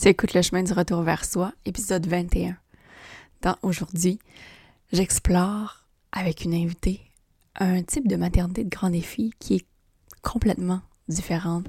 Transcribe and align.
Tu 0.00 0.08
écoutes 0.08 0.32
le 0.32 0.40
chemin 0.40 0.62
du 0.62 0.72
retour 0.72 1.02
vers 1.02 1.26
soi, 1.26 1.52
épisode 1.66 2.06
21. 2.06 2.56
Dans 3.42 3.56
aujourd'hui, 3.60 4.18
j'explore 4.94 5.84
avec 6.10 6.46
une 6.46 6.54
invitée 6.54 7.02
un 7.56 7.82
type 7.82 8.08
de 8.08 8.16
maternité 8.16 8.64
de 8.64 8.70
grand 8.70 8.88
défi 8.88 9.34
qui 9.38 9.56
est 9.56 9.66
complètement 10.22 10.80
différente 11.08 11.66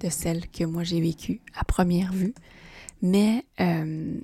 de 0.00 0.08
celle 0.08 0.48
que 0.48 0.64
moi 0.64 0.84
j'ai 0.84 1.02
vécue 1.02 1.42
à 1.54 1.64
première 1.64 2.14
vue, 2.14 2.32
mais 3.02 3.44
euh, 3.60 4.22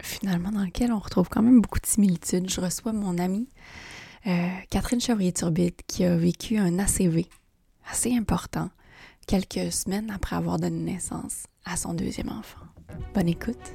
finalement 0.00 0.50
dans 0.50 0.64
lequel 0.64 0.94
on 0.94 0.98
retrouve 0.98 1.28
quand 1.28 1.42
même 1.42 1.60
beaucoup 1.60 1.80
de 1.80 1.86
similitudes. 1.86 2.48
Je 2.48 2.62
reçois 2.62 2.94
mon 2.94 3.18
amie 3.18 3.50
euh, 4.26 4.48
Catherine 4.70 5.02
Chevrier-Turbide 5.02 5.82
qui 5.86 6.04
a 6.04 6.16
vécu 6.16 6.56
un 6.56 6.78
ACV 6.78 7.26
assez 7.90 8.16
important 8.16 8.70
quelques 9.26 9.72
semaines 9.72 10.10
après 10.14 10.36
avoir 10.36 10.58
donné 10.58 10.92
naissance 10.92 11.46
à 11.64 11.76
son 11.76 11.94
deuxième 11.94 12.28
enfant. 12.28 12.64
Bonne 13.12 13.28
écoute. 13.28 13.72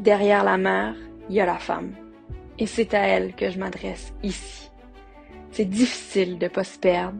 Derrière 0.00 0.42
la 0.42 0.58
mère, 0.58 0.94
il 1.28 1.36
y 1.36 1.40
a 1.40 1.46
la 1.46 1.58
femme. 1.58 1.92
Et 2.58 2.66
c'est 2.66 2.92
à 2.94 3.06
elle 3.06 3.34
que 3.34 3.50
je 3.50 3.58
m'adresse 3.58 4.12
ici. 4.22 4.70
C'est 5.52 5.64
difficile 5.64 6.38
de 6.38 6.48
pas 6.48 6.64
se 6.64 6.78
perdre. 6.78 7.18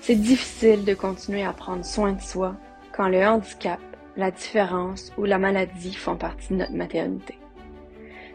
C'est 0.00 0.16
difficile 0.16 0.84
de 0.84 0.94
continuer 0.94 1.44
à 1.44 1.52
prendre 1.52 1.84
soin 1.84 2.12
de 2.12 2.20
soi 2.20 2.56
quand 2.96 3.08
le 3.08 3.24
handicap, 3.24 3.80
la 4.16 4.30
différence 4.30 5.12
ou 5.18 5.24
la 5.24 5.38
maladie 5.38 5.94
font 5.94 6.16
partie 6.16 6.48
de 6.54 6.58
notre 6.58 6.72
maternité. 6.72 7.38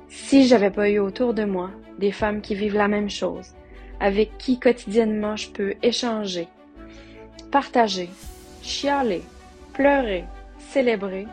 Si 0.10 0.48
j'avais 0.48 0.72
pas 0.72 0.90
eu 0.90 1.00
autour 1.00 1.34
de 1.34 1.44
moi 1.44 1.72
des 2.00 2.12
femmes 2.12 2.41
qui 2.41 2.55
vivent 2.55 2.76
la 2.76 2.88
même 2.88 3.10
chose, 3.10 3.54
avec 4.00 4.38
qui 4.38 4.60
quotidiennement 4.60 5.36
je 5.36 5.50
peux 5.50 5.74
échanger, 5.82 6.48
partager, 7.52 8.10
chialer, 8.62 9.24
pleurer, 9.74 10.26
célébrer, 10.72 11.28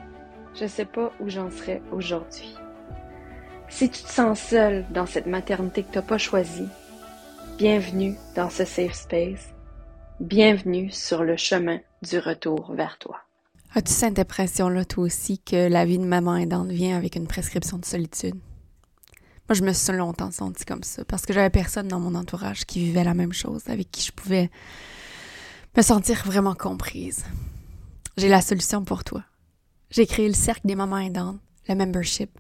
je 0.55 0.67
sais 0.67 0.85
pas 0.85 1.13
où 1.21 1.29
j'en 1.29 1.51
serais 1.51 1.83
aujourd'hui. 1.93 2.55
Si 3.69 3.91
tu 3.91 4.03
te 4.03 4.11
sens 4.11 4.39
seul 4.39 4.85
dans 4.91 5.07
cette 5.07 5.27
maternité 5.27 5.83
que 5.83 5.93
t'as 5.93 6.03
pas 6.03 6.19
choisie, 6.19 6.69
bienvenue 7.59 8.15
dans 8.37 8.51
ce 8.51 8.65
safe 8.65 8.95
space. 8.95 9.49
Bienvenue 10.21 10.91
sur 10.91 11.25
le 11.25 11.37
chemin 11.37 11.81
du 12.03 12.19
retour 12.19 12.73
vers 12.73 12.99
toi. 12.99 13.19
As-tu 13.75 13.93
cette 13.93 14.21
impression-là, 14.21 14.85
toi 14.85 15.05
aussi, 15.05 15.41
que 15.41 15.69
la 15.69 15.85
vie 15.85 15.99
de 15.99 16.05
maman 16.05 16.37
aidante 16.37 16.69
vient 16.69 16.97
avec 16.97 17.17
une 17.17 17.27
prescription 17.27 17.79
de 17.79 17.85
solitude? 17.85 18.37
Moi, 19.49 19.55
je 19.55 19.63
me 19.63 19.73
suis 19.75 19.93
longtemps 19.93 20.31
sentie 20.31 20.65
comme 20.65 20.83
ça 20.83 21.05
parce 21.05 21.27
que 21.27 21.35
j'avais 21.35 21.51
personne 21.51 21.89
dans 21.89 22.01
mon 22.01 22.15
entourage 22.15 22.65
qui 22.65 22.81
vivait 22.81 23.05
la 23.05 23.13
même 23.13 23.35
chose, 23.35 23.63
avec 23.69 23.91
qui 23.91 24.03
je 24.03 24.13
pouvais 24.13 24.51
me 25.77 25.83
sentir 25.83 26.23
vraiment 26.25 26.55
comprise. 26.55 27.25
J'ai 28.17 28.29
la 28.29 28.41
solution 28.41 28.85
pour 28.85 29.05
toi. 29.05 29.23
J'ai 29.91 30.07
créé 30.07 30.29
le 30.29 30.35
Cercle 30.35 30.67
des 30.67 30.75
mamans 30.75 30.99
aidantes, 30.99 31.41
le 31.69 31.75
membership, 31.75 32.31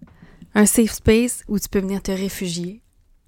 un 0.54 0.64
safe 0.64 0.92
space 0.92 1.42
où 1.46 1.58
tu 1.58 1.68
peux 1.68 1.80
venir 1.80 2.02
te 2.02 2.10
réfugier, 2.10 2.82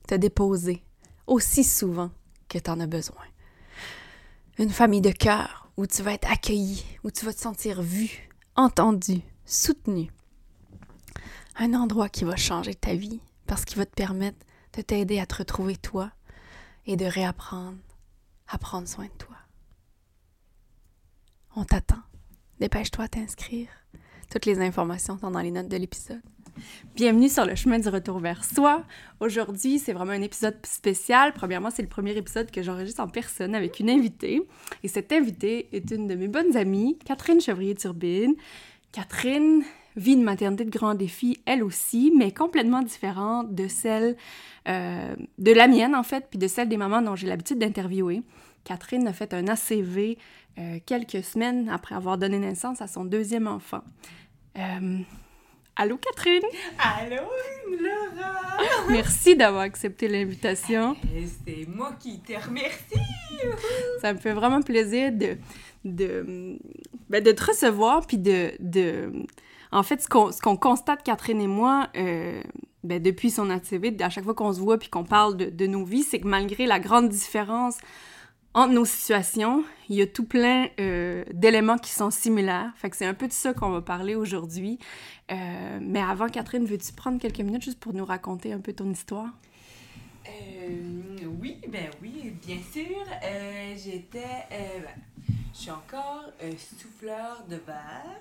te 0.08 0.14
déposer 0.14 0.82
aussi 1.26 1.62
souvent 1.62 2.10
que 2.48 2.58
tu 2.58 2.70
en 2.70 2.80
as 2.80 2.86
besoin. 2.86 3.24
Une 4.58 4.70
famille 4.70 5.02
de 5.02 5.10
cœur 5.10 5.68
où 5.76 5.86
tu 5.86 6.02
vas 6.02 6.14
être 6.14 6.30
accueilli, 6.30 6.82
où 7.04 7.10
tu 7.10 7.26
vas 7.26 7.34
te 7.34 7.40
sentir 7.40 7.82
vu, 7.82 8.30
entendu, 8.54 9.20
soutenu. 9.44 10.10
Un 11.58 11.74
endroit 11.74 12.08
qui 12.08 12.24
va 12.24 12.36
changer 12.36 12.74
ta 12.74 12.94
vie 12.94 13.20
parce 13.46 13.64
qu'il 13.64 13.78
va 13.78 13.86
te 13.86 13.94
permettre 13.94 14.38
de 14.74 14.82
t'aider 14.82 15.18
à 15.18 15.26
te 15.26 15.36
retrouver 15.36 15.76
toi 15.76 16.10
et 16.86 16.96
de 16.96 17.04
réapprendre 17.04 17.78
à 18.48 18.58
prendre 18.58 18.88
soin 18.88 19.06
de 19.06 19.18
toi. 19.18 19.36
On 21.54 21.64
t'attend. 21.64 22.02
Dépêche-toi 22.60 23.04
à 23.04 23.08
t'inscrire. 23.08 23.68
Toutes 24.30 24.46
les 24.46 24.60
informations 24.60 25.18
sont 25.18 25.30
dans 25.30 25.40
les 25.40 25.50
notes 25.50 25.68
de 25.68 25.76
l'épisode. 25.76 26.22
Bienvenue 26.94 27.28
sur 27.28 27.44
le 27.44 27.54
chemin 27.54 27.78
du 27.78 27.88
retour 27.88 28.18
vers 28.18 28.44
soi. 28.44 28.84
Aujourd'hui, 29.20 29.78
c'est 29.78 29.92
vraiment 29.92 30.12
un 30.12 30.22
épisode 30.22 30.56
spécial. 30.64 31.32
Premièrement, 31.34 31.70
c'est 31.70 31.82
le 31.82 31.88
premier 31.88 32.16
épisode 32.16 32.50
que 32.50 32.62
j'enregistre 32.62 33.00
en 33.00 33.08
personne 33.08 33.54
avec 33.54 33.78
une 33.78 33.90
invitée. 33.90 34.42
Et 34.82 34.88
cette 34.88 35.12
invitée 35.12 35.68
est 35.72 35.90
une 35.90 36.06
de 36.06 36.14
mes 36.14 36.28
bonnes 36.28 36.56
amies, 36.56 36.98
Catherine 37.04 37.40
Chevrier-Turbine. 37.40 38.34
Catherine 38.92 39.62
vit 39.96 40.12
une 40.12 40.22
maternité 40.22 40.64
de 40.64 40.70
grands 40.70 40.94
défis, 40.94 41.40
elle 41.46 41.62
aussi, 41.62 42.12
mais 42.16 42.32
complètement 42.32 42.82
différente 42.82 43.54
de 43.54 43.66
celle 43.66 44.16
euh, 44.68 45.14
de 45.38 45.52
la 45.52 45.68
mienne, 45.68 45.94
en 45.94 46.02
fait, 46.02 46.26
puis 46.28 46.38
de 46.38 46.46
celle 46.46 46.68
des 46.68 46.76
mamans 46.76 47.02
dont 47.02 47.16
j'ai 47.16 47.26
l'habitude 47.26 47.58
d'interviewer. 47.58 48.22
Catherine 48.64 49.06
a 49.06 49.12
fait 49.12 49.32
un 49.32 49.46
ACV 49.48 50.18
euh, 50.58 50.78
quelques 50.84 51.22
semaines 51.22 51.68
après 51.68 51.94
avoir 51.94 52.18
donné 52.18 52.38
naissance 52.38 52.80
à 52.82 52.86
son 52.86 53.04
deuxième 53.04 53.46
enfant. 53.46 53.82
Euh, 54.58 54.98
allô, 55.76 55.98
Catherine? 55.98 56.42
Allô, 56.78 57.22
Laura! 57.70 58.58
Merci 58.90 59.36
d'avoir 59.36 59.62
accepté 59.62 60.08
l'invitation. 60.08 60.96
C'est 61.46 61.66
moi 61.68 61.92
qui 62.00 62.20
te 62.20 62.32
remercie! 62.32 63.00
Ça 64.00 64.12
me 64.12 64.18
fait 64.18 64.32
vraiment 64.32 64.62
plaisir 64.62 65.12
de, 65.12 65.36
de, 65.84 66.58
ben, 67.08 67.22
de 67.22 67.32
te 67.32 67.44
recevoir, 67.44 68.06
puis 68.06 68.18
de, 68.18 68.52
de... 68.58 69.12
En 69.72 69.82
fait, 69.82 70.02
ce 70.02 70.08
qu'on, 70.08 70.56
constate, 70.56 71.02
Catherine 71.02 71.40
et 71.40 71.46
moi, 71.46 71.88
euh, 71.96 72.42
ben, 72.84 73.02
depuis 73.02 73.30
son 73.30 73.50
ACV, 73.50 73.96
à 74.00 74.10
chaque 74.10 74.24
fois 74.24 74.34
qu'on 74.34 74.52
se 74.52 74.60
voit 74.60 74.78
puis 74.78 74.88
qu'on 74.88 75.04
parle 75.04 75.36
de, 75.36 75.46
de 75.46 75.66
nos 75.66 75.84
vies, 75.84 76.02
c'est 76.02 76.20
que 76.20 76.28
malgré 76.28 76.66
la 76.66 76.78
grande 76.78 77.08
différence 77.08 77.78
entre 78.56 78.72
nos 78.72 78.86
situations, 78.86 79.64
il 79.90 79.96
y 79.96 80.02
a 80.02 80.06
tout 80.06 80.24
plein 80.24 80.68
euh, 80.80 81.24
d'éléments 81.34 81.76
qui 81.76 81.90
sont 81.90 82.10
similaires. 82.10 82.72
Fait 82.76 82.88
que 82.88 82.96
c'est 82.96 83.04
un 83.04 83.12
peu 83.12 83.28
de 83.28 83.32
ça 83.32 83.52
qu'on 83.52 83.68
va 83.68 83.82
parler 83.82 84.14
aujourd'hui. 84.14 84.78
Euh, 85.30 85.78
mais 85.82 86.00
avant, 86.00 86.26
Catherine, 86.28 86.64
veux-tu 86.64 86.94
prendre 86.94 87.20
quelques 87.20 87.40
minutes 87.40 87.62
juste 87.62 87.78
pour 87.78 87.92
nous 87.92 88.06
raconter 88.06 88.54
un 88.54 88.60
peu 88.60 88.72
ton 88.72 88.90
histoire? 88.90 89.28
Euh, 90.28 91.26
oui, 91.40 91.60
ben 91.68 91.90
oui, 92.02 92.34
bien 92.44 92.58
sûr. 92.72 93.04
Euh, 93.22 93.74
J'étais... 93.76 94.46
euh, 94.52 94.80
ben, 94.80 95.34
je 95.52 95.58
suis 95.58 95.70
encore 95.70 96.30
souffleur 96.58 97.44
de 97.48 97.56
verre. 97.56 98.20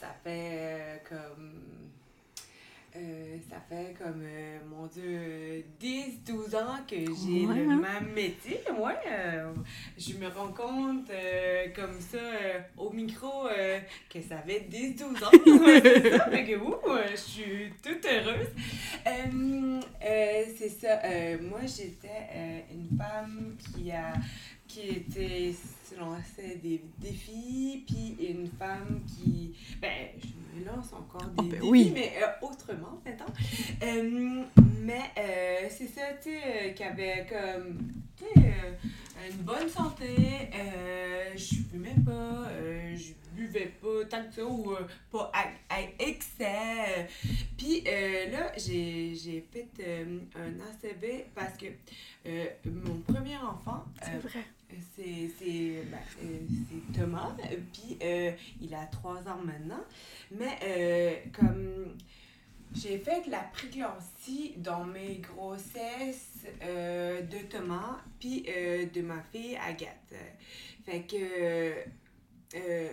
Ça 0.00 0.08
fait 0.24 1.02
comme... 1.08 1.52
euh, 2.98 3.36
ça 3.48 3.56
fait 3.68 3.94
comme, 3.96 4.22
euh, 4.22 4.58
mon 4.68 4.86
Dieu, 4.86 5.64
10-12 5.80 6.56
ans 6.56 6.78
que 6.88 6.96
j'ai 6.96 7.46
Ouais, 7.46 7.54
le 7.64 7.70
hein? 7.70 7.76
même 7.80 8.12
métier. 8.14 8.60
Ouais, 8.78 8.92
euh, 9.10 9.52
je 9.96 10.14
me 10.14 10.26
rends 10.28 10.52
compte 10.52 11.10
comme 11.74 12.00
ça 12.00 12.18
au 12.76 12.90
micro 12.90 13.46
que 14.10 14.20
ça 14.20 14.38
fait 14.38 14.66
10-12 14.70 15.24
ans. 15.24 15.30
Ouais, 15.64 15.80
c'est 15.82 16.16
ça, 16.16 16.30
fait 16.30 16.44
que 16.44 16.56
ouh, 16.56 16.74
je 17.10 17.16
suis 17.16 17.72
toute 17.82 18.04
heureuse. 18.04 18.48
C'est 20.58 20.68
ça, 20.68 21.00
moi 21.40 21.60
j'étais 21.66 22.64
une 22.72 22.96
femme 22.98 23.56
qui 23.74 23.90
a 23.92 24.12
qui 24.68 24.80
était 24.88 25.52
lançait 25.98 26.56
des 26.62 26.80
défis, 26.98 27.82
puis 27.86 28.16
une 28.28 28.46
femme 28.46 29.00
qui, 29.06 29.54
ben, 29.80 30.08
je 30.22 30.60
me 30.60 30.64
lance 30.64 30.92
encore 30.92 31.22
des 31.22 31.34
Oh, 31.38 31.42
ben 31.42 31.50
défis, 31.50 31.66
oui. 31.68 31.90
mais 31.94 32.12
euh, 32.22 32.46
autrement, 32.46 33.00
maintenant. 33.04 33.26
Euh, 33.82 34.44
mais 34.84 35.00
euh, 35.18 35.66
c'est 35.70 35.88
ça, 35.88 36.02
tu 36.22 36.30
sais, 36.30 36.38
euh, 36.44 36.72
qui 36.72 36.82
avait 36.84 37.26
comme, 37.28 37.78
tu 38.16 38.24
sais, 38.24 38.46
euh, 38.46 39.30
une 39.30 39.38
bonne 39.38 39.68
santé, 39.68 40.14
euh, 40.54 41.32
je 41.34 41.54
fumais 41.70 41.96
pas, 42.04 42.48
je 42.94 43.12
buvais 43.38 43.72
pas 43.80 44.04
tant 44.08 44.24
que 44.24 44.34
ça, 44.34 44.44
ou 44.44 44.72
euh, 44.72 44.86
pas 45.10 45.30
à, 45.32 45.46
à 45.74 45.80
excès. 45.98 47.08
Puis 47.56 47.84
euh, 47.86 48.30
là, 48.30 48.52
j'ai 48.56 49.14
j'ai 49.14 49.44
fait 49.52 49.68
euh, 49.80 50.20
un 50.36 50.60
ACV 50.60 51.26
parce 51.34 51.56
que 51.56 51.66
mon 52.66 52.98
premier 53.00 53.36
enfant, 53.36 53.84
euh, 54.02 54.18
vrai. 54.20 54.44
c'est 54.94 55.30
c'est 55.38 55.82
ben, 55.90 55.98
c'est 56.10 56.98
Thomas, 57.00 57.34
puis 57.72 57.98
il 58.60 58.74
a 58.74 58.86
trois 58.86 59.20
ans 59.28 59.40
maintenant. 59.44 59.84
Mais 60.30 61.22
comme 61.32 61.96
j'ai 62.74 62.98
fait 62.98 63.24
de 63.24 63.30
la 63.30 63.40
préclampsie 63.52 64.54
dans 64.58 64.84
mes 64.84 65.16
grossesses 65.16 66.46
de 66.60 67.38
Thomas, 67.48 67.98
puis 68.18 68.42
de 68.42 69.02
ma 69.02 69.22
fille 69.32 69.56
Agathe. 69.56 70.14
Fait 70.84 71.02
que 71.02 71.74
euh, 72.54 72.88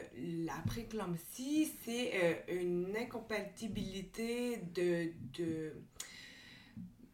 la 0.46 0.56
préclampsie, 0.68 1.72
c'est 1.84 2.12
euh, 2.16 2.62
une 2.62 2.96
incompatibilité 2.98 4.58
de, 4.74 5.12
de 5.38 5.74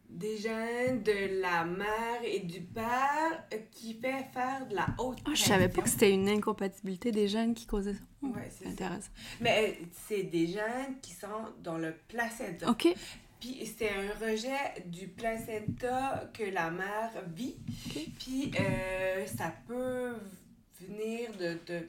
des 0.08 0.36
gènes 0.36 1.02
de 1.02 1.40
la 1.40 1.64
mère 1.64 2.20
et 2.22 2.40
du 2.40 2.60
père 2.60 3.48
qui 3.70 3.94
fait 3.94 4.26
faire 4.34 4.66
de 4.68 4.74
la 4.74 4.86
haute 4.98 5.18
Ah, 5.24 5.30
je 5.34 5.42
savais 5.42 5.70
pas 5.70 5.80
que 5.80 5.88
c'était 5.88 6.12
une 6.12 6.28
incompatibilité 6.28 7.10
des 7.12 7.28
gènes 7.28 7.54
qui 7.54 7.64
causait 7.66 7.94
ça. 7.94 8.00
Ouais, 8.20 8.50
c'est 8.50 8.64
ça. 8.64 8.70
Intéressant. 8.70 9.10
Mais 9.40 9.76
euh, 9.80 9.84
c'est 10.06 10.24
des 10.24 10.48
gènes 10.48 11.00
qui 11.00 11.12
sont 11.14 11.46
dans 11.62 11.78
le 11.78 11.94
placenta. 12.08 12.68
OK. 12.70 12.88
Puis 13.40 13.66
c'est 13.76 13.88
un 13.88 14.12
rejet 14.28 14.82
du 14.86 15.08
placenta 15.08 16.30
que 16.34 16.44
la 16.44 16.70
mère 16.70 17.10
vit. 17.34 17.56
Ok. 17.86 18.02
Puis 18.18 18.52
ça 19.34 19.54
peut 19.66 20.12
venir 20.80 21.30
de, 21.38 21.56
de- 21.66 21.88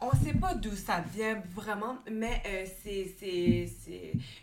on 0.00 0.10
sait 0.24 0.32
pas 0.34 0.54
d'où 0.54 0.74
ça 0.74 1.04
vient 1.14 1.42
vraiment, 1.54 1.98
mais 2.10 2.42
euh, 2.46 2.64
c'est, 2.82 3.14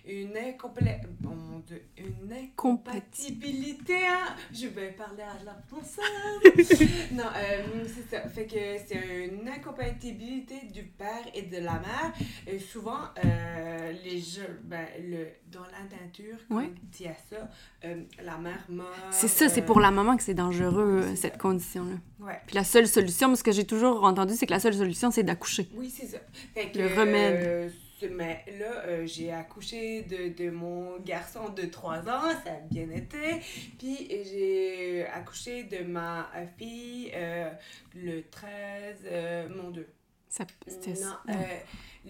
une, 0.07 0.33
incomplé- 0.37 1.01
bon, 1.19 1.63
de- 1.67 1.81
une 1.97 2.31
incompatibilité. 2.31 3.95
Hein? 4.07 4.35
Je 4.53 4.67
vais 4.67 4.91
parler 4.91 5.23
à 5.23 5.43
la 5.43 5.55
française. 5.67 6.87
non, 7.11 7.23
euh, 7.35 7.85
c'est 7.87 8.15
ça. 8.15 8.27
Fait 8.29 8.45
que 8.45 8.55
c'est 8.87 9.25
une 9.31 9.47
incompatibilité 9.47 10.55
du 10.73 10.83
père 10.83 11.23
et 11.33 11.43
de 11.43 11.57
la 11.57 11.73
mère. 11.73 12.13
Et 12.45 12.59
souvent, 12.59 12.99
euh, 13.25 13.93
les 14.03 14.19
jeux, 14.19 14.59
ben, 14.63 14.85
le, 15.01 15.27
dans 15.51 15.61
la 15.63 15.97
nature, 15.97 16.37
quand 16.49 16.57
Ouais. 16.57 16.71
il 16.99 17.05
y 17.05 17.07
a 17.09 17.15
ça, 17.29 17.49
euh, 17.85 18.03
la 18.23 18.37
mère 18.37 18.63
meurt. 18.69 18.89
C'est 19.11 19.27
ça, 19.27 19.49
c'est 19.49 19.61
pour 19.61 19.79
la 19.79 19.91
maman 19.91 20.17
que 20.17 20.23
c'est 20.23 20.33
dangereux, 20.33 21.03
cette 21.15 21.37
condition-là. 21.37 21.95
Ouais. 22.19 22.39
Puis 22.47 22.55
la 22.55 22.63
seule 22.63 22.87
solution, 22.87 23.35
ce 23.35 23.43
que 23.43 23.51
j'ai 23.51 23.65
toujours 23.65 24.03
entendu, 24.03 24.33
c'est 24.35 24.45
que 24.47 24.51
la 24.53 24.59
seule 24.59 24.73
solution, 24.73 25.11
c'est 25.11 25.23
d'accoucher. 25.23 25.46
Oui, 25.73 25.89
c'est 25.89 26.07
ça. 26.07 26.17
Fait 26.53 26.69
que, 26.71 26.77
Le 26.79 26.87
remède. 26.87 27.43
euh, 27.45 27.69
ce- 27.99 28.05
mais 28.07 28.43
là, 28.59 28.83
euh, 28.85 29.05
j'ai 29.07 29.31
accouché 29.31 30.03
de, 30.03 30.29
de 30.43 30.49
mon 30.51 30.99
garçon 30.99 31.49
de 31.49 31.63
3 31.63 31.99
ans, 32.07 32.29
ça 32.43 32.51
a 32.53 32.59
bien 32.69 32.89
été. 32.91 33.41
Puis 33.79 34.07
j'ai 34.09 35.05
accouché 35.07 35.63
de 35.63 35.83
ma 35.83 36.29
euh, 36.35 36.45
fille 36.57 37.11
euh, 37.15 37.49
le 37.95 38.21
13, 38.29 38.99
euh, 39.05 39.49
mon 39.49 39.71
Dieu. 39.71 39.87
Ça, 40.29 40.45
c'était 40.67 40.99
Non, 41.01 41.15
non. 41.27 41.33
euh, 41.33 41.57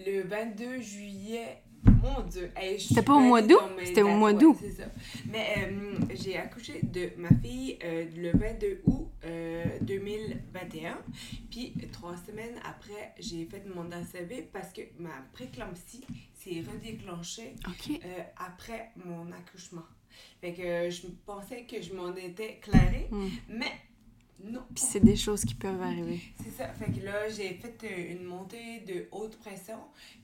le 0.06 0.22
22 0.22 0.80
juillet. 0.80 1.62
Mon 1.84 2.22
Dieu, 2.26 2.50
hey, 2.56 2.80
C'était 2.80 3.02
pas 3.02 3.14
au 3.14 3.20
mois 3.20 3.42
d'août? 3.42 3.60
C'était 3.84 4.02
au 4.02 4.08
mois 4.14 4.32
d'août. 4.32 4.56
c'est 4.60 4.70
ça. 4.72 4.84
Mais 5.30 5.54
euh, 5.58 5.94
j'ai 6.14 6.36
accouché 6.36 6.80
de 6.82 7.10
ma 7.16 7.28
fille 7.42 7.78
euh, 7.84 8.04
le 8.16 8.32
22 8.36 8.82
août 8.86 9.08
euh, 9.24 9.64
2021. 9.82 10.98
Puis 11.50 11.74
trois 11.92 12.16
semaines 12.16 12.56
après, 12.64 13.14
j'ai 13.18 13.44
fait 13.46 13.64
mon 13.74 13.90
ACV 13.92 14.48
parce 14.52 14.72
que 14.72 14.82
ma 14.98 15.10
préclampsie 15.32 16.04
s'est 16.34 16.62
redéclenchée 16.70 17.54
euh, 17.90 18.22
après 18.36 18.90
mon 19.04 19.30
accouchement. 19.32 19.84
Fait 20.40 20.52
que 20.52 20.62
euh, 20.62 20.90
je 20.90 21.02
pensais 21.26 21.62
que 21.64 21.80
je 21.80 21.92
m'en 21.94 22.14
étais 22.16 22.58
clarée, 22.60 23.08
Hmm. 23.10 23.28
mais 23.48 23.70
non. 24.42 24.62
Puis 24.74 24.84
c'est 24.84 25.00
des 25.00 25.16
choses 25.16 25.44
qui 25.44 25.54
peuvent 25.54 25.80
arriver. 25.82 26.20
C'est 26.42 26.50
ça. 26.50 26.68
Fait 26.68 26.92
que 26.92 27.04
là, 27.04 27.28
j'ai 27.28 27.54
fait 27.54 27.76
euh, 27.84 28.12
une 28.12 28.24
montée 28.24 28.80
de 28.80 29.08
haute 29.10 29.36
pression. 29.38 29.78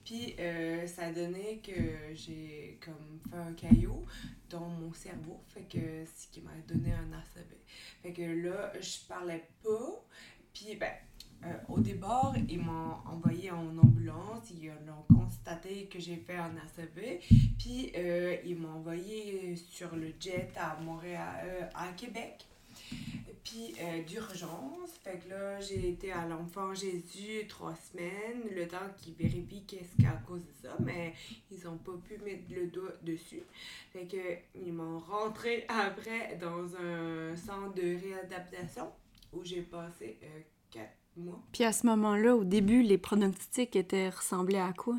Puis 0.04 0.34
euh, 0.38 0.86
ça 0.86 1.06
a 1.06 1.12
donné 1.12 1.60
que 1.64 2.14
j'ai 2.14 2.78
comme 2.84 3.20
fait 3.30 3.36
un 3.36 3.52
caillot 3.54 4.04
dans 4.50 4.68
mon 4.68 4.92
cerveau. 4.92 5.40
Fait 5.48 5.62
que 5.62 6.04
ce 6.16 6.28
qui 6.28 6.40
m'a 6.40 6.52
donné 6.68 6.92
un 6.92 7.12
ACV. 7.12 7.56
Fait 8.02 8.12
que 8.12 8.22
là, 8.22 8.72
je 8.80 9.06
parlais 9.08 9.44
pas. 9.62 10.04
Puis 10.52 10.76
ben, 10.76 10.92
euh, 11.46 11.52
au 11.68 11.80
départ, 11.80 12.34
ils 12.48 12.60
m'ont 12.60 12.94
envoyé 13.06 13.50
en 13.50 13.76
ambulance. 13.78 14.50
Ils 14.50 14.70
ont 14.70 15.14
constaté 15.14 15.86
que 15.86 15.98
j'ai 15.98 16.16
fait 16.16 16.36
un 16.36 16.52
ACV. 16.56 17.20
Puis 17.58 17.92
euh, 17.96 18.36
ils 18.44 18.56
m'ont 18.56 18.76
envoyé 18.76 19.56
sur 19.56 19.94
le 19.96 20.12
jet 20.18 20.50
à 20.56 20.78
Montréal, 20.80 21.44
euh, 21.44 21.66
à 21.74 21.88
Québec. 21.92 22.46
Puis 23.42 23.74
euh, 23.80 24.02
d'urgence. 24.02 24.90
Fait 25.02 25.18
que 25.18 25.28
là, 25.28 25.60
j'ai 25.60 25.90
été 25.90 26.10
à 26.12 26.26
l'Enfant 26.26 26.72
Jésus 26.74 27.46
trois 27.48 27.74
semaines, 27.76 28.42
le 28.54 28.66
temps 28.66 28.78
qu'ils 28.96 29.14
vérifient 29.14 29.64
qu'est-ce 29.66 30.02
qu'à 30.02 30.12
cause 30.26 30.40
de 30.40 30.52
ça, 30.62 30.74
mais 30.80 31.12
ils 31.52 31.68
ont 31.68 31.76
pas 31.76 31.92
pu 32.08 32.16
mettre 32.24 32.44
le 32.50 32.68
doigt 32.68 32.92
dessus. 33.02 33.42
Fait 33.92 34.06
que 34.06 34.16
ils 34.58 34.72
m'ont 34.72 34.98
rentré 34.98 35.66
après 35.68 36.38
dans 36.40 36.74
un 36.76 37.36
centre 37.36 37.74
de 37.74 37.96
réadaptation 38.02 38.90
où 39.34 39.44
j'ai 39.44 39.60
passé 39.62 40.16
euh, 40.22 40.40
quatre 40.70 40.96
mois. 41.16 41.40
Puis 41.52 41.64
à 41.64 41.72
ce 41.72 41.86
moment-là, 41.86 42.34
au 42.36 42.44
début, 42.44 42.82
les 42.82 42.96
pronostics 42.98 43.76
étaient 43.76 44.08
ressemblés 44.08 44.58
à 44.58 44.72
quoi? 44.72 44.96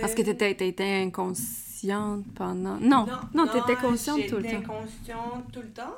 Parce 0.00 0.14
que 0.14 0.22
Euh, 0.22 0.24
t'étais, 0.24 0.54
t'étais 0.54 1.02
inconsciente 1.02 2.24
pendant... 2.34 2.78
Non, 2.78 3.06
non, 3.34 3.46
t'étais 3.46 3.76
consciente 3.76 4.26
tout 4.28 4.36
le 4.36 4.42
J'étais 4.44 4.62
temps. 4.62 4.80
consciente 4.80 5.52
tout 5.52 5.60
le 5.60 5.70
temps, 5.72 5.96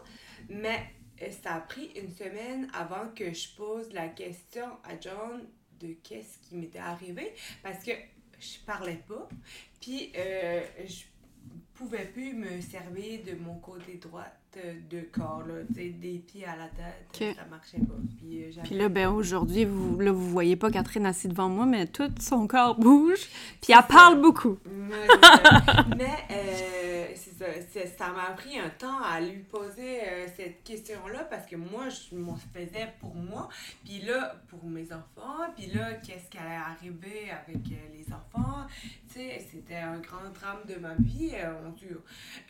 mais 0.49 0.91
euh, 1.23 1.31
ça 1.43 1.55
a 1.55 1.61
pris 1.61 1.91
une 1.97 2.11
semaine 2.11 2.69
avant 2.75 3.09
que 3.15 3.33
je 3.33 3.49
pose 3.57 3.93
la 3.93 4.09
question 4.09 4.67
à 4.85 4.99
John 5.01 5.47
de 5.81 5.95
qu'est-ce 6.03 6.39
qui 6.39 6.57
m'était 6.57 6.79
arrivé 6.79 7.33
parce 7.63 7.85
que 7.85 7.93
je 8.39 8.59
parlais 8.67 9.01
pas, 9.09 9.29
puis 9.81 10.13
euh, 10.17 10.63
je 10.87 11.05
pouvais 11.75 12.07
plus 12.07 12.35
me 12.35 12.61
servir 12.61 13.23
de 13.25 13.35
mon 13.35 13.59
côté 13.59 13.95
droit 13.97 14.27
de 14.91 15.01
corps, 15.13 15.43
là, 15.47 15.55
des 15.71 15.93
pieds 16.27 16.45
à 16.45 16.57
la 16.57 16.69
tête, 16.69 17.07
Ok. 17.15 17.37
ça 17.37 17.45
marchait 17.51 17.79
pas. 17.79 17.95
Puis, 18.19 18.45
euh, 18.45 18.51
Puis 18.65 18.75
là, 18.77 18.89
ben 18.89 19.09
aujourd'hui, 19.09 19.65
vous, 19.65 19.99
là, 20.01 20.13
vous 20.13 20.29
voyez 20.31 20.57
pas 20.57 20.71
Catherine 20.71 21.07
assise 21.07 21.29
devant 21.31 21.49
moi, 21.49 21.67
mais 21.67 21.87
tout 21.87 22.11
son 22.21 22.47
corps 22.47 22.79
bouge, 22.79 23.29
puis 23.61 23.73
elle 23.73 23.87
parle 23.89 24.21
beaucoup. 24.21 24.59
Mais 25.97 26.17
euh, 26.31 27.07
c'est 27.15 27.35
ça, 27.39 27.87
ça 27.99 28.13
m'a 28.13 28.33
pris 28.37 28.59
un 28.59 28.69
temps 28.71 29.01
à 29.03 29.21
lui 29.21 29.39
poser 29.43 30.01
euh, 30.03 30.27
cette 30.37 30.63
question-là 30.65 31.25
parce 31.31 31.47
que 31.47 31.57
moi, 31.57 31.85
je 31.89 32.17
m'en 32.17 32.37
faisais 32.55 32.93
pour 33.01 33.15
moi, 33.15 33.49
puis 33.85 34.01
là, 34.03 34.37
pour 34.49 34.65
mes 34.65 34.87
enfants, 34.93 35.45
puis 35.57 35.67
là, 35.67 35.95
qu'est-ce 35.95 36.29
qui 36.31 36.39
allait 36.39 36.55
arriver 36.57 37.31
avec 37.31 37.57
euh, 37.73 37.97
les 37.97 38.07
enfants? 38.13 38.67
C'était 39.09 39.77
un 39.77 39.99
grand 39.99 40.29
drame 40.35 40.63
de 40.69 40.75
ma 40.81 40.95
vie. 40.95 41.31
euh. 41.35 41.53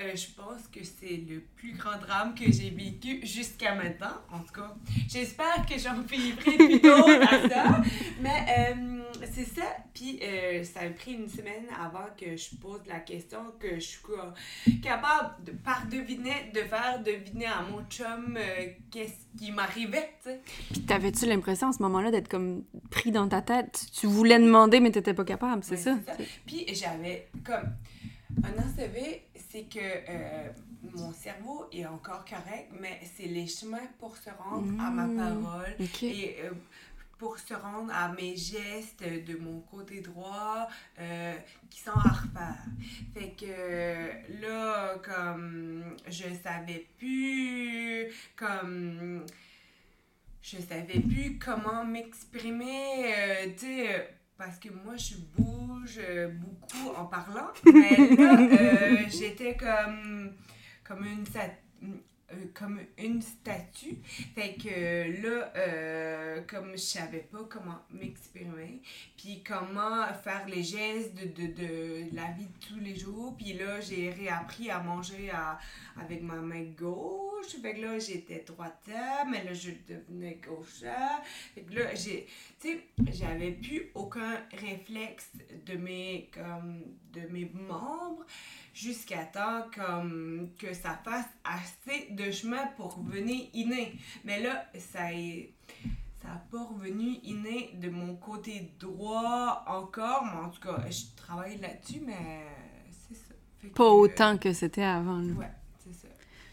Euh, 0.01 0.13
je 0.17 0.27
pense 0.35 0.67
que 0.73 0.81
c'est 0.83 1.23
le 1.29 1.41
plus 1.57 1.75
grand 1.75 1.94
drame 1.99 2.35
que 2.35 2.51
j'ai 2.51 2.71
vécu 2.71 3.25
jusqu'à 3.27 3.75
maintenant. 3.75 4.17
En 4.33 4.41
tout 4.41 4.53
cas, 4.53 4.75
j'espère 5.09 5.65
que 5.67 5.79
j'en 5.79 6.01
vivrai 6.03 6.57
plus 6.57 6.81
d'autres 6.81 7.23
à 7.23 7.49
ça. 7.49 7.83
Mais 8.21 8.47
euh, 8.59 9.03
c'est 9.33 9.45
ça. 9.47 9.63
Puis 9.93 10.21
euh, 10.23 10.63
ça 10.65 10.81
a 10.81 10.91
pris 10.91 11.13
une 11.13 11.29
semaine 11.29 11.67
avant 11.81 12.07
que 12.19 12.37
je 12.37 12.57
pose 12.57 12.81
la 12.87 13.01
question, 13.01 13.39
que 13.59 13.75
je 13.77 13.81
suis 13.81 14.01
capable, 14.83 15.45
de, 15.45 15.53
par 15.53 15.87
deviner, 15.87 16.51
de 16.53 16.61
faire 16.61 17.03
deviner 17.05 17.47
à 17.47 17.63
mon 17.63 17.83
chum 17.89 18.37
euh, 18.37 18.67
qu'est-ce 18.91 19.39
qui 19.39 19.53
m'arrivait, 19.53 20.11
tu 20.23 20.31
sais. 20.31 20.41
Puis 20.73 20.83
t'avais-tu 20.83 21.27
l'impression 21.27 21.69
à 21.69 21.73
ce 21.73 21.83
moment-là 21.83 22.11
d'être 22.11 22.29
comme 22.29 22.65
pris 22.91 23.11
dans 23.11 23.29
ta 23.29 23.43
tête? 23.43 23.87
Tu 23.99 24.07
voulais 24.07 24.39
demander, 24.39 24.81
mais 24.81 24.91
t'étais 24.91 25.15
pas 25.15 25.25
capable, 25.25 25.63
c'est 25.65 25.75
Ouais, 25.75 25.81
ça? 25.81 25.97
Puis 26.47 26.67
j'avais 26.75 27.29
comme 27.45 27.75
un 28.43 28.59
ACV, 28.59 29.23
c'est 29.51 29.69
que 29.69 29.79
mon 30.93 31.13
cerveau 31.13 31.67
est 31.73 31.87
encore 31.87 32.25
correct, 32.25 32.71
mais 32.81 33.01
c'est 33.17 33.27
les 33.27 33.47
chemins 33.47 33.87
pour 33.99 34.17
se 34.17 34.31
rendre 34.31 34.73
à 34.83 34.91
ma 34.91 35.07
Mm. 35.07 35.17
parole 35.17 35.77
et 36.03 36.37
euh, 36.45 36.51
pour 37.19 37.39
se 37.39 37.55
rendre 37.55 37.93
à 37.95 38.09
mes 38.13 38.37
gestes 38.37 39.03
de 39.05 39.37
mon 39.39 39.61
côté 39.61 40.01
droit 40.01 40.69
euh, 40.99 41.35
qui 41.71 41.81
sont 41.81 41.93
à 41.93 42.09
refaire. 42.11 42.65
Fait 43.15 43.31
que 43.39 44.41
là, 44.43 44.97
comme 45.03 45.97
je 46.09 46.25
savais 46.43 46.87
plus, 46.99 48.07
comme 48.37 49.25
je 50.43 50.57
savais 50.59 51.01
plus 51.01 51.39
comment 51.39 51.85
m'exprimer, 51.85 53.15
euh, 53.15 53.47
tu 53.57 53.67
sais, 53.67 54.15
parce 54.37 54.59
que 54.59 54.69
moi 54.85 54.97
je 54.97 55.15
bouge 55.37 56.01
beaucoup 56.35 56.91
en 56.97 57.07
parlant, 57.07 57.49
mais 57.65 57.97
là 58.17 58.39
euh, 58.41 58.97
j'étais 59.09 59.57
comme 59.57 60.33
comme 60.85 61.05
une 61.07 61.25
euh, 62.33 62.37
comme 62.55 62.81
une 62.99 63.21
statue. 63.21 63.97
Fait 64.35 64.55
que 64.55 65.23
là, 65.23 65.53
euh, 65.57 66.41
comme 66.49 66.73
je 66.73 66.79
savais 66.79 67.19
pas 67.31 67.45
comment 67.51 67.81
m'exprimer, 67.91 68.81
puis 69.17 69.43
comment 69.47 70.07
faire 70.23 70.47
les 70.49 70.63
gestes 70.63 71.15
de, 71.15 71.27
de, 71.27 71.53
de 71.53 72.17
la 72.17 72.31
vie 72.33 72.47
de 72.47 72.67
tous 72.67 72.81
les 72.81 72.97
jours, 72.97 73.37
puis 73.37 73.53
là, 73.53 73.81
j'ai 73.83 74.11
réappris 74.11 74.71
à 74.71 74.81
manger 74.81 75.31
à- 75.31 75.59
avec 76.01 76.23
ma 76.23 76.37
main 76.37 76.65
gauche. 76.79 77.57
Fait 77.61 77.75
que 77.75 77.81
là, 77.83 77.99
j'étais 77.99 78.43
droite, 78.47 78.89
mais 79.31 79.45
là, 79.45 79.53
je 79.53 79.73
devenais 79.87 80.41
gauche. 80.47 80.83
Fait 81.55 81.61
que 81.61 81.75
là, 81.75 81.95
j'ai, 81.95 82.27
tu 82.59 82.69
sais, 82.69 82.81
j'avais 83.13 83.51
plus 83.53 83.91
aucun 83.95 84.41
réflexe 84.59 85.31
de 85.67 85.77
mes, 85.77 86.31
comme, 86.33 86.81
de 87.13 87.21
mes 87.31 87.45
membres 87.69 88.25
jusqu'à 88.75 89.25
temps 89.25 89.63
comme 89.75 90.51
que 90.59 90.75
ça 90.75 90.99
fasse 91.05 91.25
assez 91.45 92.09
de 92.11 92.31
chemin 92.31 92.67
pour 92.77 92.97
revenir 92.97 93.47
inné. 93.55 93.95
Mais 94.25 94.41
là, 94.43 94.67
ça 94.79 95.13
est 95.15 95.55
ça 96.21 96.29
n'a 96.31 96.43
pas 96.51 96.65
revenu 96.65 97.19
inné 97.23 97.73
de 97.75 97.91
mon 97.91 98.17
côté 98.17 98.73
droit 98.81 99.63
encore, 99.67 100.25
mais 100.25 100.41
en 100.47 100.49
tout 100.49 100.61
cas, 100.61 100.83
je 100.91 101.03
travaille 101.23 101.59
là-dessus, 101.59 102.01
mais 102.05 102.47
c'est 102.91 103.15
ça. 103.15 103.35
Fait 103.59 103.69
Pas 103.69 103.85
que- 103.85 103.89
autant 103.91 104.39
que 104.39 104.53
c'était 104.55 104.83
avant. 104.83 105.19
là. 105.19 105.33
Ouais. 105.35 105.51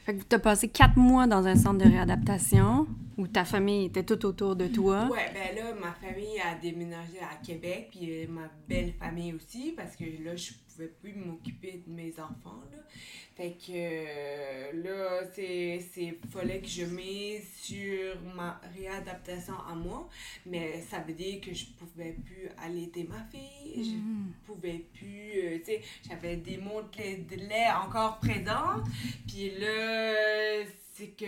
Fait 0.05 0.15
que 0.15 0.23
t'as 0.23 0.39
passé 0.39 0.67
quatre 0.67 0.97
mois 0.97 1.27
dans 1.27 1.45
un 1.45 1.55
centre 1.55 1.83
de 1.83 1.89
réadaptation. 1.89 2.87
Ou 3.17 3.27
ta 3.27 3.45
famille 3.45 3.85
était 3.85 4.03
tout 4.03 4.25
autour 4.25 4.55
de 4.55 4.67
toi? 4.67 5.07
Ouais, 5.11 5.31
ben 5.33 5.55
là, 5.55 5.73
ma 5.73 5.91
famille 5.91 6.39
a 6.39 6.55
déménagé 6.59 7.19
à 7.19 7.35
Québec, 7.45 7.89
puis 7.91 8.23
euh, 8.23 8.27
ma 8.27 8.49
belle 8.67 8.93
famille 8.93 9.33
aussi, 9.33 9.73
parce 9.77 9.95
que 9.95 10.05
là, 10.23 10.35
je 10.35 10.53
pouvais 10.67 10.87
plus 10.87 11.13
m'occuper 11.13 11.83
de 11.85 11.93
mes 11.93 12.13
enfants, 12.19 12.61
là. 12.71 12.79
Fait 13.35 13.51
que 13.51 13.71
euh, 13.71 14.80
c'est, 15.33 15.79
c'est, 15.93 16.17
fallait 16.31 16.59
que 16.59 16.67
je 16.67 16.83
mise 16.85 17.47
sur 17.61 18.19
ma 18.35 18.59
réadaptation 18.75 19.55
à 19.69 19.73
moi, 19.75 20.09
mais 20.45 20.81
ça 20.81 20.99
veut 20.99 21.13
dire 21.13 21.41
que 21.41 21.53
je 21.53 21.65
pouvais 21.77 22.13
plus 22.25 22.49
allaiter 22.57 23.03
ma 23.03 23.23
fille, 23.31 23.83
je 23.83 23.95
Mhm. 23.97 24.31
pouvais 24.45 24.85
plus, 24.93 25.31
euh, 25.43 25.57
tu 25.59 25.65
sais, 25.65 25.81
j'avais 26.07 26.37
des 26.37 26.57
montres 26.57 26.97
de 26.97 27.35
lait 27.35 27.69
encore 27.85 28.19
présentes, 28.19 28.85
puis 29.27 29.51
là, 29.59 30.63
c'est 30.93 31.15
que 31.15 31.25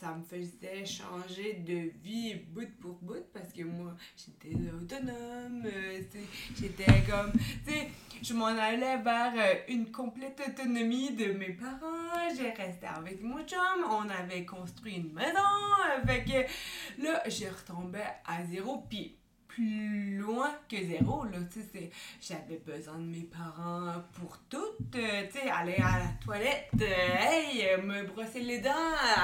ça 0.00 0.14
me 0.14 0.22
faisait 0.22 0.84
changer 0.86 1.54
de 1.54 1.90
vie 2.04 2.36
bout 2.54 2.68
pour 2.80 2.94
bout 3.02 3.24
parce 3.34 3.52
que 3.52 3.64
moi 3.64 3.96
j'étais 4.16 4.54
autonome 4.70 5.64
euh, 5.66 6.00
tu 6.12 6.18
sais, 6.20 6.24
j'étais 6.60 7.02
comme 7.10 7.32
tu 7.66 7.72
sais 7.72 7.88
je 8.22 8.34
m'en 8.34 8.46
allais 8.46 8.98
vers 8.98 9.32
euh, 9.36 9.54
une 9.68 9.90
complète 9.90 10.40
autonomie 10.46 11.12
de 11.12 11.32
mes 11.32 11.52
parents. 11.52 12.28
J'ai 12.36 12.50
resté 12.50 12.86
avec 12.86 13.22
mon 13.22 13.42
chum. 13.44 13.58
On 13.90 14.08
avait 14.08 14.44
construit 14.44 14.96
une 14.96 15.12
maison 15.12 15.38
euh, 15.38 16.06
fait 16.06 16.24
que 16.24 17.02
là 17.02 17.22
je 17.28 17.46
retombais 17.46 18.06
à 18.26 18.44
zéro 18.44 18.84
puis 18.88 19.16
plus 19.58 20.18
loin 20.18 20.50
que 20.68 20.76
zéro 20.76 21.24
là 21.24 21.38
tu 21.52 21.60
sais 21.60 21.90
j'avais 22.20 22.58
besoin 22.58 22.96
de 22.98 23.06
mes 23.06 23.24
parents 23.24 23.94
pour 24.12 24.38
tout 24.48 24.58
euh, 24.94 25.26
tu 25.26 25.38
sais 25.38 25.50
aller 25.50 25.76
à 25.76 25.98
la 25.98 26.12
toilette 26.24 26.70
euh, 26.80 26.84
hey 26.84 27.66
euh, 27.66 27.82
me 27.82 28.04
brosser 28.04 28.40
les 28.40 28.60
dents 28.60 28.70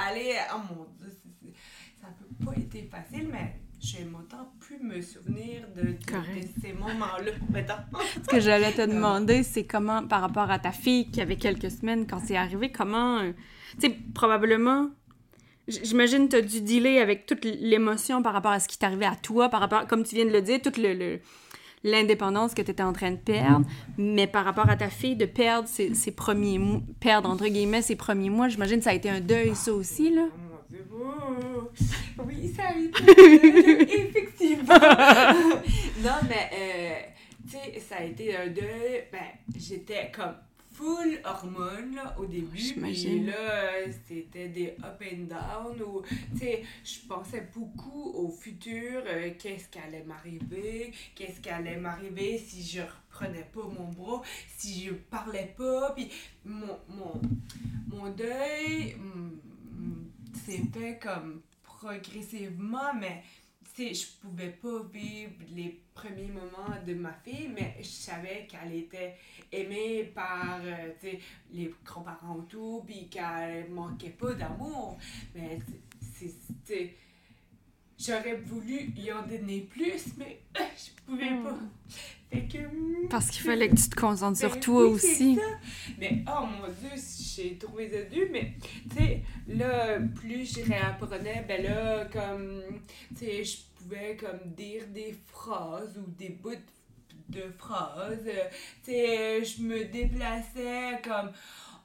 aller 0.06 0.36
oh 0.52 0.58
mon 0.74 0.84
dieu 0.98 1.16
ça 2.00 2.08
peut 2.18 2.44
pas 2.44 2.58
été 2.58 2.82
facile 2.90 3.28
mais 3.30 3.54
je 3.84 4.04
m'entends 4.04 4.50
plus 4.60 4.78
me 4.82 5.00
souvenir 5.02 5.62
de, 5.76 5.82
de- 5.82 5.86
de 5.88 5.96
Correct. 6.10 6.48
ces 6.62 6.72
moments 6.72 7.18
là 7.24 7.30
mettons 7.52 7.74
Ce 8.22 8.28
que 8.28 8.40
j'allais 8.40 8.72
te 8.72 8.82
demander, 8.86 9.42
c'est 9.42 9.64
comment, 9.64 10.06
par 10.06 10.20
rapport 10.22 10.50
à 10.50 10.58
ta 10.58 10.72
fille 10.72 11.10
qui 11.10 11.20
avait 11.20 11.36
quelques 11.36 11.70
semaines 11.70 12.06
quand 12.06 12.20
c'est 12.24 12.36
arrivé, 12.36 12.70
comment. 12.72 13.18
euh, 13.18 13.32
tu 13.80 13.88
sais, 13.88 13.96
probablement. 14.14 14.88
J'imagine 15.66 16.28
tu 16.28 16.36
as 16.36 16.42
dû 16.42 16.60
dealer 16.60 16.98
avec 16.98 17.24
toute 17.26 17.44
l'émotion 17.44 18.22
par 18.22 18.34
rapport 18.34 18.52
à 18.52 18.60
ce 18.60 18.68
qui 18.68 18.78
t'arrivait 18.78 19.06
à 19.06 19.16
toi, 19.16 19.48
par 19.48 19.60
rapport, 19.60 19.86
comme 19.86 20.04
tu 20.04 20.14
viens 20.14 20.26
de 20.26 20.30
le 20.30 20.42
dire, 20.42 20.60
toute 20.62 20.76
le. 20.78 20.92
le- 20.94 21.20
l'indépendance 21.86 22.54
que 22.54 22.62
tu 22.62 22.70
étais 22.70 22.82
en 22.82 22.94
train 22.94 23.10
de 23.10 23.18
perdre, 23.18 23.66
mais 23.98 24.26
par 24.26 24.46
rapport 24.46 24.70
à 24.70 24.76
ta 24.76 24.88
fille, 24.88 25.16
de 25.16 25.26
perdre 25.26 25.68
ses, 25.68 25.92
ses 25.94 26.12
premiers 26.12 26.58
mois, 26.58 26.80
perdre 26.98 27.28
entre 27.28 27.46
guillemets 27.46 27.82
ses 27.82 27.94
premiers 27.94 28.30
mois, 28.30 28.48
j'imagine 28.48 28.78
que 28.78 28.84
ça 28.84 28.90
a 28.90 28.94
été 28.94 29.10
un 29.10 29.20
deuil, 29.20 29.54
ça 29.54 29.70
aussi, 29.74 30.08
là. 30.10 30.22
Oh. 31.04 31.70
Oui, 32.26 32.52
ça 32.54 32.68
a 32.68 32.78
été. 32.78 33.92
Effectivement. 34.08 34.74
non, 36.02 36.18
mais, 36.28 36.50
euh, 36.54 37.00
tu 37.44 37.52
sais, 37.58 37.80
ça 37.80 37.96
a 37.96 38.04
été 38.04 38.34
un 38.36 38.46
deuil. 38.46 39.04
Ben, 39.12 39.18
j'étais 39.56 40.10
comme 40.14 40.34
full 40.72 41.20
hormones 41.24 41.94
là, 41.94 42.16
au 42.18 42.26
début. 42.26 42.56
J'imagine. 42.58 43.26
là, 43.26 43.70
c'était 44.06 44.48
des 44.48 44.74
up 44.82 45.02
and 45.02 45.24
down. 45.28 45.82
Où, 45.82 46.02
tu 46.32 46.38
sais, 46.38 46.62
je 46.84 47.06
pensais 47.06 47.48
beaucoup 47.54 48.12
au 48.14 48.28
futur. 48.30 49.02
euh, 49.06 49.30
qu'est-ce 49.38 49.68
qui 49.68 49.78
allait 49.78 50.04
m'arriver? 50.04 50.92
Qu'est-ce 51.14 51.40
qui 51.40 51.50
allait 51.50 51.76
m'arriver 51.76 52.38
si 52.38 52.62
je 52.62 52.80
reprenais 52.82 53.46
pas 53.52 53.62
mon 53.78 53.88
bras? 53.92 54.22
Si 54.56 54.84
je 54.84 54.92
parlais 54.94 55.52
pas? 55.56 55.92
Puis 55.94 56.08
mon, 56.44 56.78
mon, 56.88 57.20
mon 57.88 58.10
deuil 58.10 58.94
mm, 58.94 59.30
s'est 60.44 60.62
fait 60.72 60.98
comme 61.02 61.42
progressivement, 61.62 62.94
mais 62.98 63.22
tu 63.74 63.88
sais, 63.88 63.94
je 63.94 64.06
pouvais 64.20 64.50
pas 64.50 64.82
vivre 64.92 65.32
les 65.50 65.80
premiers 65.94 66.28
moments 66.28 66.76
de 66.86 66.94
ma 66.94 67.12
fille, 67.24 67.48
mais 67.54 67.76
je 67.80 67.84
savais 67.88 68.46
qu'elle 68.46 68.72
était 68.74 69.14
aimée 69.50 70.04
par 70.14 70.60
euh, 70.62 70.92
tu 71.00 71.10
sais, 71.10 71.20
les 71.52 71.74
grands-parents 71.84 72.36
autour, 72.36 72.84
puis 72.86 73.08
qu'elle 73.08 73.70
manquait 73.70 74.10
pas 74.10 74.32
d'amour. 74.34 74.98
Mais 75.34 75.58
c'est- 76.16 76.34
c'est. 76.64 76.94
J'aurais 77.98 78.36
voulu 78.36 78.92
y 78.96 79.10
en 79.12 79.22
donner 79.26 79.60
plus, 79.62 80.16
mais 80.18 80.40
je 80.56 80.90
pouvais 81.06 81.30
pas. 81.42 81.58
Que. 82.42 82.58
Parce 83.08 83.30
qu'il 83.30 83.42
fallait 83.42 83.68
que 83.68 83.76
tu 83.76 83.88
te 83.88 83.96
concentres 83.96 84.38
sur 84.38 84.58
toi 84.60 84.86
oui, 84.86 84.92
aussi. 84.92 85.38
Mais 85.98 86.24
oh 86.26 86.46
mon 86.46 86.66
dieu, 86.68 86.90
j'ai 87.36 87.56
trouvé 87.58 87.90
ça 87.90 88.02
dur, 88.02 88.26
mais 88.32 88.54
tu 88.90 88.96
sais, 88.96 89.22
là, 89.48 89.98
plus 90.14 90.56
je 90.56 90.64
réapprenais, 90.64 91.44
ben 91.46 91.62
là, 91.62 92.04
comme, 92.06 92.62
tu 93.16 93.24
sais, 93.24 93.44
je 93.44 93.58
pouvais 93.76 94.16
comme 94.16 94.52
dire 94.56 94.86
des 94.88 95.14
phrases 95.26 95.96
ou 95.98 96.10
des 96.18 96.30
bouts 96.30 96.50
de 97.28 97.42
phrases. 97.58 98.26
euh, 98.26 98.48
Tu 98.84 98.90
sais, 98.92 99.44
je 99.44 99.62
me 99.62 99.84
déplaçais 99.84 101.00
comme 101.02 101.30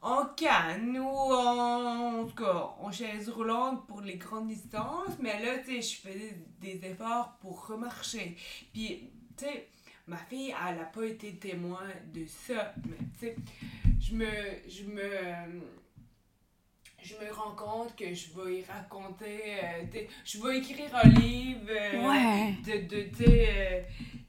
en 0.02 0.26
canne 0.36 0.98
ou 0.98 1.08
en, 1.34 2.22
en 2.22 2.26
tout 2.26 2.36
cas 2.36 2.70
en 2.80 2.92
chaise 2.92 3.30
roulante 3.30 3.86
pour 3.88 4.02
les 4.02 4.16
grandes 4.16 4.48
distances, 4.48 5.18
mais 5.22 5.44
là, 5.44 5.58
tu 5.60 5.82
sais, 5.82 5.82
je 5.82 6.02
faisais 6.02 6.38
des 6.62 6.80
efforts 6.86 7.38
pour 7.42 7.68
remarcher. 7.68 8.38
Puis, 8.74 9.10
tu 9.38 9.46
sais, 9.46 9.68
ma 10.10 10.18
fille, 10.18 10.54
elle 10.68 10.78
n'a 10.78 10.86
pas 10.86 11.06
été 11.06 11.34
témoin 11.36 11.88
de 12.14 12.26
ça, 12.26 12.74
mais 12.86 12.98
tu 13.20 13.28
sais, 13.28 13.36
je 14.00 14.16
me, 14.16 14.26
je 14.68 14.84
me, 14.84 15.62
je 17.02 17.14
me 17.16 17.32
rends 17.32 17.56
compte 17.56 17.96
que 17.96 18.14
je 18.14 18.28
vais 18.34 18.60
y 18.60 18.64
raconter, 18.66 19.42
euh, 19.64 20.02
je 20.26 20.42
vais 20.42 20.58
écrire 20.58 20.94
un 20.96 21.08
livre 21.10 21.70
euh, 21.70 22.08
Ouais. 22.08 22.56
de, 22.66 22.88
de 22.90 23.08
euh, 23.28 23.82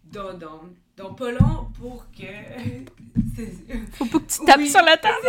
dans, 0.04 0.34
dans, 0.34 0.62
dans 0.96 1.14
pas 1.14 1.32
long 1.32 1.70
pour 1.78 2.06
que... 2.12 2.22
Faut 3.92 4.04
pas 4.06 4.18
que 4.18 4.32
tu 4.32 4.44
tapes 4.44 4.59
Oui. 4.59 4.70
sur 4.70 4.82
la 4.82 4.97
table. 4.97 5.16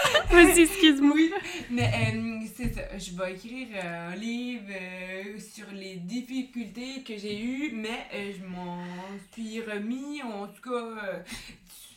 Vas-y, 0.30 0.60
excuse-moi. 0.62 1.12
oui, 1.14 1.32
mais 1.70 1.90
euh, 2.14 2.46
c'est 2.56 2.72
ça. 2.74 2.96
Je 2.98 3.10
vais 3.16 3.32
écrire 3.34 3.68
euh, 3.74 4.10
un 4.12 4.16
livre 4.16 4.64
euh, 4.70 5.38
sur 5.38 5.66
les 5.72 5.96
difficultés 5.96 7.02
que 7.02 7.16
j'ai 7.16 7.40
eues, 7.42 7.70
mais 7.72 8.06
euh, 8.14 8.32
je 8.38 8.44
m'en 8.44 8.84
suis 9.32 9.60
remis, 9.60 10.22
en 10.22 10.46
tout 10.48 10.62
cas, 10.70 11.22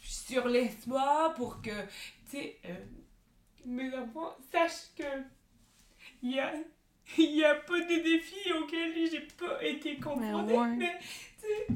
sur 0.03 0.47
l'espoir 0.47 1.33
pour 1.35 1.61
que, 1.61 1.69
tu 2.29 2.37
sais, 2.37 2.57
mes 3.65 3.89
enfants 3.95 4.35
sachent 4.51 4.89
que 4.97 5.03
il 6.21 6.31
y 6.35 6.39
a, 6.39 6.53
y 7.17 7.43
a 7.43 7.55
pas 7.55 7.79
de 7.79 8.03
défis 8.03 8.51
auxquels 8.53 8.93
j'ai 9.11 9.27
pas 9.37 9.63
été 9.63 9.97
confrontée, 9.97 10.53
ouais. 10.53 10.75
mais, 10.77 10.99
tu 10.99 11.47
sais, 11.47 11.67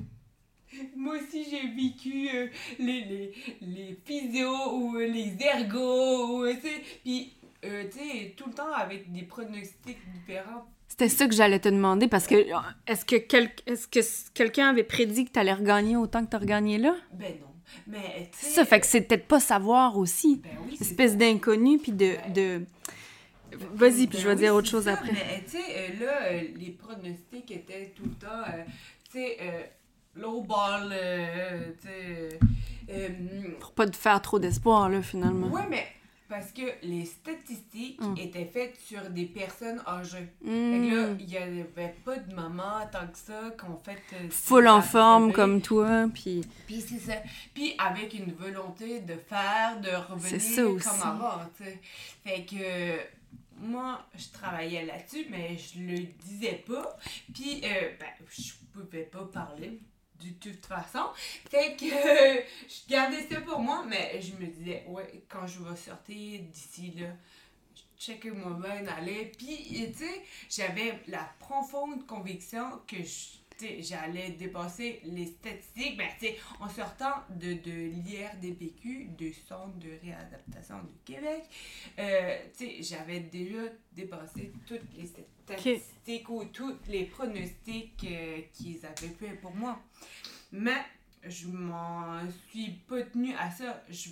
moi 0.96 1.16
aussi, 1.16 1.46
j'ai 1.50 1.68
vécu 1.68 2.30
euh, 2.34 2.48
les, 2.80 3.02
les, 3.06 3.34
les 3.62 4.00
physios 4.06 4.74
ou 4.74 4.96
euh, 4.98 5.08
les 5.08 5.34
ergots, 5.42 6.40
ou, 6.40 6.44
euh, 6.46 6.54
puis, 7.04 7.34
euh, 7.66 7.84
tu 7.92 7.98
sais, 8.00 8.34
tout 8.38 8.46
le 8.48 8.54
temps 8.54 8.74
avec 8.74 9.12
des 9.12 9.24
pronostics 9.24 9.98
différents. 10.14 10.66
C'était 10.88 11.10
ça 11.10 11.28
que 11.28 11.34
j'allais 11.36 11.60
te 11.60 11.70
demander 11.70 12.08
parce 12.08 12.26
que 12.28 12.46
est-ce 12.88 13.06
que, 13.06 13.18
quel- 13.18 13.52
est-ce 13.68 13.88
que 13.88 14.00
quelqu'un 14.34 14.70
avait 14.70 14.84
prédit 14.84 15.26
que 15.26 15.32
tu 15.32 15.40
allais 15.40 15.54
regagner 15.54 15.96
autant 15.96 16.24
que 16.26 16.30
tu 16.30 16.36
as 16.36 16.40
regagné 16.40 16.78
là? 16.78 16.96
Ben 17.14 17.34
non. 17.40 17.48
Mais, 17.86 18.30
tu 18.32 18.38
sais... 18.46 18.52
Ça 18.52 18.66
fait 18.66 18.80
que 18.80 18.86
c'est 18.88 19.02
peut-être 19.02 19.28
pas 19.28 19.40
savoir 19.40 19.98
aussi. 19.98 20.38
Ben 20.38 20.50
oui, 20.66 20.78
Espèce 20.80 21.18
d'inconnu 21.18 21.78
puis 21.78 21.92
de. 21.92 22.16
de... 22.34 22.62
Vas-y, 23.74 24.08
puis 24.08 24.18
Ben 24.18 24.20
je 24.20 24.28
vais 24.28 24.34
oui, 24.36 24.40
dire 24.42 24.56
autre 24.56 24.70
chose 24.70 24.86
ça, 24.86 24.94
après. 24.94 25.12
Mais, 25.12 25.44
tu 25.44 25.52
sais, 25.58 25.94
là, 26.00 26.32
les 26.42 26.72
pronostics 26.72 27.52
étaient 27.52 27.94
tout 27.96 28.04
le 28.06 28.12
temps, 28.16 28.28
euh, 28.48 28.64
tu 29.12 29.20
sais, 29.20 29.38
low 30.20 30.42
ball, 30.42 30.90
euh, 30.92 31.72
tu 31.82 31.88
sais... 31.88 32.40
euh, 32.90 33.10
Pour 33.60 33.72
pas 33.74 33.88
te 33.88 33.96
faire 33.98 34.22
trop 34.22 34.40
d'espoir, 34.40 34.90
là, 34.90 35.02
finalement. 35.02 35.48
ouais, 35.48 35.68
mais 35.70 35.86
parce 36.30 36.52
que 36.52 36.62
les 36.84 37.06
statistiques 37.06 38.02
Hum. 38.02 38.16
étaient 38.18 38.46
faites 38.52 38.76
sur 38.78 39.10
des 39.10 39.26
personnes 39.26 39.82
âgées. 39.88 40.28
Fait 40.44 40.50
Hmm. 40.50 40.90
que 40.90 40.96
là, 40.96 41.08
il 41.20 41.26
n'y 41.26 41.38
avait 41.62 41.96
pas 42.04 42.18
de 42.18 42.36
maman 42.36 42.86
tant 42.92 43.08
que 43.08 43.18
ça 43.18 43.52
qu'on 43.58 43.78
fait... 43.78 44.02
euh, 44.14 44.28
Full 44.30 44.68
en 44.68 44.82
forme 44.82 45.32
comme 45.32 45.62
toi, 45.62 46.08
puis. 46.14 46.42
Puis 46.66 46.82
c'est 46.82 47.00
ça. 47.00 47.14
Puis 47.54 47.76
avec 47.78 48.14
une 48.14 48.34
volonté 48.34 49.00
de 49.00 49.16
faire, 49.16 49.80
de 49.80 49.90
revenir 49.90 50.30
C'est 50.30 50.40
ça 50.40 50.66
aussi. 50.68 50.88
comme 50.90 51.02
avant, 51.02 51.40
tu 51.58 51.64
sais. 51.64 51.80
Fait 52.26 52.44
que 52.46 53.66
moi, 53.66 54.06
je 54.16 54.26
travaillais 54.38 54.86
là-dessus, 54.86 55.26
mais 55.32 55.58
je 55.58 55.80
le 55.80 56.00
disais 56.26 56.64
pas. 56.68 56.96
Puis, 57.34 57.62
euh, 57.64 57.90
ben, 58.00 58.26
je 58.30 58.52
pouvais 58.74 59.04
pas 59.04 59.24
parler 59.34 59.80
de 60.20 60.30
toute 60.40 60.66
façon. 60.66 61.10
Fait 61.50 61.76
que 61.76 61.86
je 62.68 62.90
gardais 62.90 63.28
ça 63.28 63.42
pour 63.42 63.60
moi, 63.60 63.84
mais 63.88 64.22
je 64.22 64.34
me 64.34 64.48
disais, 64.48 64.84
ouais, 64.88 65.24
quand 65.30 65.48
je 65.48 65.60
vais 65.60 65.76
sortir 65.76 66.42
d'ici 66.42 66.94
là, 66.98 67.08
checker 67.98 68.32
moi 68.32 68.58
bien 68.62 68.86
aller. 68.88 69.32
Puis, 69.38 69.92
tu 69.92 69.94
sais, 69.94 70.22
j'avais 70.50 71.00
la 71.08 71.30
profonde 71.40 72.06
conviction 72.06 72.82
que 72.88 72.98
je 72.98 73.47
j'allais 73.80 74.32
dépasser 74.32 75.02
les 75.06 75.26
statistiques, 75.26 76.00
sais, 76.20 76.38
en 76.60 76.70
sortant 76.70 77.24
de, 77.30 77.54
de 77.54 77.72
l'IRDPQ, 77.72 79.10
du 79.18 79.34
Centre 79.34 79.78
de 79.80 79.90
réadaptation 80.04 80.78
du 80.84 80.94
Québec, 81.06 81.44
euh, 82.00 82.38
j'avais 82.82 83.22
déjà 83.22 83.64
dépassé 83.94 84.52
toutes 84.66 84.94
les 84.98 85.06
statistiques 85.06 86.30
ou 86.30 86.46
tous 86.46 86.76
les 86.88 87.06
pronostics 87.06 88.06
euh, 88.06 88.42
qu'ils 88.54 88.86
avaient 88.86 89.14
fait 89.20 89.36
pour 89.42 89.56
moi. 89.56 89.80
Mais 90.52 90.82
je 91.24 91.48
m'en 91.48 92.20
suis 92.50 92.72
pas 92.88 93.02
tenue 93.04 93.36
à 93.36 93.50
ça. 93.52 93.84
Je, 93.90 94.10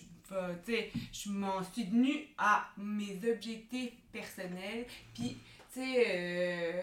je 1.12 1.30
m'en 1.30 1.64
suis 1.64 1.86
tenue 1.88 2.28
à 2.38 2.68
mes 2.78 3.18
objectifs 3.30 3.94
personnels. 4.12 4.86
Puis, 5.14 5.38
tu 5.74 5.82
sais, 5.82 6.06
euh, 6.08 6.82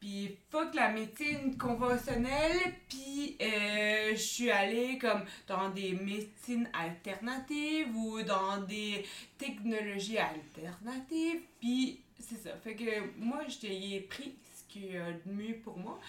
puis 0.00 0.36
fuck 0.50 0.74
la 0.74 0.90
médecine 0.90 1.56
conventionnelle. 1.58 2.58
Puis, 2.88 3.36
euh, 3.40 4.12
je 4.12 4.20
suis 4.20 4.50
allée 4.50 4.98
comme 4.98 5.22
dans 5.46 5.68
des 5.68 5.92
médecines 5.92 6.68
alternatives 6.72 7.94
ou 7.94 8.22
dans 8.22 8.62
des 8.62 9.04
technologies 9.38 10.18
alternatives. 10.18 11.42
Puis, 11.60 12.00
c'est 12.18 12.42
ça. 12.42 12.56
Fait 12.64 12.74
que 12.74 13.18
moi, 13.18 13.42
je 13.48 13.58
t'ai 13.58 14.00
pris 14.08 14.34
ce 14.54 14.72
qui 14.72 14.86
est 14.86 15.26
mieux 15.26 15.56
pour 15.62 15.78
moi. 15.78 16.00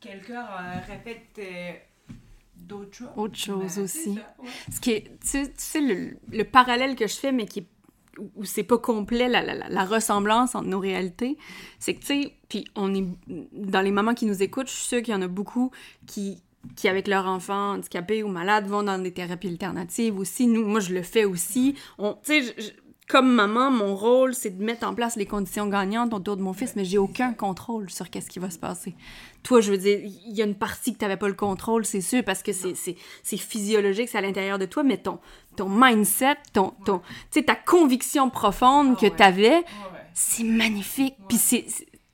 Quelqu'un 0.00 0.46
répète 0.86 1.38
euh, 1.38 1.72
d'autres 2.54 2.94
choses. 2.94 3.08
Autre 3.16 3.36
chose 3.36 3.76
ben, 3.76 3.82
aussi. 3.82 4.18
Ce 4.70 4.80
qui 4.80 4.92
est, 4.92 5.10
tu 5.20 5.46
sais, 5.56 5.80
le, 5.80 6.44
parallèle 6.44 6.94
que 6.96 7.06
je 7.06 7.16
fais, 7.16 7.32
mais 7.32 7.46
qui 7.46 7.60
est 7.60 7.66
où 8.36 8.44
c'est 8.44 8.62
pas 8.62 8.78
complet 8.78 9.28
la, 9.28 9.42
la, 9.42 9.68
la, 9.68 9.84
ressemblance 9.84 10.54
entre 10.54 10.68
nos 10.68 10.80
réalités, 10.80 11.36
c'est 11.78 11.94
que, 11.94 12.00
tu 12.00 12.06
sais, 12.06 12.34
puis 12.48 12.64
on 12.76 12.94
est, 12.94 13.04
dans 13.52 13.80
les 13.80 13.90
mamans 13.90 14.14
qui 14.14 14.26
nous 14.26 14.42
écoutent, 14.42 14.68
je 14.68 14.74
suis 14.74 14.84
sûre 14.84 15.02
qu'il 15.02 15.14
y 15.14 15.16
en 15.16 15.22
a 15.22 15.28
beaucoup 15.28 15.70
qui, 16.06 16.42
qui, 16.76 16.88
avec 16.88 17.08
leur 17.08 17.26
enfant 17.26 17.72
handicapé 17.72 18.22
ou 18.22 18.28
malade, 18.28 18.66
vont 18.66 18.82
dans 18.82 18.98
des 18.98 19.12
thérapies 19.12 19.48
alternatives 19.48 20.18
aussi. 20.18 20.46
Nous, 20.46 20.66
moi, 20.66 20.80
je 20.80 20.92
le 20.92 21.02
fais 21.02 21.24
aussi. 21.24 21.74
Tu 22.24 22.42
sais, 22.42 22.54
comme 23.08 23.32
maman, 23.32 23.70
mon 23.70 23.96
rôle, 23.96 24.34
c'est 24.34 24.50
de 24.50 24.62
mettre 24.62 24.86
en 24.86 24.94
place 24.94 25.16
les 25.16 25.24
conditions 25.24 25.66
gagnantes 25.66 26.12
autour 26.12 26.36
de 26.36 26.42
mon 26.42 26.52
fils, 26.52 26.76
mais 26.76 26.84
j'ai 26.84 26.98
aucun 26.98 27.32
contrôle 27.32 27.88
sur 27.88 28.10
qu'est-ce 28.10 28.28
qui 28.28 28.38
va 28.38 28.50
se 28.50 28.58
passer. 28.58 28.94
Toi, 29.42 29.62
je 29.62 29.70
veux 29.70 29.78
dire, 29.78 29.98
il 30.02 30.36
y 30.36 30.42
a 30.42 30.44
une 30.44 30.54
partie 30.54 30.92
que 30.92 30.98
tu 30.98 31.04
n'avais 31.06 31.16
pas 31.16 31.28
le 31.28 31.34
contrôle, 31.34 31.86
c'est 31.86 32.02
sûr, 32.02 32.22
parce 32.22 32.42
que 32.42 32.52
c'est 32.52 32.96
physiologique, 33.24 34.10
c'est 34.10 34.18
à 34.18 34.20
l'intérieur 34.20 34.58
de 34.58 34.66
toi, 34.66 34.82
mais 34.82 34.98
ton, 34.98 35.20
ton 35.56 35.70
mindset, 35.70 36.36
ton, 36.52 36.74
ton, 36.84 37.00
ta 37.46 37.54
conviction 37.54 38.28
profonde 38.28 38.96
ah 38.96 39.00
que 39.00 39.06
tu 39.06 39.22
avais, 39.22 39.64
c'est 40.12 40.44
magnifique. 40.44 41.14
Puis 41.28 41.38
c'est 41.38 41.64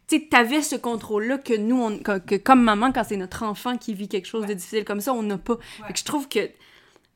tu 0.07 0.29
avais 0.33 0.63
ce 0.63 0.77
contrôle-là 0.77 1.39
que 1.39 1.55
nous, 1.55 1.83
on, 1.83 1.99
que, 1.99 2.37
comme 2.37 2.63
maman, 2.63 2.93
quand 2.93 3.03
c'est 3.05 3.17
notre 3.17 3.43
enfant 3.43 3.77
qui 3.77 3.95
vit 3.95 4.07
quelque 4.07 4.27
chose 4.27 4.47
de 4.47 4.55
difficile 4.55 4.85
comme 4.85 5.01
ça, 5.01 5.13
on 5.13 5.23
n'a 5.23 5.39
pas. 5.39 5.57
je 5.93 6.05
trouve 6.05 6.29
que 6.29 6.51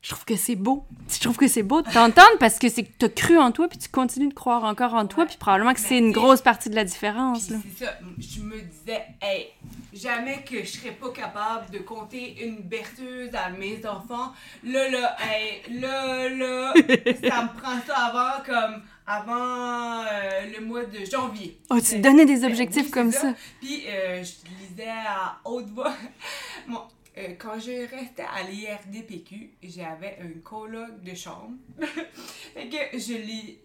je 0.01 0.11
trouve 0.11 0.23
que 0.23 0.37
c'est 0.37 0.55
beau. 0.55 0.85
Je 1.09 1.19
trouve 1.19 1.35
que 1.35 1.47
c'est 1.47 1.63
beau 1.63 1.81
de 1.81 1.91
t'entendre 1.91 2.37
parce 2.39 2.57
que 2.57 2.69
c'est 2.69 2.83
que 2.83 2.91
tu 2.97 3.05
as 3.05 3.09
cru 3.09 3.37
en 3.37 3.51
toi, 3.51 3.67
puis 3.67 3.77
tu 3.77 3.89
continues 3.89 4.29
de 4.29 4.33
croire 4.33 4.63
encore 4.63 4.93
en 4.93 5.05
toi, 5.07 5.25
puis 5.25 5.35
probablement 5.37 5.73
que 5.73 5.81
c'est 5.81 5.97
une 5.97 6.11
grosse 6.11 6.41
partie 6.41 6.69
de 6.69 6.75
la 6.75 6.85
différence. 6.85 7.49
C'est 7.49 7.85
ça. 7.85 7.93
Je 8.17 8.41
me 8.41 8.61
disais, 8.61 9.03
hey, 9.21 9.47
jamais 9.93 10.43
que 10.43 10.59
je 10.63 10.69
serais 10.69 10.91
pas 10.91 11.09
capable 11.09 11.69
de 11.71 11.79
compter 11.79 12.45
une 12.45 12.61
berceuse 12.61 13.33
à 13.33 13.49
mes 13.49 13.85
enfants. 13.85 14.31
Là, 14.63 14.89
là, 14.89 15.17
hey, 15.19 15.79
là, 15.79 16.29
là, 16.29 16.73
ça 17.29 17.43
me 17.43 17.59
prend 17.59 17.79
ça 17.85 17.95
avant 17.95 18.43
comme 18.45 18.81
avant 19.05 20.03
euh, 20.03 20.45
le 20.55 20.63
mois 20.63 20.85
de 20.85 21.03
janvier. 21.03 21.59
Oh, 21.71 21.79
tu 21.79 21.95
te 21.95 21.97
donnais 21.97 22.25
des 22.25 22.43
objectifs 22.43 22.91
comme 22.91 23.11
ça. 23.11 23.33
Puis 23.59 23.83
euh, 23.87 24.23
je 24.23 24.47
lisais 24.47 24.87
à 24.87 25.39
haute 25.43 25.69
voix. 25.71 25.93
bon, 26.67 26.81
euh, 27.17 27.33
quand 27.37 27.59
je 27.59 27.89
restais 27.89 28.23
à 28.23 28.43
l'IRDPQ, 28.43 29.51
j'avais 29.63 30.17
un 30.21 30.39
coloc 30.41 31.01
de 31.03 31.15
chambre. 31.15 31.57
et 32.55 32.69
que 32.69 32.97
je 32.97 33.13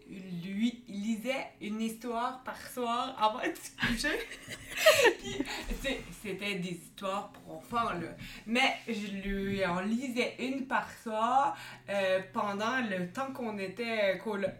lui 0.08 0.84
lisais 0.88 1.46
une 1.60 1.80
histoire 1.80 2.42
par 2.44 2.56
soir 2.68 3.16
avant 3.18 3.40
de 3.40 3.54
se 3.54 3.70
coucher. 3.76 4.18
c'était 6.22 6.56
des 6.56 6.70
histoires 6.70 7.30
pour 7.30 7.56
enfants, 7.56 7.92
là. 7.92 8.16
Mais 8.46 8.76
je 8.88 9.28
lui 9.28 9.64
en 9.64 9.80
lisais 9.80 10.34
une 10.38 10.66
par 10.66 10.90
soir 11.02 11.56
euh, 11.88 12.20
pendant 12.32 12.80
le 12.80 13.08
temps 13.08 13.32
qu'on 13.32 13.58
était 13.58 14.18
coloc. 14.22 14.50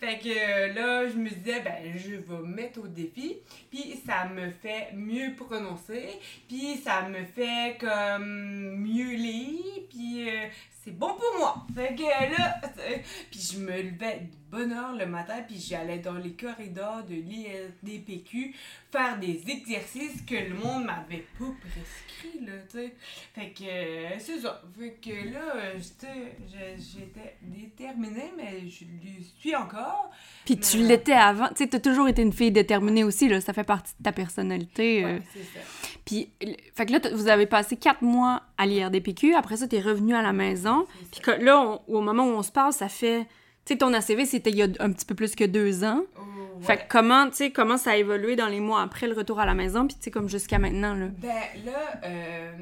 Fait 0.00 0.18
que 0.18 0.74
là, 0.74 1.08
je 1.08 1.16
me 1.16 1.28
disais, 1.28 1.60
ben, 1.60 1.96
je 1.96 2.16
vais 2.16 2.38
me 2.38 2.54
mettre 2.54 2.80
au 2.80 2.86
défi. 2.86 3.38
Puis 3.70 4.00
ça 4.06 4.26
me 4.26 4.50
fait 4.50 4.92
mieux 4.94 5.34
prononcer. 5.34 6.20
Puis 6.48 6.76
ça 6.78 7.08
me 7.08 7.24
fait 7.24 7.76
comme 7.80 8.76
mieux 8.76 9.14
lire, 9.14 9.82
puis 9.88 10.28
euh, 10.28 10.46
c'est 10.84 10.96
bon 10.98 11.14
pour 11.14 11.38
moi. 11.38 11.66
Fait 11.74 11.94
que 11.94 12.02
là, 12.02 12.60
puis 13.30 13.40
je 13.40 13.58
me 13.58 13.70
levais 13.70 14.20
de 14.20 14.42
bonne 14.50 14.72
heure 14.72 14.92
le 14.92 15.06
matin, 15.06 15.42
puis 15.46 15.58
j'allais 15.58 15.98
dans 15.98 16.18
les 16.18 16.32
corridors 16.32 17.04
de 17.04 17.14
l'ILDPQ 17.14 18.54
faire 18.90 19.18
des 19.18 19.42
exercices 19.48 20.22
que 20.26 20.34
le 20.34 20.54
monde 20.54 20.84
m'avait 20.84 21.24
pas 21.38 21.46
prescrit, 21.60 22.44
là, 22.44 22.52
tu 22.70 22.78
sais. 22.78 22.94
Fait 23.34 23.50
que 23.50 23.64
euh, 23.64 24.18
c'est 24.18 24.40
ça. 24.40 24.60
Fait 24.78 24.98
que 25.00 25.32
là, 25.32 25.72
j'étais 25.78 27.36
déterminée, 27.42 28.32
mais 28.36 28.68
je 28.68 28.84
le 28.84 29.24
suis 29.38 29.54
encore. 29.54 30.10
Puis 30.44 30.58
tu 30.58 30.78
l'étais 30.78 31.12
avant. 31.12 31.48
Tu 31.48 31.58
sais, 31.58 31.68
t'as 31.68 31.80
toujours 31.80 32.08
été 32.08 32.22
une 32.22 32.32
fille 32.32 32.52
déterminée 32.52 33.04
aussi, 33.04 33.28
là. 33.28 33.40
Ça 33.40 33.52
fait 33.52 33.64
partie 33.64 33.94
de 33.98 34.02
ta 34.02 34.12
personnalité. 34.12 35.04
Ouais, 35.04 35.12
euh. 35.12 35.18
c'est 35.32 35.44
ça. 35.44 35.60
Puis, 36.04 36.30
fait 36.74 36.86
que 36.86 36.92
là, 36.92 36.98
vous 37.12 37.28
avez 37.28 37.46
passé 37.46 37.76
quatre 37.76 38.02
mois 38.02 38.42
à 38.58 38.66
l'IRDPQ. 38.66 39.34
Après 39.34 39.56
ça, 39.56 39.68
t'es 39.68 39.80
revenu 39.80 40.14
à 40.14 40.22
la 40.22 40.32
maison. 40.32 40.86
Puis 41.12 41.22
là, 41.40 41.80
au 41.86 42.00
moment 42.00 42.24
où 42.24 42.30
on 42.30 42.42
se 42.42 42.52
parle, 42.52 42.72
ça 42.72 42.88
fait... 42.88 43.26
Tu 43.64 43.74
sais, 43.74 43.78
ton 43.78 43.94
ACV, 43.94 44.24
c'était 44.24 44.50
il 44.50 44.56
y 44.56 44.62
a 44.62 44.68
un 44.80 44.90
petit 44.90 45.06
peu 45.06 45.14
plus 45.14 45.36
que 45.36 45.44
deux 45.44 45.84
ans. 45.84 46.02
Oh, 46.18 46.60
fait 46.62 46.78
que 46.78 46.82
comment, 46.88 47.28
tu 47.28 47.36
sais, 47.36 47.50
comment 47.52 47.76
ça 47.76 47.92
a 47.92 47.96
évolué 47.96 48.34
dans 48.34 48.48
les 48.48 48.58
mois 48.58 48.82
après 48.82 49.06
le 49.06 49.14
retour 49.14 49.38
à 49.38 49.46
la 49.46 49.54
maison, 49.54 49.86
puis 49.86 49.96
tu 49.96 50.02
sais, 50.02 50.10
comme 50.10 50.28
jusqu'à 50.28 50.58
maintenant, 50.58 50.94
là? 50.94 51.06
Ben, 51.18 51.64
là, 51.64 52.00
euh, 52.04 52.52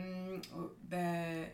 ben 0.90 1.46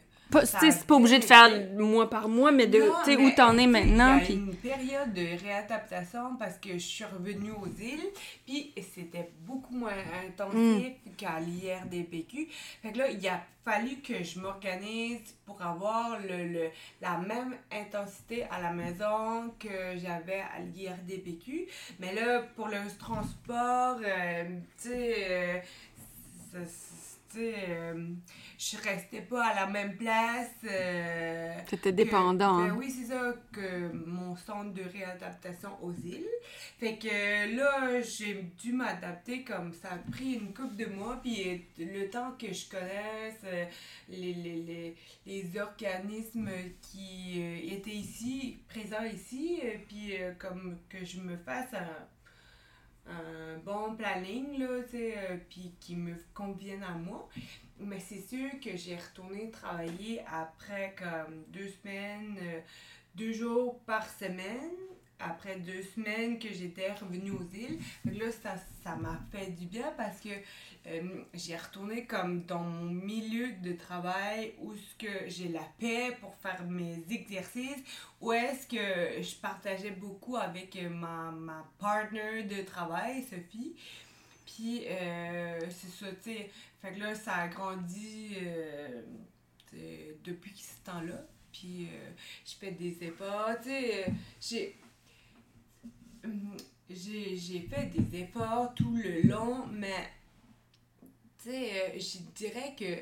c'est 0.45 0.87
pas 0.87 0.95
obligé 0.95 1.19
de 1.19 1.25
faire 1.25 1.49
mois 1.77 2.11
par 2.11 2.29
mois, 2.29 2.53
mais 2.53 2.67
de 2.67 2.83
sais 3.05 3.17
où 3.17 3.31
t'en 3.31 3.57
es 3.59 3.67
maintenant. 3.67 4.19
Il 4.19 4.31
y 4.31 4.33
a 4.33 4.37
une 4.37 4.55
période 4.57 5.12
de 5.12 5.43
réadaptation 5.43 6.37
parce 6.39 6.59
que 6.59 6.73
je 6.75 6.79
suis 6.79 7.05
revenue 7.05 7.53
aux 7.53 7.67
îles, 7.81 8.09
puis 8.45 8.73
c'était 8.95 9.31
beaucoup 9.41 9.75
moins 9.75 9.93
intensif 10.27 10.93
mm. 11.07 11.11
qu'à 11.17 11.41
l'IRDPQ. 11.41 12.49
Fait 12.83 12.93
que 12.93 12.99
là, 12.99 13.11
il 13.11 13.27
a 13.29 13.43
fallu 13.65 13.97
que 13.97 14.23
je 14.23 14.39
m'organise 14.39 15.35
pour 15.45 15.61
avoir 15.61 16.19
le, 16.21 16.69
la 17.01 17.19
même 17.19 17.57
intensité 17.73 18.45
à 18.51 18.61
la 18.61 18.73
maison 18.73 19.53
que 19.59 19.97
j'avais 19.97 20.41
à 20.41 20.61
l'IRDPQ. 20.61 21.67
Mais 22.01 22.15
là, 22.15 22.43
pour 22.55 22.69
le 22.69 22.79
transport, 22.99 23.99
euh, 24.05 24.45
tu 24.81 24.89
sais, 24.89 25.62
euh, 26.55 26.65
euh, 27.38 28.09
je 28.59 28.77
restais 28.77 29.22
pas 29.22 29.46
à 29.46 29.55
la 29.55 29.66
même 29.66 29.96
place. 29.96 30.51
Euh, 30.64 31.55
C'était 31.68 31.92
dépendant. 31.92 32.66
Ben 32.66 32.77
oui, 32.77 32.90
c'est 32.90 33.12
ça, 33.12 33.35
que 33.53 33.92
mon 33.92 34.37
centre 34.37 34.72
de 34.72 34.83
réadaptation 34.83 35.70
aux 35.83 35.92
îles. 35.92 36.27
Fait 36.79 36.99
que 36.99 37.57
là, 37.57 38.01
j'ai 38.01 38.42
dû 38.62 38.72
m'adapter 38.72 39.44
comme 39.44 39.72
ça 39.72 39.92
a 39.92 40.11
pris 40.11 40.35
une 40.35 40.53
couple 40.53 40.77
de 40.77 40.87
mois, 40.87 41.20
puis 41.22 41.64
le 41.79 42.09
temps 42.09 42.33
que 42.38 42.53
je 42.53 42.68
connaisse 42.68 43.40
euh, 43.44 43.64
les, 44.09 44.35
les, 44.35 44.57
les, 44.57 44.96
les, 45.27 45.61
organismes 45.61 46.51
qui 46.83 47.42
étaient 47.70 47.90
ici, 47.90 48.59
présents 48.68 49.05
ici, 49.05 49.61
puis 49.88 50.14
comme 50.38 50.79
que 50.88 51.05
je 51.05 51.20
me 51.20 51.37
fasse 51.37 51.72
un 51.72 52.07
un 53.09 53.59
bon 53.59 53.97
planning, 53.97 54.59
là, 54.59 54.83
tu 54.85 54.97
sais, 54.97 55.14
euh, 55.16 55.37
qui 55.81 55.97
me 55.97 56.14
convienne 56.35 56.83
à 56.83 56.92
moi. 56.92 57.29
Mais 57.79 58.01
c'est 58.01 58.21
sûr 58.21 58.49
que 58.62 58.77
j'ai 58.77 58.97
retourné 58.97 59.51
travailler 59.51 60.23
après 60.27 60.95
comme 60.99 61.45
deux 61.49 61.69
semaines, 61.69 62.37
euh, 62.40 62.61
deux 63.14 63.33
jours 63.33 63.81
par 63.81 64.09
semaine 64.09 64.71
après 65.18 65.57
deux 65.57 65.83
semaines 65.83 66.38
que 66.38 66.52
j'étais 66.52 66.92
revenue 66.92 67.31
aux 67.31 67.48
îles. 67.55 67.79
là, 68.05 68.26
ça, 68.83 68.96
m'a 68.96 69.18
fait 69.33 69.50
du 69.50 69.66
bien 69.66 69.92
parce 69.96 70.20
que 70.20 70.29
euh, 70.87 71.24
j'ai 71.35 71.57
retourné 71.57 72.05
comme 72.05 72.44
dans 72.44 72.62
mon 72.62 72.90
milieu 72.90 73.52
de 73.62 73.72
travail 73.72 74.55
où 74.61 74.74
ce 74.74 74.94
que 75.05 75.29
j'ai 75.29 75.48
la 75.48 75.66
paix 75.79 76.16
pour 76.20 76.35
faire 76.37 76.62
mes 76.64 77.02
exercices, 77.11 77.83
où 78.20 78.33
est-ce 78.33 78.66
que 78.66 79.22
je 79.22 79.35
partageais 79.37 79.90
beaucoup 79.90 80.37
avec 80.37 80.79
ma, 80.90 81.31
ma 81.33 81.64
partner 81.79 82.44
de 82.44 82.62
travail, 82.62 83.22
Sophie. 83.22 83.74
Puis, 84.44 84.85
euh, 84.87 85.61
c'est 85.70 85.90
ça, 85.90 86.07
tu 86.22 86.31
sais. 86.31 86.50
Fait 86.81 86.92
que 86.92 87.00
là, 87.00 87.14
ça 87.14 87.35
a 87.35 87.48
grandi 87.48 88.37
euh, 88.42 89.02
depuis 90.22 90.55
ce 90.57 90.85
temps-là. 90.85 91.26
Puis, 91.52 91.88
je 92.44 92.55
fais 92.55 92.70
des 92.70 93.02
efforts, 93.02 93.57
tu 93.62 93.70
sais. 93.70 94.07
j'ai 94.40 94.76
j'ai 96.91 97.61
fait 97.61 97.87
des 97.87 98.21
efforts 98.21 98.75
tout 98.75 98.97
le 98.97 99.23
long, 99.23 99.67
mais 99.73 100.09
tu 101.43 101.51
sais, 101.51 101.71
euh, 101.73 101.99
je 101.99 102.19
dirais 102.35 102.75
que 102.79 102.95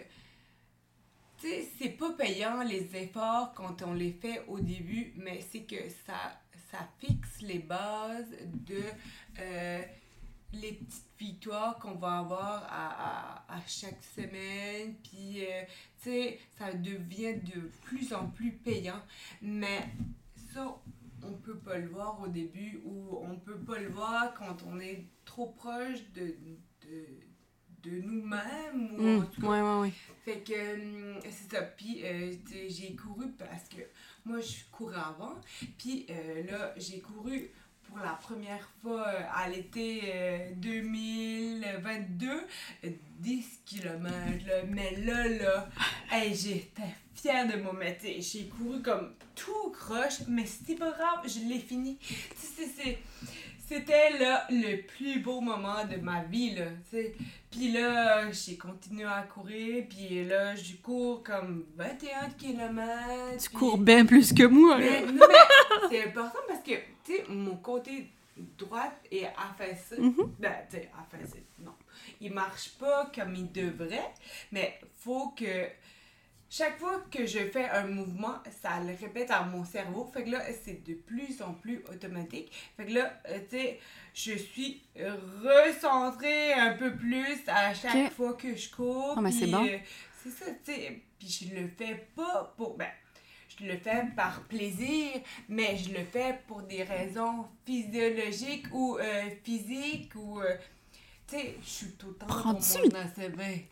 c'est 1.79 1.91
pas 1.91 2.11
payant 2.13 2.63
les 2.63 2.97
efforts 2.97 3.53
quand 3.55 3.83
on 3.83 3.93
les 3.93 4.13
fait 4.13 4.43
au 4.49 4.61
début, 4.61 5.13
mais 5.17 5.41
c'est 5.51 5.63
que 5.63 5.89
ça, 6.07 6.41
ça 6.71 6.89
fixe 6.99 7.43
les 7.43 7.59
bases 7.59 8.35
de 8.67 8.83
euh, 9.39 9.83
les 10.55 10.73
petites 10.73 11.05
victoires 11.19 11.79
qu'on 11.79 11.95
va 11.95 12.19
avoir 12.19 12.67
à, 12.71 13.45
à, 13.49 13.61
chaque 13.67 14.03
semaine. 14.17 14.95
Puis, 15.03 15.45
euh, 15.45 15.63
tu 16.03 16.11
sais, 16.11 16.39
ça 16.59 16.73
devient 16.73 17.35
de 17.35 17.71
plus 17.83 18.13
en 18.13 18.29
plus 18.29 18.53
payant. 18.53 19.03
Mais 19.43 19.89
ça, 20.53 20.77
on 21.27 21.33
peut 21.33 21.59
pas 21.59 21.79
le 21.79 21.89
voir 21.89 22.21
au 22.23 22.29
début 22.29 22.81
ou 22.85 23.19
on 23.23 23.37
peut 23.37 23.59
pas 23.59 23.79
le 23.79 23.89
voir 23.89 24.35
quand 24.35 24.57
on 24.67 24.79
est 24.81 25.05
trop 25.25 25.47
proche 25.47 26.01
de, 26.15 26.35
de 26.83 27.07
de 27.85 28.01
nous-mêmes. 28.01 28.91
Ou 28.93 29.03
mm, 29.03 29.45
ouais, 29.45 29.61
ouais, 29.61 29.81
ouais. 29.81 29.93
Fait 30.25 30.41
que 30.41 30.75
hum, 30.75 31.21
c'est 31.23 31.55
ça. 31.55 31.63
Puis 31.63 32.01
euh, 32.05 32.33
j'ai 32.69 32.95
couru 32.95 33.31
parce 33.39 33.69
que 33.69 33.83
moi, 34.25 34.41
je 34.41 34.65
courais 34.73 34.97
avant. 34.97 35.35
Puis 35.79 36.07
euh, 36.11 36.45
là, 36.51 36.75
j'ai 36.77 37.01
couru 37.01 37.51
pour 37.87 37.99
la 37.99 38.15
première 38.15 38.67
fois 38.83 39.07
euh, 39.07 39.23
à 39.33 39.49
l'été 39.49 40.55
2022, 40.57 42.47
10 43.19 43.61
km. 43.67 44.13
Mais 44.69 44.97
là, 44.97 45.29
là, 45.29 45.69
hey, 46.11 46.35
j'étais 46.35 46.95
fière 47.15 47.47
de 47.47 47.57
moi. 47.63 47.73
Mais 47.79 47.99
j'ai 48.19 48.49
couru 48.49 48.83
comme 48.83 49.15
tout 49.35 49.71
croche, 49.73 50.21
mais 50.29 50.47
c'était 50.47 50.75
pas 50.75 50.91
grave, 50.91 51.21
je 51.27 51.41
l'ai 51.49 51.61
fini. 51.61 51.99
C'était 53.67 54.19
là 54.19 54.47
le 54.51 54.83
plus 54.83 55.21
beau 55.21 55.41
moment 55.41 55.85
de 55.87 55.97
ma 55.97 56.23
vie, 56.25 56.55
là. 56.55 56.67
Puis 57.51 57.73
là, 57.73 58.31
j'ai 58.31 58.57
continué 58.57 59.05
à 59.05 59.23
courir, 59.23 59.85
puis 59.89 60.25
là, 60.27 60.55
je 60.55 60.75
cours 60.77 61.23
comme 61.23 61.65
21 61.77 62.31
km. 62.31 63.43
Tu 63.43 63.49
cours 63.51 63.79
bien 63.79 64.05
plus 64.05 64.33
que 64.33 64.45
moi, 64.45 64.79
là. 64.79 64.85
Mais, 64.85 65.07
non, 65.07 65.27
mais 65.29 65.89
c'est 65.89 66.05
important 66.05 66.41
parce 66.47 66.61
que, 66.61 66.75
tu 67.05 67.17
sais, 67.17 67.25
mon 67.29 67.57
côté 67.57 68.11
droite 68.37 69.01
est 69.11 69.27
affaissé. 69.27 69.97
Mm 69.99 70.11
-hmm. 70.11 70.29
Ben, 70.39 70.57
tu 70.69 70.77
sais, 70.77 70.91
affaissé, 71.03 71.43
non. 71.59 71.75
Il 72.21 72.33
marche 72.33 72.71
pas 72.79 73.11
comme 73.15 73.35
il 73.35 73.51
devrait, 73.51 74.13
mais 74.53 74.79
faut 74.97 75.29
que 75.31 75.69
chaque 76.57 76.79
fois 76.79 77.03
que 77.11 77.27
je 77.27 77.41
fais 77.51 77.69
un 77.69 77.89
mouvement, 77.89 78.37
ça 78.63 78.79
le 78.79 78.95
répète 78.95 79.29
à 79.33 79.43
mon 79.43 79.65
cerveau. 79.65 80.09
Fait 80.15 80.23
que 80.23 80.31
là, 80.31 80.41
c'est 80.65 80.87
de 80.87 80.95
plus 80.95 81.43
en 81.43 81.53
plus 81.53 81.83
automatique. 81.93 82.53
Fait 82.77 82.87
que 82.87 82.93
là, 82.93 83.13
euh, 83.29 83.41
tu 83.51 83.57
sais, 83.57 83.81
je 84.15 84.35
suis 84.39 84.81
recentrée 84.97 86.53
un 86.53 86.75
peu 86.75 86.95
plus 86.95 87.41
à 87.49 87.75
chaque 87.75 88.13
fois 88.13 88.35
que 88.35 88.55
je 88.55 88.71
cours. 88.71 89.15
Oh, 89.17 89.21
mais 89.21 89.33
c'est 89.33 89.49
bon. 89.49 89.67
Euh, 89.67 89.79
c'est 90.23 90.31
ça, 90.31 90.45
tu 90.65 90.73
sais. 90.73 91.03
Puis 91.19 91.49
je 91.51 91.61
le 91.61 91.67
fais 91.77 92.07
pas 92.15 92.55
pour. 92.57 92.77
Ben, 92.77 92.91
je 93.59 93.65
le 93.65 93.77
fais 93.77 94.05
par 94.15 94.43
plaisir, 94.43 95.11
mais 95.49 95.77
je 95.77 95.91
le 95.91 96.05
fais 96.05 96.39
pour 96.47 96.63
des 96.63 96.85
raisons 96.85 97.47
physiologiques 97.67 98.67
ou 98.73 98.97
euh, 98.99 99.25
physiques 99.43 100.15
ou. 100.15 100.41
tu 101.27 101.37
sais, 101.37 101.57
je 101.61 101.69
suis 101.69 101.93
tout 101.95 102.11
le 102.11 102.15
temps 102.15 102.27
Prends-tu 102.27 102.79
le... 102.79 102.91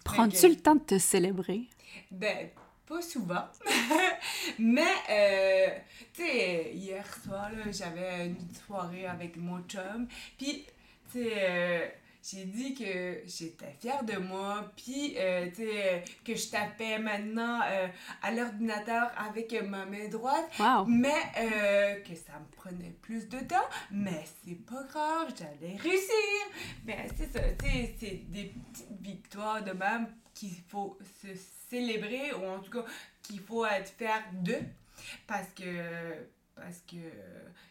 Prends-tu 0.02 0.48
le 0.48 0.56
temps 0.56 0.74
de 0.74 0.80
te 0.80 0.98
célébrer? 0.98 1.68
Ben, 2.10 2.48
pas 2.92 3.02
souvent. 3.02 3.44
Mais, 4.58 4.82
euh, 5.10 5.68
tu 6.12 6.22
sais, 6.22 6.72
hier 6.74 7.04
soir, 7.24 7.50
j'avais 7.70 8.26
une 8.26 8.54
soirée 8.66 9.06
avec 9.06 9.36
mon 9.36 9.62
chum. 9.62 10.06
Puis, 10.36 10.66
tu 11.10 11.24
sais, 11.24 11.32
euh, 11.36 11.88
j'ai 12.22 12.44
dit 12.44 12.74
que 12.74 13.22
j'étais 13.26 13.74
fière 13.80 14.04
de 14.04 14.18
moi, 14.18 14.70
puis, 14.76 15.14
euh, 15.16 15.46
tu 15.48 15.66
sais, 15.66 16.04
que 16.24 16.34
je 16.34 16.50
tapais 16.50 16.98
maintenant 16.98 17.60
à 18.22 18.30
l'ordinateur 18.30 19.10
avec 19.16 19.52
ma 19.62 19.86
main 19.86 20.08
droite. 20.08 20.50
Mais 20.86 21.32
que 22.04 22.14
ça 22.14 22.38
me 22.38 22.56
prenait 22.56 22.94
plus 23.00 23.28
de 23.28 23.38
temps. 23.40 23.68
Mais 23.90 24.24
c'est 24.44 24.64
pas 24.66 24.84
grave, 24.84 25.32
j'allais 25.36 25.76
réussir. 25.76 26.42
Mais 26.84 27.08
c'est 27.16 27.32
ça, 27.32 27.40
tu 27.58 27.66
sais, 27.66 27.94
c'est 27.98 28.30
des 28.30 28.52
petites 28.72 29.00
victoires 29.00 29.64
de 29.64 29.72
même 29.72 30.08
qu'il 30.34 30.56
faut 30.68 30.98
se 31.22 31.61
célébrer 31.72 32.32
ou 32.34 32.46
en 32.46 32.58
tout 32.58 32.70
cas 32.70 32.84
qu'il 33.22 33.40
faut 33.40 33.64
être 33.64 33.92
fier 33.96 34.22
de 34.42 34.56
parce 35.26 35.48
que 35.56 35.64
parce 36.54 36.82
que 36.86 36.98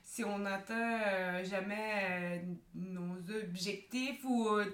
si 0.04 0.26
on 0.26 0.40
n'atteint 0.40 1.00
euh, 1.08 1.46
jamais 1.46 1.76
euh, 2.12 2.38
nos 2.76 3.16
objectifs 3.44 4.20
ou 4.26 4.48
euh, 4.48 4.66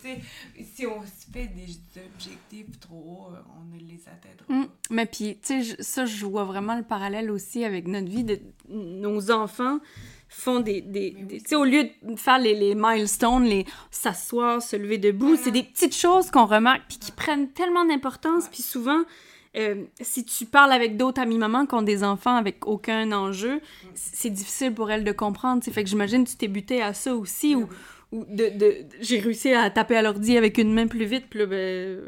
si 0.63 0.88
on 0.88 1.02
se 1.04 1.32
fait 1.32 1.48
des 1.48 1.78
objectifs 2.02 2.80
trop 2.80 3.30
on 3.60 3.76
ne 3.76 3.80
les 3.80 4.02
atteindra 4.08 4.46
pas. 4.48 4.54
Mm. 4.54 4.68
mais 4.92 5.06
puis 5.06 5.38
tu 5.44 5.63
sais 5.63 5.84
ça 5.84 6.06
je 6.06 6.26
vois 6.26 6.46
vraiment 6.46 6.76
le 6.76 6.84
parallèle 6.84 7.30
aussi 7.30 7.66
avec 7.66 7.88
notre 7.88 8.08
vie 8.08 8.24
de 8.24 8.40
nos 8.70 9.30
enfants 9.30 9.80
font 10.30 10.60
des... 10.60 10.82
des, 10.82 11.16
tu 11.30 11.40
sais, 11.46 11.56
au 11.56 11.63
lieu 11.66 11.84
de 12.04 12.16
faire 12.16 12.40
les, 12.40 12.54
les 12.54 12.76
milestones, 12.76 13.46
les 13.46 13.66
s'asseoir, 13.92 14.62
se 14.62 14.76
lever 14.76 14.98
debout, 14.98 15.36
c'est 15.36 15.52
des 15.52 15.63
petites 15.63 15.96
choses 15.96 16.32
qu'on 16.32 16.46
remarque 16.46 16.84
puis 16.88 16.98
qui 16.98 17.12
prennent 17.12 17.50
tellement 17.50 17.86
d'importance. 17.86 18.48
Puis 18.52 18.62
souvent, 18.62 19.04
euh, 19.56 19.86
si 20.02 20.24
tu 20.26 20.46
parles 20.46 20.72
avec 20.72 20.98
d'autres 20.98 21.22
amis-mamans 21.22 21.66
qui 21.66 21.74
ont 21.74 21.82
des 21.82 22.04
enfants 22.04 22.36
avec 22.36 22.68
aucun 22.68 23.12
enjeu, 23.12 23.62
c'est 23.96 24.30
difficile 24.30 24.74
pour 24.74 24.92
elles 24.92 25.04
de 25.04 25.12
comprendre. 25.12 25.63
Fait 25.63 25.84
que 25.84 25.90
j'imagine 25.90 26.26
que 26.26 26.30
tu 26.30 26.36
t'es 26.36 26.48
buté 26.48 26.82
à 26.82 26.94
ça 26.94 27.16
aussi, 27.16 27.56
ou, 27.56 27.68
ou 28.12 28.26
de, 28.30 28.58
de 28.58 28.76
j'ai 29.02 29.20
réussi 29.20 29.54
à 29.54 29.70
taper 29.70 29.96
à 29.96 30.02
l'ordi 30.02 30.38
avec 30.38 30.58
une 30.58 30.74
main 30.74 30.88
plus 30.88 31.06
vite, 31.06 31.26
puis 31.30 31.40
là, 31.40 31.46
ben, 31.48 32.02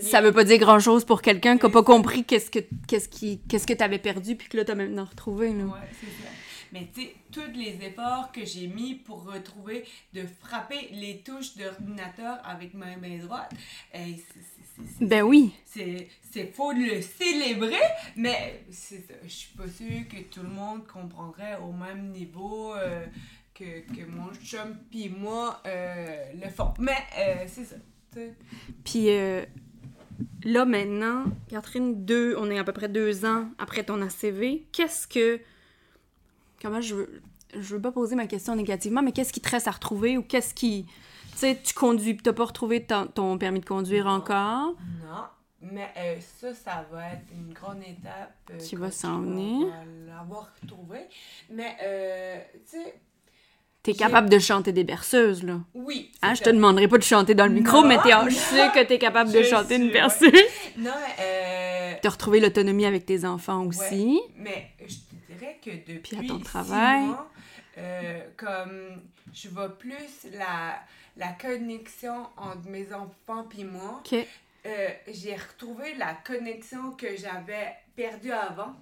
ça 0.00 0.20
veut 0.20 0.32
pas 0.32 0.44
dire 0.44 0.58
grand-chose 0.58 1.04
pour 1.04 1.22
quelqu'un 1.22 1.56
qui 1.56 1.64
a 1.64 1.70
pas 1.70 1.84
compris 1.84 2.24
qu'est-ce 2.24 2.50
que 2.50 2.58
qu'est-ce 2.88 3.08
qui 3.08 3.40
qu'est-ce 3.48 3.66
que 3.66 3.72
t'avais 3.72 3.98
perdu, 3.98 4.36
puis 4.36 4.48
que 4.48 4.56
là, 4.56 4.64
t'as 4.64 4.74
maintenant 4.74 5.04
retrouvé. 5.04 5.48
Là. 5.50 5.64
Ouais, 5.64 5.88
c'est 5.98 6.06
ça. 6.06 6.28
Mais 6.72 6.88
tu 6.94 7.02
sais, 7.02 7.14
tous 7.32 7.52
les 7.54 7.78
efforts 7.82 8.32
que 8.32 8.44
j'ai 8.44 8.66
mis 8.66 8.94
pour 8.94 9.24
retrouver, 9.24 9.84
de 10.12 10.22
frapper 10.40 10.88
les 10.92 11.18
touches 11.18 11.56
d'ordinateur 11.56 12.38
avec 12.44 12.74
ma 12.74 12.96
main 12.96 13.18
droite, 13.18 13.52
hey, 13.92 14.22
ben 15.00 15.22
oui. 15.22 15.52
C'est 15.64 16.08
faut 16.52 16.72
le 16.72 17.00
célébrer, 17.00 17.76
mais 18.16 18.64
je 18.68 19.28
suis 19.28 19.56
pas 19.56 19.68
sûre 19.68 20.06
que 20.08 20.22
tout 20.30 20.42
le 20.42 20.50
monde 20.50 20.86
comprendrait 20.86 21.56
au 21.56 21.72
même 21.72 22.10
niveau 22.10 22.74
euh, 22.74 23.06
que, 23.54 23.80
que, 23.94 24.04
mon 24.06 24.32
chum 24.34 24.76
puis 24.90 25.08
moi 25.08 25.62
euh, 25.66 26.32
le 26.34 26.50
font. 26.50 26.74
Mais 26.78 26.96
euh, 27.18 27.44
c'est 27.46 27.64
ça. 27.64 27.76
Puis 28.84 29.08
là 30.44 30.64
maintenant, 30.64 31.24
Catherine, 31.48 32.04
deux, 32.04 32.34
on 32.38 32.50
est 32.50 32.58
à 32.58 32.64
peu 32.64 32.72
près 32.72 32.88
deux 32.88 33.24
ans 33.24 33.48
après 33.58 33.84
ton 33.84 34.00
ACV. 34.02 34.66
Qu'est-ce 34.72 35.06
que. 35.06 35.40
Comment 36.66 36.80
je 36.80 36.96
veux. 36.96 37.22
Je 37.54 37.76
veux 37.76 37.80
pas 37.80 37.92
poser 37.92 38.16
ma 38.16 38.26
question 38.26 38.56
négativement, 38.56 39.00
mais 39.00 39.12
qu'est-ce 39.12 39.32
qui 39.32 39.40
te 39.40 39.48
reste 39.48 39.68
à 39.68 39.70
retrouver 39.70 40.18
ou 40.18 40.22
qu'est-ce 40.24 40.52
qui 40.52 40.84
tu 41.30 41.38
sais, 41.38 41.60
tu 41.62 41.74
conduis, 41.74 42.16
t'as 42.16 42.32
pas 42.32 42.44
retrouvé 42.44 42.84
ton, 42.84 43.38
permis 43.38 43.60
de 43.60 43.64
conduire 43.64 44.08
encore? 44.08 44.74
Non, 45.06 45.26
mais 45.60 45.86
euh, 45.96 46.16
ça, 46.20 46.52
ça 46.54 46.84
va 46.90 47.12
être 47.12 47.26
une 47.32 47.52
grande 47.52 47.82
étape. 47.82 48.34
Euh, 48.50 48.58
qui 48.58 48.74
va 48.74 48.90
s'en 48.90 49.20
venir. 49.20 49.68
l'avoir 50.08 50.50
retrouvé. 50.60 50.98
Mais, 51.50 51.76
euh, 51.84 52.38
tu 52.68 52.78
sais. 52.78 52.94
T'es 53.84 53.94
capable 53.94 54.28
de 54.28 54.40
chanter 54.40 54.72
des 54.72 54.82
berceuses, 54.82 55.44
là. 55.44 55.60
Oui. 55.72 56.10
Hein, 56.22 56.34
je 56.34 56.42
te 56.42 56.50
demanderai 56.50 56.88
pas 56.88 56.98
de 56.98 57.04
chanter 57.04 57.36
dans 57.36 57.46
le 57.46 57.52
micro, 57.52 57.84
mais 57.84 57.98
t'es, 57.98 58.10
je 58.28 58.34
sais 58.34 58.70
que 58.74 58.82
t'es 58.82 58.98
capable 58.98 59.30
de 59.30 59.44
chanter 59.44 59.76
une 59.76 59.92
berceuse. 59.92 60.32
Non, 60.76 60.90
mais. 60.90 61.24
Euh... 61.24 61.94
T'as 62.02 62.10
retrouvé 62.10 62.40
l'autonomie 62.40 62.86
avec 62.86 63.06
tes 63.06 63.24
enfants 63.24 63.64
aussi. 63.66 64.20
mais 64.36 64.72
je 64.84 64.96
que 65.70 65.92
depuis. 65.92 66.16
Puis 66.16 66.26
à 66.26 66.28
ton 66.28 66.40
travail. 66.40 67.04
Mois, 67.06 67.30
comme 68.36 69.02
je 69.32 69.48
vois 69.48 69.76
plus 69.76 70.26
la 70.32 70.80
la 71.16 71.32
connexion 71.32 72.26
entre 72.36 72.68
mes 72.68 72.92
enfants 72.92 73.48
et 73.58 73.64
moi. 73.64 74.02
Euh, 74.12 74.88
j'ai 75.08 75.36
retrouvé 75.36 75.94
la 75.94 76.14
connexion 76.14 76.92
que 76.92 77.16
j'avais 77.16 77.74
perdue 77.94 78.32
avant. 78.32 78.74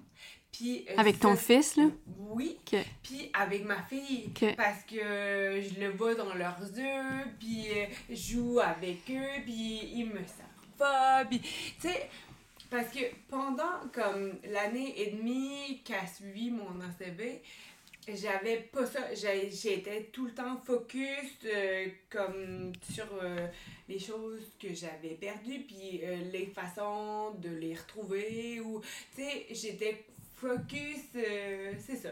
Puis, 0.51 0.85
euh, 0.89 0.93
avec 0.97 1.19
ton 1.19 1.35
fils, 1.35 1.75
là? 1.75 1.83
Oui. 2.17 2.57
Puis 3.03 3.29
avec 3.33 3.65
ma 3.65 3.81
fille. 3.83 4.31
Parce 4.57 4.83
que 4.83 4.95
je 4.97 5.79
le 5.79 5.91
vois 5.91 6.15
dans 6.15 6.33
leurs 6.33 6.61
yeux, 6.61 7.25
puis 7.39 7.67
euh, 7.69 7.85
je 8.09 8.15
joue 8.15 8.59
avec 8.59 9.01
eux, 9.09 9.41
puis 9.43 9.91
ils 9.93 10.05
me 10.05 10.19
savent 10.19 10.77
pas. 10.77 11.25
Puis, 11.25 11.39
tu 11.39 11.49
sais, 11.79 12.09
parce 12.69 12.89
que 12.89 12.99
pendant 13.29 13.87
comme 13.93 14.33
l'année 14.51 14.93
et 15.01 15.11
demie 15.11 15.81
qu'a 15.83 16.05
suivi 16.07 16.51
mon 16.51 16.79
ACV, 16.81 17.41
j'avais 18.13 18.57
pas 18.57 18.85
ça. 18.85 18.99
J'étais 19.13 20.09
tout 20.11 20.25
le 20.25 20.33
temps 20.33 20.57
focus 20.63 21.37
euh, 21.45 21.87
comme 22.09 22.73
sur 22.91 23.07
euh, 23.21 23.47
les 23.89 23.99
choses 23.99 24.51
que 24.59 24.73
j'avais 24.73 25.15
perdues, 25.19 25.65
puis 25.67 26.01
euh, 26.03 26.17
les 26.31 26.47
façons 26.47 27.31
de 27.39 27.49
les 27.49 27.75
retrouver. 27.75 28.59
ou 28.59 28.81
Tu 29.15 29.23
sais, 29.23 29.47
j'étais 29.51 30.05
focus, 30.35 30.99
c'est 31.13 31.95
ça. 31.95 32.09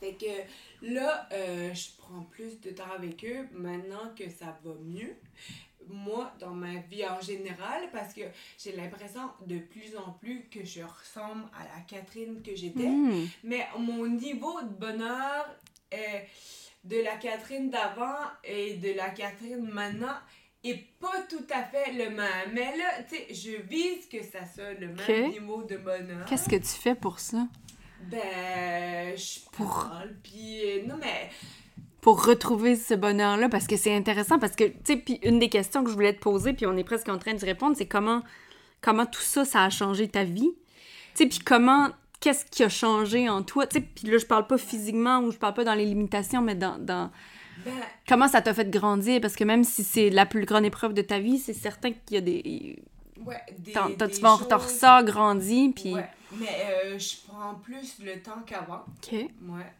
Fait 0.00 0.14
que 0.14 0.86
là, 0.94 1.28
je 1.30 1.88
prends 1.98 2.22
plus 2.22 2.60
de 2.60 2.70
temps 2.70 2.92
avec 2.96 3.24
eux 3.24 3.48
maintenant 3.52 4.14
que 4.16 4.30
ça 4.30 4.58
va 4.64 4.74
mieux. 4.82 5.14
Moi 5.88 6.32
dans 6.38 6.50
ma 6.50 6.76
vie 6.90 7.06
en 7.06 7.20
général 7.20 7.88
parce 7.92 8.12
que 8.14 8.22
j'ai 8.58 8.72
l'impression 8.72 9.30
de 9.46 9.58
plus 9.58 9.96
en 9.96 10.12
plus 10.12 10.44
que 10.50 10.64
je 10.64 10.82
ressemble 10.82 11.44
à 11.58 11.64
la 11.76 11.80
Catherine 11.86 12.42
que 12.42 12.54
j'étais. 12.54 12.86
Hmm. 12.88 13.26
Mais 13.42 13.66
mon 13.78 14.06
niveau 14.06 14.60
de 14.62 14.68
bonheur 14.68 15.46
euh, 15.92 15.96
de 16.84 16.96
la 17.02 17.16
Catherine 17.16 17.70
d'avant 17.70 18.18
et 18.42 18.74
de 18.74 18.92
la 18.92 19.10
Catherine 19.10 19.68
maintenant 19.72 20.16
est 20.62 20.82
pas 20.98 21.22
tout 21.28 21.46
à 21.50 21.62
fait 21.64 21.92
le 21.92 22.10
même. 22.10 22.52
Mais 22.52 22.76
là, 22.76 23.02
tu 23.08 23.16
sais, 23.16 23.26
je 23.34 23.62
vise 23.62 24.08
que 24.08 24.22
ça 24.22 24.46
soit 24.46 24.72
le 24.74 24.88
même 24.88 25.30
niveau 25.30 25.62
de 25.62 25.76
bonheur. 25.76 26.24
Qu'est-ce 26.26 26.48
que 26.48 26.56
tu 26.56 26.80
fais 26.80 26.94
pour 26.94 27.20
ça? 27.20 27.46
Ben, 28.10 29.16
je 29.16 29.40
Pour- 29.52 29.86
parle, 29.88 30.14
puis... 30.22 30.60
euh, 30.62 30.86
non, 30.86 30.96
mais... 31.00 31.30
Pour 32.04 32.22
retrouver 32.26 32.76
ce 32.76 32.92
bonheur-là, 32.92 33.48
parce 33.48 33.66
que 33.66 33.76
c'est 33.78 33.94
intéressant, 33.96 34.38
parce 34.38 34.54
que, 34.54 34.64
tu 34.64 34.74
sais, 34.84 34.96
puis 34.96 35.18
une 35.22 35.38
des 35.38 35.48
questions 35.48 35.82
que 35.82 35.88
je 35.88 35.94
voulais 35.94 36.12
te 36.12 36.20
poser, 36.20 36.52
puis 36.52 36.66
on 36.66 36.76
est 36.76 36.84
presque 36.84 37.08
en 37.08 37.16
train 37.16 37.32
d'y 37.32 37.46
répondre, 37.46 37.74
c'est 37.78 37.86
comment, 37.86 38.20
comment 38.82 39.06
tout 39.06 39.22
ça, 39.22 39.46
ça 39.46 39.64
a 39.64 39.70
changé 39.70 40.06
ta 40.08 40.22
vie? 40.22 40.50
Tu 41.14 41.22
sais, 41.22 41.26
puis 41.26 41.38
comment, 41.38 41.88
qu'est-ce 42.20 42.44
qui 42.44 42.62
a 42.62 42.68
changé 42.68 43.30
en 43.30 43.42
toi? 43.42 43.66
Tu 43.66 43.78
sais, 43.78 43.80
puis 43.80 44.06
là, 44.08 44.18
je 44.18 44.26
parle 44.26 44.46
pas 44.46 44.58
physiquement 44.58 45.20
ou 45.20 45.30
je 45.30 45.38
parle 45.38 45.54
pas 45.54 45.64
dans 45.64 45.72
les 45.74 45.86
limitations, 45.86 46.42
mais 46.42 46.54
dans... 46.54 46.76
dans... 46.78 47.10
Ben, 47.64 47.72
Comment 48.06 48.28
ça 48.28 48.42
t'a 48.42 48.52
fait 48.52 48.68
grandir? 48.68 49.22
Parce 49.22 49.34
que 49.34 49.44
même 49.44 49.64
si 49.64 49.82
c'est 49.82 50.10
la 50.10 50.26
plus 50.26 50.44
grande 50.44 50.66
épreuve 50.66 50.92
de 50.92 51.00
ta 51.00 51.20
vie, 51.20 51.38
c'est 51.38 51.54
certain 51.54 51.92
qu'il 51.92 52.16
y 52.16 52.18
a 52.18 52.20
des... 52.20 52.82
ouais, 53.24 53.36
des, 53.60 53.72
tu 53.72 54.20
vas 54.20 54.36
choses- 54.36 54.52
ressors 54.52 55.04
grandi, 55.04 55.72
puis... 55.74 55.94
Ouais, 55.94 56.04
mais 56.38 56.48
euh, 56.66 56.98
je 56.98 57.16
prends 57.26 57.54
plus 57.54 57.94
le 58.04 58.20
temps 58.20 58.42
qu'avant. 58.44 58.84
OK. 59.02 59.12
Ouais. 59.12 59.72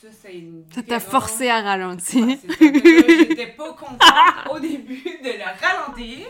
Ça, 0.00 0.08
c'est 0.10 0.38
une 0.38 0.64
Ça 0.74 0.82
t'a 0.82 0.98
forcé 0.98 1.50
à 1.50 1.60
ralentir. 1.60 2.38
J'étais 2.58 3.48
pas 3.48 3.72
contente 3.74 4.00
au 4.50 4.58
début 4.58 5.02
de 5.02 5.28
le 5.28 5.60
ralentir. 5.60 6.26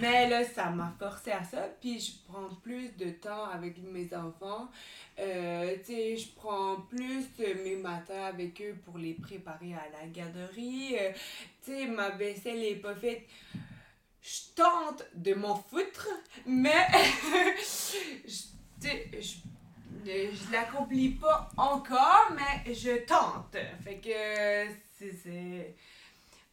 Mais 0.00 0.30
là, 0.30 0.42
ça 0.44 0.70
m'a 0.70 0.94
forcé 0.98 1.30
à 1.30 1.44
ça. 1.44 1.68
Puis 1.78 2.00
je 2.00 2.12
prends 2.26 2.48
plus 2.62 2.96
de 2.96 3.10
temps 3.10 3.44
avec 3.52 3.76
mes 3.82 4.14
enfants. 4.14 4.70
Euh, 5.18 5.76
tu 5.84 5.92
sais, 5.92 6.16
je 6.16 6.28
prends 6.34 6.76
plus 6.88 7.26
mes 7.62 7.76
matins 7.76 8.24
avec 8.24 8.62
eux 8.62 8.76
pour 8.82 8.96
les 8.96 9.12
préparer 9.12 9.74
à 9.74 9.84
la 9.92 10.06
garderie. 10.06 10.96
Euh, 10.98 11.12
tu 11.62 11.72
sais, 11.72 11.86
ma 11.88 12.08
vaisselle 12.08 12.64
est 12.64 12.76
pas 12.76 12.94
faite. 12.94 13.28
Je 14.22 14.54
tente 14.56 15.04
de 15.14 15.34
m'en 15.34 15.56
foutre, 15.56 16.08
mais 16.46 16.86
je, 17.58 18.22
tu 18.24 18.88
sais, 18.88 19.10
je, 19.20 19.34
je 20.04 20.52
l'accomplis 20.52 21.10
pas 21.10 21.48
encore, 21.56 22.32
mais 22.34 22.74
je 22.74 23.04
tente. 23.06 23.56
Fait 23.84 23.96
que 23.96 24.72
c'est- 24.98 25.12
c'est. 25.22 25.74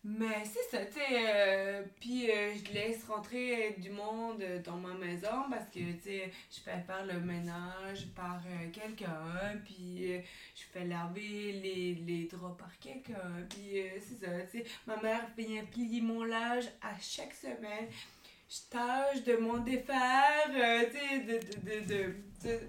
Mais 0.02 0.46
c'est 0.46 0.64
ça, 0.78 0.86
tu 0.86 0.94
sais. 0.94 1.08
euh, 1.12 1.84
puis 2.00 2.32
euh, 2.32 2.54
je 2.56 2.72
laisse 2.74 3.04
rentrer 3.04 3.76
du 3.80 3.90
monde 3.90 4.42
dans 4.64 4.78
ma 4.78 4.94
maison 4.94 5.44
parce 5.50 5.66
que, 5.66 5.80
tu 5.80 6.00
sais, 6.02 6.32
je 6.50 6.62
fais 6.62 6.80
faire 6.88 7.06
le 7.06 7.20
ménage 7.20 8.08
par 8.16 8.42
euh, 8.48 8.70
quelqu'un, 8.72 9.58
puis 9.66 10.14
euh, 10.14 10.20
je 10.56 10.64
fais 10.72 10.86
laver 10.86 11.52
les, 11.52 11.96
les 12.08 12.30
draps 12.32 12.58
par 12.58 12.72
quelqu'un, 12.80 13.46
puis 13.50 13.82
euh, 13.82 13.90
c'est 14.00 14.26
ça, 14.26 14.32
tu 14.50 14.60
sais. 14.60 14.66
Ma 14.88 14.96
mère 15.02 15.26
vient 15.38 15.66
plier 15.66 16.00
mon 16.00 16.24
linge 16.24 16.70
à 16.82 16.98
chaque 17.02 17.34
semaine. 17.34 17.90
Je 18.50 18.58
tâche 18.72 19.22
de 19.26 19.36
m'en 19.36 19.58
défaire, 19.58 20.50
euh, 20.50 20.86
tu 20.92 20.98
sais, 20.98 21.20
de, 21.20 21.40
de, 21.84 21.94
de, 22.48 22.60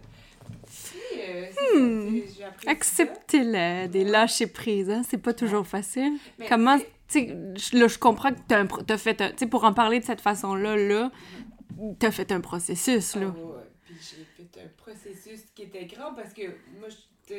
euh, 1.18 1.46
Hmm. 1.74 2.20
la, 3.32 3.88
des 3.88 4.04
lâcher 4.04 4.46
prise, 4.46 4.90
hein? 4.90 5.02
c'est 5.08 5.18
pas 5.18 5.32
toujours 5.34 5.66
facile. 5.66 6.12
Mais 6.38 6.48
Comment, 6.48 6.76
là, 6.76 7.88
je 7.88 7.98
comprends 7.98 8.30
que 8.32 8.38
t'as 8.48 8.64
t'as 8.64 8.98
fait 8.98 9.20
un, 9.20 9.30
tu 9.30 9.38
sais, 9.38 9.46
pour 9.46 9.64
en 9.64 9.72
parler 9.72 10.00
de 10.00 10.04
cette 10.04 10.20
façon-là, 10.20 10.76
là, 10.76 11.10
t'as 11.98 12.10
fait 12.10 12.32
un 12.32 12.40
processus, 12.40 13.16
là. 13.16 13.26
Ouais. 13.28 13.34
Puis 13.84 13.94
j'ai 14.00 14.24
fait 14.36 14.60
un 14.60 14.68
processus 14.76 15.44
qui 15.54 15.62
était 15.62 15.84
grand 15.86 16.14
parce 16.14 16.32
que 16.32 16.42
moi, 16.78 16.88
je, 17.28 17.34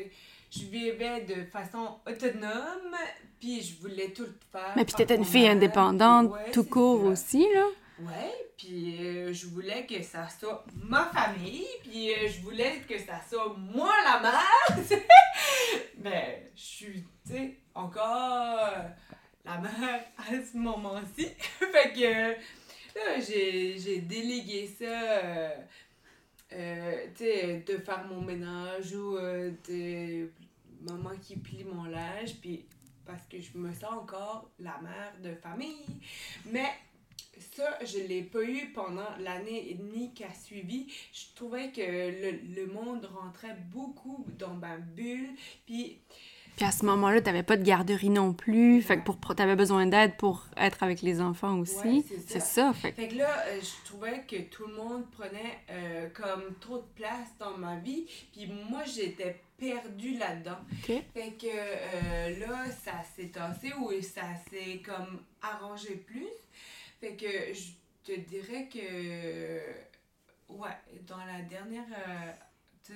je 0.52 0.66
vivais 0.66 1.22
de 1.22 1.44
façon 1.46 1.96
autonome, 2.08 2.96
puis 3.40 3.62
je 3.62 3.82
voulais 3.82 4.10
tout 4.10 4.24
le 4.24 4.36
faire. 4.52 4.74
Mais 4.76 4.86
puis 4.86 4.94
t'étais 4.94 5.16
une 5.16 5.26
fille 5.26 5.48
indépendante, 5.48 6.32
ouais, 6.32 6.52
tout 6.52 6.64
court 6.66 7.02
ça. 7.04 7.08
aussi, 7.10 7.46
là. 7.54 7.66
Ouais, 8.08 8.34
puis 8.58 8.98
euh, 9.00 9.32
je 9.32 9.46
voulais 9.46 9.86
que 9.86 10.02
ça 10.02 10.28
soit 10.28 10.66
ma 10.74 11.06
famille, 11.06 11.68
puis 11.84 12.12
euh, 12.12 12.28
je 12.28 12.42
voulais 12.42 12.82
que 12.88 12.98
ça 12.98 13.22
soit 13.30 13.56
moi 13.56 13.94
la 14.04 14.20
mère. 14.22 15.00
Mais 16.00 16.52
je 16.56 16.62
suis, 16.62 17.04
tu 17.28 17.34
sais, 17.34 17.58
encore 17.76 18.72
la 19.46 19.58
mère 19.60 20.04
à 20.18 20.32
ce 20.32 20.58
moment-ci. 20.58 21.28
fait 21.60 21.94
que 21.94 22.32
là, 22.98 23.20
j'ai 23.20 24.00
délégué 24.00 24.68
ça, 24.80 24.86
euh, 24.86 25.56
euh, 26.54 27.06
tu 27.16 27.26
sais, 27.26 27.64
de 27.68 27.78
faire 27.78 28.04
mon 28.08 28.22
ménage 28.22 28.96
ou 28.96 29.16
de 29.20 30.32
maman 30.90 31.12
qui 31.22 31.36
plie 31.36 31.66
mon 31.66 31.84
linge, 31.84 32.36
puis 32.42 32.66
parce 33.06 33.28
que 33.28 33.40
je 33.40 33.56
me 33.58 33.72
sens 33.74 33.94
encore 33.94 34.50
la 34.58 34.80
mère 34.82 35.14
de 35.22 35.36
famille. 35.36 35.86
Mais 36.46 36.72
ça, 37.40 37.78
je 37.84 38.00
l'ai 38.00 38.24
pas 38.24 38.44
eu 38.44 38.72
pendant 38.74 39.10
l'année 39.20 39.70
et 39.72 39.74
demie 39.76 40.14
qui 40.14 40.24
a 40.24 40.34
suivi. 40.34 40.88
Je 41.14 41.36
trouvais 41.36 41.70
que 41.72 41.82
le, 41.82 42.56
le 42.56 42.68
monde 42.68 43.10
rentrait 43.14 43.58
beaucoup 43.72 44.26
dans 44.38 44.54
ma 44.54 44.78
bulle. 44.78 45.30
Puis, 45.66 46.00
Puis 46.56 46.66
à 46.66 46.72
ce 46.72 46.86
moment-là, 46.86 47.22
t'avais 47.22 47.44
pas 47.44 47.58
de 47.58 47.64
garderie 47.64 48.10
non 48.10 48.34
plus, 48.34 48.82
fait 48.82 48.98
que 49.00 49.04
pour, 49.04 49.18
t'avais 49.36 49.56
besoin 49.56 49.88
d'aide 49.88 50.18
pour 50.18 50.46
être 50.58 50.84
avec 50.84 51.02
les 51.02 51.22
enfants 51.22 51.58
aussi. 51.60 51.78
Ouais, 51.78 52.04
c'est 52.28 52.40
ça. 52.40 52.72
ça, 52.72 52.74
fait 52.74 52.92
fait 52.92 53.08
que 53.08 53.16
là, 53.16 53.44
euh, 53.48 53.60
je 53.62 53.90
trouvais 53.90 54.24
que 54.28 54.42
tout 54.50 54.68
le 54.68 54.76
monde 54.76 55.10
prenait 55.12 55.60
euh, 55.70 56.10
comme 56.10 56.54
trop 56.60 56.78
de 56.78 56.88
place 56.96 57.30
dans 57.40 57.58
ma 57.58 57.78
vie. 57.78 58.06
Puis 58.34 58.52
moi, 58.70 58.84
j'étais 58.86 59.42
perdue 59.58 60.18
là-dedans. 60.18 60.58
OK. 60.72 61.02
Fait 61.14 61.32
que 61.40 61.48
euh, 61.48 62.40
là, 62.40 62.66
ça 62.84 62.94
s'est 63.16 63.30
tassé 63.30 63.72
ou 63.80 63.90
ça 64.02 64.24
s'est 64.50 64.82
comme 64.84 65.22
arrangé 65.42 65.96
plus. 65.96 66.28
Fait 67.02 67.16
que 67.16 67.54
je 67.54 67.72
te 68.04 68.18
dirais 68.20 68.70
que, 68.72 70.54
ouais, 70.54 70.70
dans 71.08 71.18
la 71.26 71.42
dernière, 71.50 71.84
euh, 72.92 72.94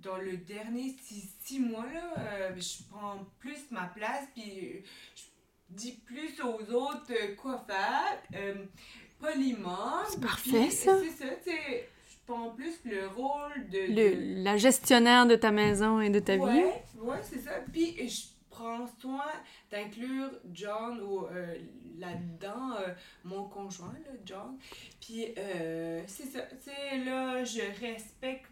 dans 0.00 0.18
le 0.18 0.36
dernier 0.36 0.94
six, 1.02 1.30
six 1.42 1.58
mois, 1.60 1.86
là, 1.86 2.14
euh, 2.18 2.50
je 2.56 2.82
prends 2.90 3.24
plus 3.38 3.70
ma 3.70 3.86
place, 3.86 4.26
puis 4.34 4.82
je 5.16 5.22
dis 5.70 5.92
plus 6.04 6.38
aux 6.42 6.60
autres 6.72 7.34
quoi 7.36 7.64
faire, 7.66 8.22
euh, 8.34 8.66
poliment. 9.18 10.04
C'est 10.10 10.20
parfait, 10.20 10.70
ça. 10.70 10.98
C'est 11.02 11.24
ça, 11.24 11.34
tu 11.42 11.50
sais, 11.50 11.88
je 12.06 12.14
prends 12.26 12.50
plus 12.50 12.74
le 12.84 13.08
rôle 13.08 13.66
de... 13.70 13.86
de- 13.86 13.94
Le- 13.94 14.42
la 14.44 14.58
gestionnaire 14.58 15.26
de 15.26 15.36
ta 15.36 15.50
maison 15.50 16.00
et 16.02 16.10
de 16.10 16.20
ta 16.20 16.36
vie. 16.36 16.42
Ouais, 16.42 16.84
ouais, 16.98 17.18
c'est 17.22 17.38
ça. 17.40 17.52
Puis 17.72 18.06
je 18.08 18.24
prends 18.54 18.86
soin 19.00 19.32
d'inclure 19.70 20.30
John 20.52 21.00
ou 21.00 21.26
euh, 21.26 21.56
là-dedans 21.98 22.76
euh, 22.78 22.94
mon 23.24 23.48
conjoint, 23.48 23.92
là, 24.04 24.12
John. 24.24 24.56
Puis 25.00 25.34
euh, 25.36 26.02
c'est 26.06 26.26
ça. 26.26 26.40
Tu 26.42 26.70
sais, 26.70 27.04
là, 27.04 27.44
je 27.44 27.60
respecte 27.80 28.50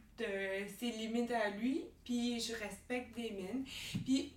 ses 0.78 0.90
limites 0.90 1.32
à 1.32 1.50
lui, 1.50 1.84
puis 2.04 2.38
je 2.40 2.52
respecte 2.52 3.16
les 3.16 3.30
miennes. 3.30 3.64
Puis, 4.04 4.34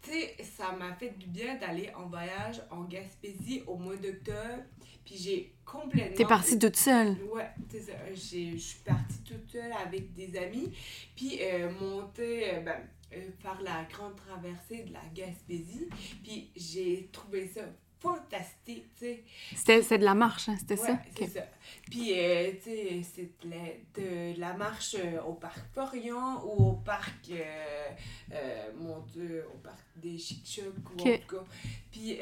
tu 0.00 0.10
sais, 0.10 0.36
ça 0.42 0.72
m'a 0.72 0.94
fait 0.94 1.10
du 1.18 1.26
bien 1.26 1.56
d'aller 1.56 1.90
en 1.94 2.06
voyage 2.06 2.62
en 2.70 2.84
Gaspésie 2.84 3.62
au 3.66 3.76
mois 3.76 3.96
d'octobre. 3.96 4.62
Puis 5.04 5.16
j'ai 5.16 5.52
complètement. 5.64 6.16
T'es 6.16 6.24
partie 6.24 6.58
toute 6.58 6.76
seule? 6.76 7.16
Ouais, 7.32 7.50
c'est 7.68 7.80
ça. 7.80 7.92
Je 8.10 8.56
suis 8.56 8.78
partie 8.84 9.18
toute 9.24 9.50
seule 9.50 9.72
avec 9.84 10.14
des 10.14 10.38
amis. 10.38 10.72
Puis 11.14 11.40
monter, 11.80 12.60
ben, 12.64 12.80
euh, 13.12 13.30
faire 13.40 13.60
la 13.62 13.84
grande 13.84 14.16
traversée 14.16 14.84
de 14.84 14.92
la 14.92 15.02
Gaspésie. 15.14 15.88
Puis 16.22 16.50
j'ai 16.56 17.08
trouvé 17.12 17.48
ça 17.48 17.62
fantastique, 18.00 18.86
tu 18.94 19.04
sais. 19.04 19.24
C'était 19.54 19.82
c'est 19.82 19.98
de 19.98 20.04
la 20.04 20.14
marche, 20.14 20.48
hein, 20.48 20.56
c'était 20.58 20.80
Ouais, 20.80 20.86
ça? 20.86 20.98
c'est 21.18 21.26
ça. 21.28 21.42
Puis, 21.90 22.18
euh, 22.18 22.50
tu 22.52 22.62
sais, 22.70 23.02
c'est 23.02 23.46
de 23.46 23.50
la, 23.50 24.32
de 24.34 24.40
la 24.40 24.54
marche 24.54 24.96
euh, 24.98 25.20
au 25.22 25.34
parc 25.34 25.58
Florian 25.74 26.42
ou 26.46 26.70
au 26.70 26.72
parc, 26.76 27.28
euh, 27.30 27.88
euh, 28.32 28.70
mon 28.78 29.00
Dieu, 29.00 29.44
au 29.54 29.58
parc 29.58 29.84
des 29.96 30.16
Chic-Chocs 30.16 30.64
ou 30.96 31.02
Ok. 31.02 31.06
en 31.08 31.18
tout 31.18 31.36
cas. 31.36 31.44
Puis, 31.92 32.18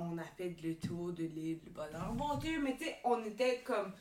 on 0.00 0.18
a 0.18 0.24
fait 0.36 0.54
le 0.62 0.76
tour 0.76 1.12
de 1.12 1.24
l'île 1.24 1.58
de 1.64 1.70
Bonaventure, 1.70 2.60
mais 2.62 2.76
tu 2.76 2.84
sais, 2.84 2.96
on 3.02 3.20
était 3.24 3.60
comme 3.64 3.92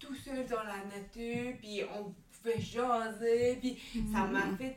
tout 0.00 0.16
seul 0.16 0.44
dans 0.46 0.64
la 0.64 0.78
nature, 0.84 1.54
puis 1.60 1.82
on 1.96 2.12
pouvait 2.42 2.60
jaser, 2.60 3.56
puis 3.60 3.78
ça 4.12 4.24
m'a 4.26 4.46
Mhm. 4.46 4.58
fait 4.58 4.76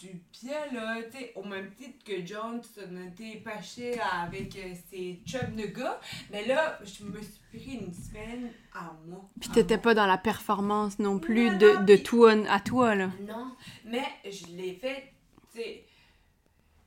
du 0.00 0.20
bien, 0.32 0.72
là, 0.72 1.02
tu 1.10 1.18
sais, 1.18 1.32
au 1.34 1.42
même 1.42 1.70
titre 1.74 2.04
que 2.04 2.24
John 2.24 2.60
était 3.08 3.40
pâché 3.40 3.98
avec 4.00 4.56
euh, 4.56 4.74
ses 4.90 5.20
chums 5.24 5.56
de 5.56 5.66
gars, 5.66 5.98
mais 6.30 6.46
là, 6.46 6.78
je 6.84 7.04
me 7.04 7.20
suis 7.20 7.40
pris 7.50 7.78
une 7.80 7.92
semaine 7.92 8.50
à 8.74 8.92
moi. 9.06 9.28
Puis 9.40 9.48
t'étais 9.50 9.78
pas 9.78 9.94
dans 9.94 10.06
la 10.06 10.18
performance 10.18 10.98
non 10.98 11.18
plus 11.18 11.50
Non, 11.50 11.58
de, 11.58 11.72
non, 11.72 11.84
de 11.84 11.96
toi 11.96 12.34
à 12.50 12.60
toi, 12.60 12.94
là. 12.94 13.10
Non, 13.26 13.56
mais 13.84 14.04
je 14.24 14.46
l'ai 14.56 14.74
fait, 14.74 15.12
tu 15.52 15.60
sais, 15.60 15.84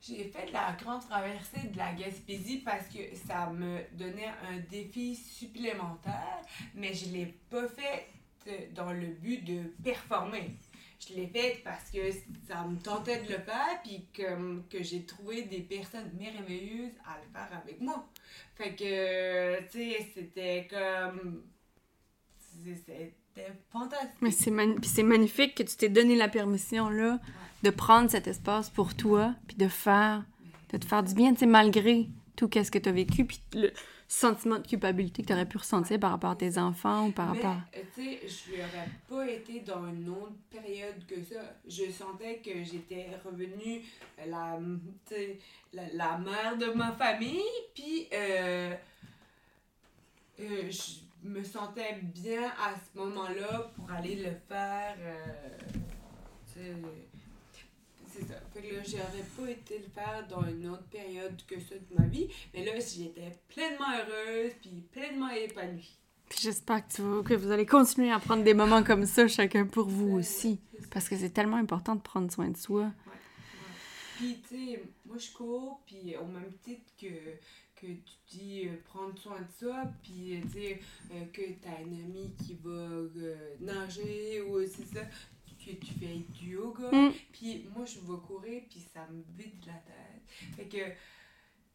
j'ai 0.00 0.24
fait 0.24 0.50
la 0.52 0.72
grande 0.80 1.06
traversée 1.06 1.68
de 1.68 1.76
la 1.76 1.92
Gaspésie 1.92 2.58
parce 2.58 2.86
que 2.86 2.98
ça 3.26 3.50
me 3.50 3.80
donnait 3.92 4.32
un 4.50 4.58
défi 4.70 5.16
supplémentaire, 5.16 6.40
mais 6.74 6.94
je 6.94 7.10
l'ai 7.12 7.34
pas 7.50 7.68
fait 7.68 8.06
euh, 8.46 8.52
dans 8.74 8.92
le 8.92 9.08
but 9.08 9.44
de 9.44 9.62
performer. 9.82 10.56
Je 11.00 11.14
l'ai 11.14 11.28
fait 11.28 11.62
parce 11.64 11.90
que 11.90 11.98
ça 12.46 12.62
me 12.64 12.78
tentait 12.78 13.22
de 13.22 13.32
le 13.32 13.38
faire, 13.38 13.80
puis 13.82 14.06
que, 14.12 14.60
que 14.68 14.82
j'ai 14.82 15.04
trouvé 15.06 15.42
des 15.42 15.60
personnes 15.60 16.10
merveilleuses 16.18 16.92
à 17.06 17.16
le 17.16 17.32
faire 17.32 17.58
avec 17.58 17.80
moi. 17.80 18.06
Fait 18.54 18.74
que, 18.74 19.60
tu 19.70 19.78
sais, 19.78 20.10
c'était 20.14 20.68
comme. 20.68 21.44
C'était 22.62 23.14
fantastique. 23.70 24.20
Mais 24.20 24.30
c'est 24.30 25.02
magnifique 25.02 25.54
que 25.54 25.62
tu 25.62 25.76
t'es 25.76 25.88
donné 25.88 26.16
la 26.16 26.28
permission, 26.28 26.90
là, 26.90 27.18
de 27.62 27.70
prendre 27.70 28.10
cet 28.10 28.26
espace 28.26 28.68
pour 28.68 28.94
toi, 28.94 29.34
puis 29.46 29.56
de 29.56 29.68
faire, 29.68 30.24
de 30.70 30.76
te 30.76 30.84
faire 30.84 31.02
du 31.02 31.14
bien, 31.14 31.32
tu 31.32 31.40
sais, 31.40 31.46
malgré 31.46 32.08
tout 32.36 32.48
qu'est-ce 32.48 32.70
que 32.70 32.78
tu 32.78 32.88
as 32.90 32.92
vécu, 32.92 33.24
puis 33.24 33.40
le 33.54 33.72
sentiment 34.12 34.58
de 34.58 34.66
culpabilité 34.66 35.22
que 35.22 35.28
tu 35.28 35.32
aurais 35.32 35.46
pu 35.46 35.56
ressentir 35.58 36.00
par 36.00 36.10
rapport 36.10 36.30
à 36.30 36.36
tes 36.36 36.58
enfants 36.58 37.06
ou 37.06 37.12
par 37.12 37.32
Mais, 37.32 37.40
rapport... 37.42 37.62
euh, 37.76 37.80
tu 37.94 38.02
sais, 38.02 38.20
je 38.26 38.56
n'aurais 38.56 38.88
pas 39.08 39.30
été 39.30 39.60
dans 39.60 39.86
une 39.86 40.08
autre 40.08 40.34
période 40.50 41.06
que 41.06 41.22
ça. 41.22 41.40
Je 41.68 41.90
sentais 41.92 42.38
que 42.38 42.64
j'étais 42.64 43.06
revenue 43.24 43.82
la, 44.26 44.58
tu 45.06 45.14
sais, 45.14 45.38
la, 45.72 45.84
la 45.92 46.18
mère 46.18 46.56
de 46.58 46.66
ma 46.72 46.90
famille, 46.92 47.40
puis 47.72 48.08
euh, 48.12 48.74
euh, 50.40 50.70
je 50.70 51.28
me 51.28 51.44
sentais 51.44 52.00
bien 52.02 52.48
à 52.48 52.74
ce 52.74 52.98
moment-là 52.98 53.70
pour 53.76 53.90
aller 53.92 54.16
le 54.16 54.32
faire. 54.48 54.96
euh, 54.98 55.58
c'est 58.20 58.28
ça. 58.28 58.40
Fait 58.52 58.62
que 58.62 58.74
là, 58.74 58.82
j'aurais 58.86 59.24
pas 59.36 59.50
été 59.50 59.78
le 59.78 59.88
faire 59.94 60.26
dans 60.28 60.46
une 60.48 60.68
autre 60.68 60.84
période 60.90 61.34
que 61.46 61.58
ça 61.60 61.74
de 61.76 61.94
ma 61.98 62.06
vie, 62.06 62.28
mais 62.54 62.64
là, 62.64 62.72
j'étais 62.78 63.38
pleinement 63.48 63.86
heureuse, 63.98 64.52
puis 64.60 64.82
pleinement 64.92 65.30
épanouie. 65.30 65.96
Puis 66.28 66.38
j'espère 66.42 66.86
que, 66.86 66.92
tu 66.92 67.02
vas- 67.02 67.22
que 67.22 67.34
vous 67.34 67.50
allez 67.50 67.66
continuer 67.66 68.12
à 68.12 68.18
prendre 68.20 68.44
des 68.44 68.54
moments 68.54 68.84
comme 68.84 69.04
ça, 69.06 69.26
chacun 69.26 69.66
pour 69.66 69.88
vous 69.88 70.12
aussi. 70.18 70.60
Parce 70.92 71.08
que 71.08 71.16
c'est 71.16 71.30
tellement 71.30 71.56
important 71.56 71.96
de 71.96 72.00
prendre 72.00 72.30
soin 72.32 72.48
de 72.48 72.56
soi. 72.56 72.92
Puis, 74.16 74.38
tu 74.48 74.56
sais, 74.74 74.82
moi, 75.06 75.16
je 75.18 75.30
cours, 75.32 75.80
puis 75.86 76.14
au 76.16 76.26
même 76.26 76.52
titre 76.62 76.82
que, 77.00 77.06
que 77.80 77.86
tu 77.86 78.12
dis 78.36 78.68
euh, 78.68 78.76
prendre 78.84 79.18
soin 79.18 79.40
de 79.40 79.50
ça, 79.58 79.90
puis, 80.02 80.36
euh, 80.36 80.40
tu 80.52 80.60
sais, 80.60 80.80
euh, 81.12 81.24
que 81.32 81.40
t'as 81.62 81.80
une 81.80 81.94
amie 82.04 82.34
qui 82.44 82.54
va 82.62 82.70
euh, 82.70 83.34
nager, 83.60 84.42
ou 84.42 84.60
c'est 84.66 84.94
ça, 84.94 85.00
que 85.76 85.86
tu 85.86 85.92
fais 85.94 86.18
du 86.38 86.52
yoga. 86.52 86.90
Mm. 86.90 87.12
Puis, 87.32 87.66
moi, 87.74 87.84
je 87.84 88.00
vais 88.00 88.18
courir, 88.26 88.62
puis 88.68 88.80
ça 88.92 89.06
me 89.10 89.22
vide 89.36 89.64
la 89.66 89.72
tête. 89.74 90.56
Fait 90.56 90.64
que, 90.64 90.84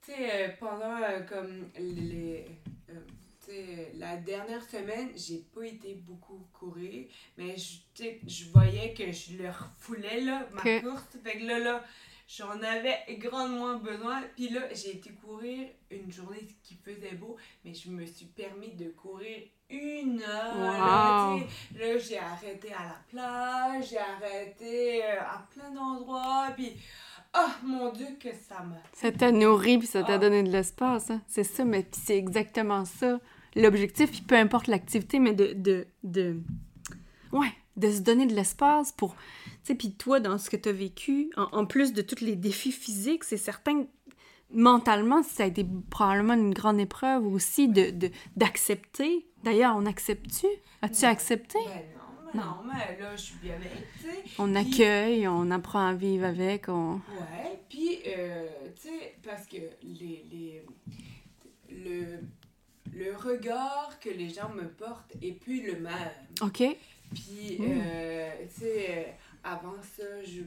tu 0.02 0.12
sais, 0.12 0.32
euh, 0.32 0.50
pendant 0.60 0.98
euh, 1.02 1.22
comme 1.22 1.70
les. 1.78 2.46
euh, 2.90 3.00
tu 3.46 3.52
sais, 3.52 3.92
la 3.96 4.18
dernière 4.18 4.64
semaine, 4.68 5.10
j'ai 5.16 5.46
pas 5.54 5.66
été 5.66 5.94
beaucoup 5.94 6.48
courir, 6.52 7.08
mais 7.38 7.56
je, 7.58 8.50
voyais 8.52 8.94
que 8.94 9.12
je 9.12 9.38
le 9.38 9.50
refoulais, 9.50 10.22
là, 10.22 10.48
ma 10.52 10.62
Ok. 10.62 10.82
course. 10.82 11.18
Fait 11.24 11.40
que 11.40 11.46
là, 11.46 11.60
là, 11.60 11.86
j'en 12.28 12.62
avais 12.62 12.98
grandement 13.20 13.78
besoin. 13.78 14.22
Puis 14.36 14.50
là, 14.50 14.62
j'ai 14.74 14.98
été 14.98 15.12
courir 15.12 15.68
une 15.92 16.12
journée 16.12 16.48
qui 16.64 16.76
faisait 16.76 17.16
beau, 17.16 17.38
mais 17.64 17.74
je 17.74 17.90
me 17.90 18.06
suis 18.06 18.26
permis 18.26 18.74
de 18.76 18.90
courir 18.90 19.44
une 19.70 20.22
heure. 20.22 20.58
là, 20.58 21.36
Wow. 21.36 22.00
j'ai 22.00 22.18
arrêté 22.20 22.72
à 22.74 22.84
la 22.84 22.98
plage, 23.10 23.90
j'ai 23.90 23.98
arrêté 23.98 25.04
euh, 25.04 25.22
à 25.22 25.48
plein 25.54 25.72
d'endroits, 25.72 26.50
puis... 26.56 26.74
Oh 27.38 27.52
mon 27.66 27.92
Dieu, 27.92 28.08
que 28.18 28.30
ça 28.48 28.62
m'a... 28.64 28.78
Ça 28.94 29.12
t'a 29.12 29.30
nourri 29.30 29.78
puis 29.78 29.88
ça 29.88 30.04
t'a 30.04 30.14
Ah. 30.14 30.18
donné 30.18 30.42
de 30.42 30.50
l'espace. 30.50 31.10
Hein? 31.12 31.22
C'est 31.28 31.44
ça, 31.44 31.66
mais 31.66 31.86
c'est 31.92 32.18
exactement 32.18 32.86
ça. 32.86 33.20
L'objectif, 33.58 34.10
puis 34.10 34.22
peu 34.22 34.36
importe 34.36 34.68
l'activité, 34.68 35.20
mais 35.20 35.34
de, 35.34 35.52
de, 35.52 35.86
de... 36.04 36.40
Ouais, 37.34 37.52
de 37.76 37.92
se 37.92 38.00
donner 38.00 38.26
de 38.26 38.34
l'espace 38.34 38.94
pour... 38.94 39.18
Puis 39.74 39.94
toi, 39.94 40.20
dans 40.20 40.38
ce 40.38 40.50
que 40.52 40.58
tu 40.58 40.70
as 40.70 40.74
vécu, 40.74 41.32
en, 41.38 41.48
en 41.52 41.66
plus 41.66 41.94
de 41.94 42.02
tous 42.04 42.22
les 42.24 42.36
défis 42.36 42.72
physiques, 42.72 43.24
c'est 43.24 43.38
certain 43.38 43.84
que 43.84 43.88
mentalement, 44.52 45.24
ça 45.24 45.44
a 45.44 45.48
été 45.48 45.66
probablement 45.90 46.34
une 46.36 46.54
grande 46.54 46.80
épreuve 46.80 47.26
aussi 47.26 47.68
de 47.68 47.92
d'accepter. 48.36 49.26
D'ailleurs, 49.44 49.76
on 49.76 49.86
accepte-tu? 49.86 50.46
As-tu 50.82 51.04
Non. 51.06 51.10
accepté? 51.12 51.58
Ben 51.66 51.82
non, 51.96 52.32
mais 52.34 52.42
non, 52.42 52.74
mais 52.74 53.00
là, 53.02 53.16
je 53.16 53.22
suis 53.22 53.36
bien 53.42 53.56
avec, 53.56 53.72
tu 54.02 54.08
sais. 54.10 54.24
On 54.38 54.54
accueille, 54.56 55.28
on 55.28 55.50
apprend 55.52 55.88
à 55.88 55.94
vivre 55.94 56.26
avec, 56.26 56.68
on... 56.70 56.96
Ouais, 56.96 57.60
puis, 57.70 58.00
euh, 58.08 58.48
tu 58.82 58.90
sais, 58.90 59.16
parce 59.24 59.46
que 59.48 59.58
les, 59.84 60.26
les, 60.32 60.64
le, 61.70 62.20
le 62.94 63.16
regard 63.16 63.98
que 64.00 64.10
les 64.10 64.30
gens 64.30 64.50
me 64.50 64.68
portent 64.68 65.14
est 65.22 65.34
plus 65.34 65.66
le 65.66 65.80
même. 65.80 65.94
OK? 66.42 66.64
Puis, 67.14 67.58
Mm. 67.60 67.82
euh, 67.86 68.30
tu 68.54 68.62
sais, 68.62 68.86
euh, 68.90 69.04
avant 69.46 69.82
ça, 69.82 70.04
je, 70.24 70.42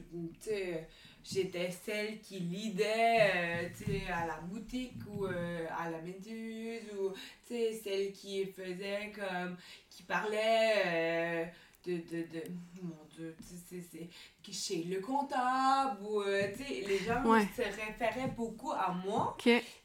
j'étais 1.23 1.71
celle 1.71 2.19
qui 2.19 2.39
lidait, 2.39 3.31
euh, 3.35 4.13
à 4.13 4.25
la 4.27 4.39
boutique 4.41 4.99
ou 5.09 5.25
euh, 5.25 5.65
à 5.77 5.89
la 5.89 5.99
méduse, 6.01 6.83
ou, 6.99 7.13
celle 7.47 8.11
qui 8.11 8.45
faisait 8.45 9.11
comme, 9.15 9.55
qui 9.89 10.03
parlait 10.03 10.73
euh, 10.85 11.45
de, 11.85 11.93
de, 11.93 12.21
de, 12.33 12.43
mon 12.81 12.97
Dieu, 13.15 13.35
tu 13.37 13.43
sais, 13.55 13.81
c'est- 13.89 14.09
chez 14.51 14.83
le 14.83 14.99
comptable, 14.99 16.01
ou, 16.03 16.23
tu 16.23 16.63
sais, 16.63 16.83
les 16.87 16.97
gens 16.99 17.23
Ouais. 17.23 17.47
se 17.55 17.61
référaient 17.61 18.31
beaucoup 18.35 18.71
à 18.71 18.91
moi. 19.05 19.37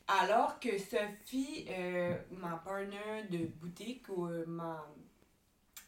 Alors 0.09 0.59
que 0.59 0.77
Sophie, 0.79 1.67
ma 2.31 2.57
partenaire 2.65 3.29
de 3.31 3.47
boutique 3.61 4.09
ou 4.09 4.27
ma, 4.47 4.87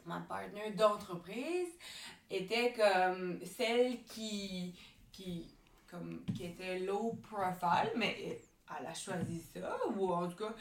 ma 0.07 0.21
partenaire 0.21 0.75
d'entreprise, 0.75 1.69
était 2.31 2.73
comme 2.73 3.39
celle 3.45 4.03
qui, 4.05 4.75
qui, 5.13 5.55
comme, 5.91 6.25
qui 6.35 6.47
était 6.47 6.79
low 6.81 7.19
profile, 7.23 7.93
mais 7.97 8.41
elle 8.79 8.87
a 8.87 8.95
choisi 8.95 9.43
ça, 9.55 9.77
ou 9.97 10.13
en 10.13 10.29
tout 10.29 10.37
cas. 10.37 10.53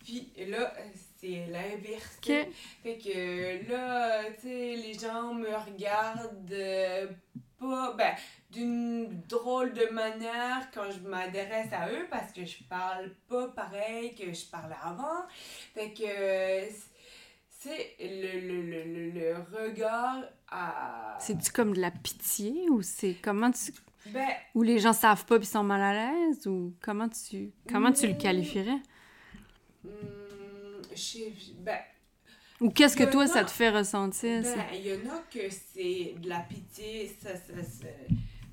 Puis 0.00 0.32
là, 0.46 0.72
c'est 1.16 1.46
l'inverse. 1.46 2.18
Fait 2.82 2.98
que 2.98 3.70
là, 3.70 4.24
tu 4.34 4.42
sais, 4.42 4.76
les 4.76 4.94
gens 4.94 5.34
me 5.34 5.54
regardent 5.54 6.52
euh, 6.52 7.08
pas, 7.58 7.92
ben, 7.94 8.14
d'une 8.50 9.20
drôle 9.22 9.72
de 9.72 9.86
manière 9.92 10.70
quand 10.72 10.90
je 10.90 11.00
m'adresse 11.00 11.72
à 11.72 11.90
eux 11.90 12.06
parce 12.10 12.32
que 12.32 12.44
je 12.44 12.62
parle 12.64 13.10
pas 13.28 13.48
pareil 13.48 14.14
que 14.14 14.32
je 14.32 14.46
parlais 14.46 14.76
avant. 14.82 15.26
Fait 15.74 15.92
que 15.92 16.72
c'est 17.60 17.96
le, 18.00 18.40
le, 18.40 18.62
le, 18.62 18.84
le, 18.84 19.10
le 19.10 19.36
regard 19.66 20.22
à. 20.50 21.16
C'est-tu 21.20 21.50
comme 21.52 21.74
de 21.74 21.80
la 21.80 21.90
pitié 21.90 22.68
ou 22.70 22.82
c'est 22.82 23.16
comment 23.20 23.50
tu... 23.50 23.72
Ben, 24.06 24.28
Ou 24.54 24.62
les 24.62 24.78
gens 24.78 24.92
savent 24.92 25.24
pas 25.26 25.38
puis 25.38 25.46
sont 25.46 25.64
mal 25.64 25.82
à 25.82 25.92
l'aise 26.12 26.46
ou 26.46 26.74
comment 26.80 27.08
tu 27.08 27.50
comment 27.70 27.92
tu 27.92 28.06
le 28.06 28.14
Mm. 28.14 28.18
qualifierais? 28.18 28.80
Hum, 29.84 30.82
sais- 30.94 31.32
ben, 31.58 31.78
ou 32.60 32.70
qu'est-ce 32.70 32.96
que 32.96 33.04
toi 33.10 33.24
a- 33.24 33.26
ça 33.26 33.44
te 33.44 33.50
fait 33.50 33.70
ressentir? 33.70 34.42
Ben, 34.42 34.64
il 34.74 34.86
y 34.86 34.92
en 34.92 35.10
a 35.14 35.18
que 35.30 35.50
c'est 35.50 36.14
de 36.18 36.28
la 36.28 36.40
pitié, 36.40 37.14
ça, 37.22 37.34
ça, 37.36 37.62
ça, 37.62 37.88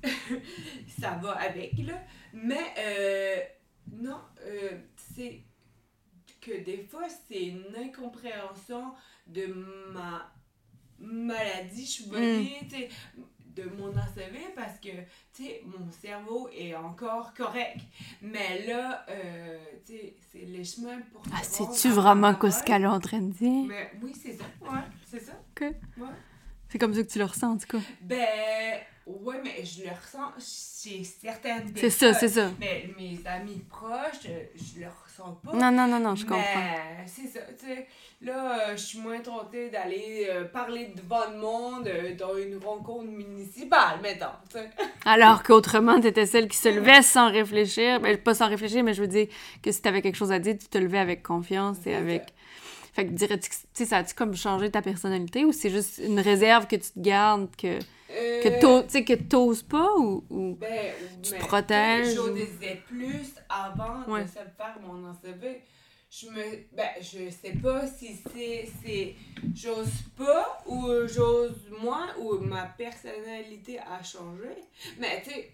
ça 1.00 1.10
va 1.22 1.32
avec, 1.32 1.78
là. 1.78 2.02
Mais, 2.32 2.74
euh, 2.78 3.36
non, 3.92 4.18
euh, 4.46 4.78
c'est 5.14 5.40
que 6.46 6.64
des 6.64 6.78
fois, 6.78 7.06
c'est 7.28 7.46
une 7.46 7.74
incompréhension 7.76 8.92
de 9.26 9.46
ma 9.92 10.32
maladie, 10.98 11.84
je 11.84 11.90
suis 11.90 12.04
voyée, 12.04 12.58
tu 12.62 12.76
sais, 12.76 12.88
de 13.56 13.64
mon 13.78 13.88
ACV 13.88 14.52
parce 14.54 14.78
que, 14.78 14.90
tu 15.34 15.44
sais, 15.44 15.62
mon 15.64 15.90
cerveau 15.90 16.48
est 16.54 16.74
encore 16.74 17.32
correct. 17.34 17.80
Mais 18.22 18.66
là, 18.66 19.04
euh, 19.08 19.58
tu 19.84 19.92
sais, 19.92 20.16
c'est 20.30 20.44
les 20.44 20.64
chemins 20.64 21.00
pour 21.12 21.22
Ah, 21.32 21.42
c'est-tu 21.42 21.88
vraiment 21.88 22.32
ce 22.34 22.62
qu'elle 22.62 22.82
est 22.82 22.86
en 22.86 23.00
train 23.00 23.20
de 23.20 23.32
dire? 23.32 23.64
Mais 23.66 23.92
oui, 24.02 24.12
c'est 24.14 24.34
ça, 24.34 24.44
ouais, 24.60 24.80
c'est 25.06 25.20
ça. 25.20 25.32
Ok. 25.50 25.62
Ouais. 25.98 26.06
C'est 26.68 26.78
comme 26.78 26.94
ça 26.94 27.02
que 27.02 27.08
tu 27.08 27.18
le 27.18 27.24
ressens 27.24 27.52
en 27.52 27.56
tout 27.56 27.66
cas. 27.66 27.78
Ben, 28.02 28.80
ouais, 29.06 29.40
mais 29.42 29.64
je 29.64 29.84
le 29.84 29.90
ressens 29.90 30.32
chez 30.38 31.04
certaines 31.04 31.72
C'est 31.76 31.90
ça, 31.90 32.12
c'est 32.12 32.26
personnes. 32.26 32.50
ça. 32.50 32.54
Mais 32.60 32.90
mes 32.98 33.18
amis 33.26 33.62
proches, 33.68 34.22
je 34.24 34.80
le 34.80 34.86
ressens 34.86 35.40
pas. 35.44 35.52
Non, 35.52 35.70
non, 35.70 35.86
non, 35.86 36.00
non, 36.00 36.14
je 36.14 36.24
comprends. 36.24 36.42
Mais 36.44 37.06
c'est 37.06 37.26
ça, 37.28 37.40
tu 37.58 37.66
sais. 37.66 37.86
Là, 38.22 38.70
euh, 38.70 38.76
je 38.76 38.82
suis 38.82 38.98
moins 38.98 39.20
tentée 39.20 39.68
d'aller 39.70 40.26
euh, 40.30 40.44
parler 40.44 40.92
devant 40.96 41.30
le 41.30 41.36
monde 41.38 41.86
euh, 41.86 42.14
dans 42.16 42.36
une 42.36 42.56
rencontre 42.56 43.04
municipale, 43.10 44.00
mettons, 44.02 44.26
tu 44.50 44.58
sais. 44.58 44.70
Alors 45.04 45.42
qu'autrement, 45.42 46.00
t'étais 46.00 46.26
celle 46.26 46.48
qui 46.48 46.56
se 46.56 46.68
levait 46.68 47.02
sans 47.02 47.30
réfléchir. 47.30 48.00
Ben, 48.00 48.16
pas 48.16 48.34
sans 48.34 48.48
réfléchir, 48.48 48.82
mais 48.82 48.94
je 48.94 49.02
veux 49.02 49.08
dire 49.08 49.28
que 49.62 49.70
si 49.70 49.82
t'avais 49.82 50.02
quelque 50.02 50.16
chose 50.16 50.32
à 50.32 50.38
dire, 50.38 50.56
tu 50.58 50.66
te 50.68 50.78
levais 50.78 50.98
avec 50.98 51.22
confiance 51.22 51.76
et 51.86 51.94
avec... 51.94 52.22
ça. 52.22 52.34
Fait 52.94 53.04
que 53.06 53.10
dirais-tu 53.12 53.50
que 53.50 53.54
tu 53.54 53.60
sais, 53.74 53.84
ça 53.84 53.98
a-tu 53.98 54.14
comme 54.14 54.34
changé 54.34 54.70
ta 54.70 54.80
personnalité 54.80 55.44
ou 55.44 55.52
c'est 55.52 55.68
juste 55.68 55.98
une 56.02 56.18
réserve 56.18 56.66
que 56.66 56.76
tu 56.76 56.90
te 56.92 56.98
gardes 56.98 57.54
que, 57.54 57.78
Euh, 58.10 58.42
que 58.42 59.12
tu 59.14 59.24
t'oses 59.28 59.62
pas 59.62 59.94
ou... 59.96 60.24
ou- 60.30 60.54
Ben, 60.60 60.92
Tu 61.22 61.32
te 61.32 61.38
protèges 61.38 62.14
Je 62.14 62.32
disais 62.34 62.80
plus 62.86 63.34
avant 63.48 64.04
Ouais. 64.08 64.22
de 64.24 64.28
se 64.28 64.34
faire 64.34 64.78
mon 64.86 65.10
ACV. 65.10 65.60
Je 66.08 66.28
me. 66.28 66.42
Ben, 66.72 66.88
je 67.00 67.30
sais 67.30 67.54
pas 67.60 67.84
si 67.86 68.16
c'est. 68.32 69.14
j'ose 69.54 69.88
pas 70.16 70.62
ou 70.66 70.86
j'ose 71.06 71.68
moins 71.80 72.08
ou 72.18 72.38
ma 72.38 72.66
personnalité 72.66 73.78
a 73.80 74.02
changé. 74.02 74.54
Mais 74.98 75.20
tu 75.22 75.30
sais. 75.30 75.50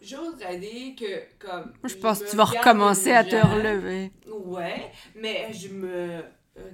J'oserais 0.00 0.58
dire 0.58 0.94
que 0.94 1.22
comme. 1.38 1.72
Je 1.84 1.94
pense 1.94 2.20
que 2.22 2.30
tu 2.30 2.36
vas 2.36 2.44
recommencer 2.44 3.12
à 3.12 3.24
te 3.24 3.36
relever. 3.36 4.12
Ouais, 4.30 4.90
mais 5.14 5.52
je 5.52 5.68
me. 5.68 6.22
Euh, 6.58 6.70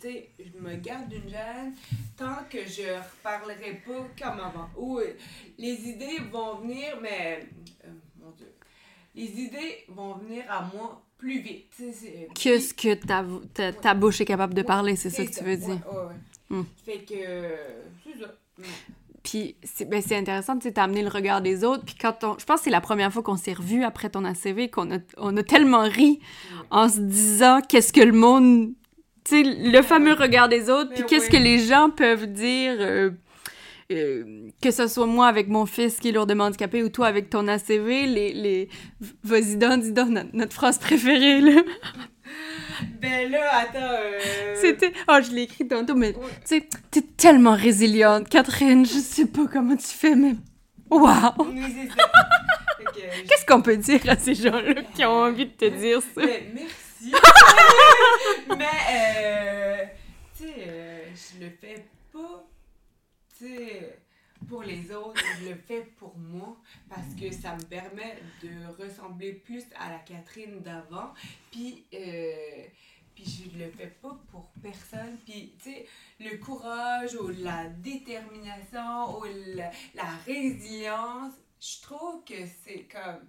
tu 0.00 0.08
sais, 0.08 0.30
je 0.38 0.58
me 0.60 0.76
garde 0.76 1.12
une 1.12 1.28
jeune 1.28 1.74
tant 2.16 2.36
que 2.50 2.58
je 2.66 2.82
reparlerai 2.96 3.82
pas 3.86 4.06
comme 4.26 4.40
avant. 4.40 4.68
Ou 4.76 4.98
euh, 4.98 5.14
les 5.58 5.74
idées 5.88 6.18
vont 6.30 6.56
venir, 6.56 6.98
mais. 7.02 7.46
euh, 7.84 7.88
mon 8.20 8.30
Dieu. 8.32 8.52
Les 9.14 9.24
idées 9.40 9.84
vont 9.88 10.14
venir 10.14 10.44
à 10.48 10.70
moi 10.74 11.02
plus 11.18 11.40
vite. 11.40 11.72
Que 12.40 12.60
ce 12.60 12.72
que 12.72 12.94
ta, 12.94 13.24
ta, 13.54 13.72
ta 13.72 13.94
bouche 13.94 14.20
est 14.20 14.24
capable 14.24 14.54
de 14.54 14.60
Ouais, 14.60 14.66
parler, 14.66 14.94
c'est 14.96 15.10
ça 15.10 15.24
que 15.24 15.30
tu 15.32 15.42
veux 15.42 15.56
dire? 15.56 15.80
ouais. 15.90 16.14
Hmm. 16.56 16.64
Fait 16.84 16.98
que. 17.00 17.14
C'est 18.04 18.22
ça. 18.22 18.34
Puis 19.24 19.56
c'est 19.62 19.84
ben, 19.86 20.00
intéressant, 20.12 20.56
tu 20.56 20.68
sais, 20.68 20.72
t'as 20.72 20.84
amené 20.84 21.02
le 21.02 21.08
regard 21.08 21.42
des 21.42 21.64
autres. 21.64 21.84
Puis 21.84 21.96
quand 22.00 22.22
on... 22.24 22.38
Je 22.38 22.44
pense 22.46 22.60
que 22.60 22.64
c'est 22.64 22.70
la 22.70 22.80
première 22.80 23.12
fois 23.12 23.22
qu'on 23.22 23.36
s'est 23.36 23.52
revus 23.52 23.82
après 23.84 24.08
ton 24.08 24.24
ACV, 24.24 24.70
qu'on 24.70 24.90
a, 24.94 24.98
on 25.18 25.36
a 25.36 25.42
tellement 25.42 25.82
ri 25.82 26.20
en 26.70 26.88
se 26.88 27.00
disant 27.00 27.60
qu'est-ce 27.68 27.92
que 27.92 28.00
le 28.00 28.12
monde... 28.12 28.72
Sais, 29.28 29.42
le 29.42 29.82
fameux 29.82 30.14
regard 30.14 30.48
des 30.48 30.70
autres, 30.70 30.90
puis 30.90 31.02
Mais 31.02 31.06
qu'est-ce 31.06 31.26
oui. 31.26 31.32
que 31.32 31.36
les 31.36 31.58
gens 31.58 31.90
peuvent 31.90 32.26
dire... 32.26 32.76
euh, 32.80 33.10
euh, 33.92 34.48
que 34.62 34.70
ce 34.70 34.86
soit 34.86 35.06
moi 35.06 35.26
avec 35.26 35.48
mon 35.48 35.66
fils 35.66 35.98
qui 35.98 36.08
est 36.08 36.12
lourdement 36.12 36.44
handicapé 36.44 36.82
ou 36.82 36.88
toi 36.88 37.06
avec 37.08 37.28
ton 37.28 37.46
ACV, 37.46 38.06
les... 38.06 38.32
les... 38.32 38.68
Vas-y, 39.24 39.56
donne, 39.56 39.80
dis 39.82 39.92
donc, 39.92 40.08
notre, 40.08 40.30
notre 40.32 40.52
phrase 40.54 40.78
préférée, 40.78 41.40
là. 41.42 41.62
Ben 43.00 43.30
là, 43.30 43.40
attends. 43.54 43.78
euh, 43.80 44.54
C'était... 44.54 44.92
Oh, 45.08 45.18
je 45.22 45.32
l'ai 45.34 45.42
écrit 45.42 45.66
tantôt, 45.66 45.94
mais 45.96 46.12
tu 46.12 46.18
sais, 46.44 46.68
t'es 46.90 47.02
tellement 47.02 47.54
résiliente, 47.54 48.28
Catherine. 48.28 48.86
Je 48.86 48.98
sais 48.98 49.26
pas 49.26 49.46
comment 49.52 49.76
tu 49.76 49.86
fais, 49.88 50.14
mais... 50.14 50.34
Waouh! 50.90 51.52
Qu'est-ce 52.94 53.44
qu'on 53.46 53.60
peut 53.62 53.76
dire 53.76 54.00
à 54.08 54.16
ces 54.16 54.34
gens-là 54.34 54.82
qui 54.94 55.04
ont 55.04 55.10
envie 55.24 55.46
de 55.46 55.50
te 55.50 55.64
dire 55.66 56.00
ça? 56.00 56.20
Ben, 56.22 56.42
merci. 56.54 56.74
Mais, 58.56 58.66
euh, 58.90 59.84
tu 60.36 60.44
sais, 60.44 60.54
euh, 60.58 61.04
je 61.14 61.44
le 61.44 61.50
fais 61.50 61.86
pas, 62.12 62.44
tu 63.38 63.46
sais, 63.46 63.98
pour 64.48 64.62
les 64.62 64.92
autres, 64.92 65.20
je 65.40 65.50
le 65.50 65.54
fais 65.56 65.82
pour 65.98 66.16
moi 66.16 66.56
parce 66.88 67.14
que 67.14 67.30
ça 67.32 67.56
me 67.56 67.62
permet 67.62 68.18
de 68.42 68.82
ressembler 68.82 69.32
plus 69.32 69.64
à 69.78 69.90
la 69.90 69.98
Catherine 69.98 70.60
d'avant. 70.60 71.12
Puis, 71.50 71.84
euh, 71.94 72.64
puis 73.14 73.24
je 73.24 73.58
le 73.58 73.70
fais 73.70 73.88
pas 74.00 74.16
pour 74.30 74.50
personne. 74.62 75.18
Puis, 75.24 75.54
tu 75.62 75.70
sais, 75.70 75.86
le 76.20 76.36
courage 76.38 77.14
ou 77.16 77.28
la 77.28 77.66
détermination 77.66 79.18
ou 79.18 79.24
la, 79.54 79.70
la 79.94 80.10
résilience, 80.26 81.34
je 81.60 81.82
trouve 81.82 82.24
que 82.24 82.46
c'est 82.64 82.86
comme 82.90 83.28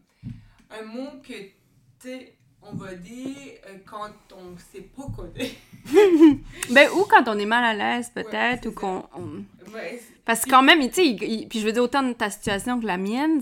un 0.69 0.83
mot 0.83 1.19
que, 1.21 1.33
tu 1.33 1.53
sais, 1.99 2.38
on 2.61 2.75
va 2.75 2.93
dire 2.93 3.35
euh, 3.67 3.77
quand 3.85 4.11
on 4.35 4.57
sait 4.71 4.81
pas 4.81 5.03
coder. 5.15 5.51
Ben, 6.71 6.89
ou 6.91 7.05
quand 7.09 7.23
on 7.27 7.37
est 7.39 7.45
mal 7.45 7.63
à 7.63 7.73
l'aise, 7.97 8.11
peut-être, 8.13 8.65
Ouais, 8.65 8.67
ou 8.67 8.71
qu'on... 8.73 9.03
on- 9.15 9.43
Ouais, 9.73 10.01
Parce 10.25 10.45
que 10.45 10.49
quand 10.49 10.63
même, 10.63 10.79
tu 10.89 10.95
sais, 10.95 11.45
puis 11.47 11.59
je 11.59 11.65
veux 11.65 11.71
dire, 11.71 11.83
autant 11.83 12.01
de 12.03 12.13
ta 12.13 12.29
situation 12.31 12.79
que 12.79 12.85
la 12.87 12.97
mienne, 12.97 13.41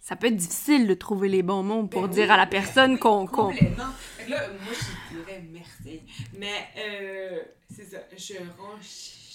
ça 0.00 0.16
peut 0.16 0.28
être 0.28 0.36
difficile 0.36 0.86
de 0.86 0.94
trouver 0.94 1.28
les 1.28 1.42
bons 1.42 1.62
mots 1.62 1.86
pour 1.86 2.02
Ben 2.02 2.08
dire 2.08 2.24
oui, 2.26 2.30
à 2.30 2.36
la 2.38 2.46
personne 2.46 2.92
oui, 2.94 2.98
qu'on... 2.98 3.26
Complètement. 3.26 3.84
Là, 4.28 4.48
moi, 4.48 4.72
je 4.72 5.16
dirais 5.16 5.42
merci. 5.52 6.00
Mais, 6.38 6.68
euh, 6.78 7.40
c'est 7.74 7.84
ça. 7.84 7.98
Je 8.16 8.34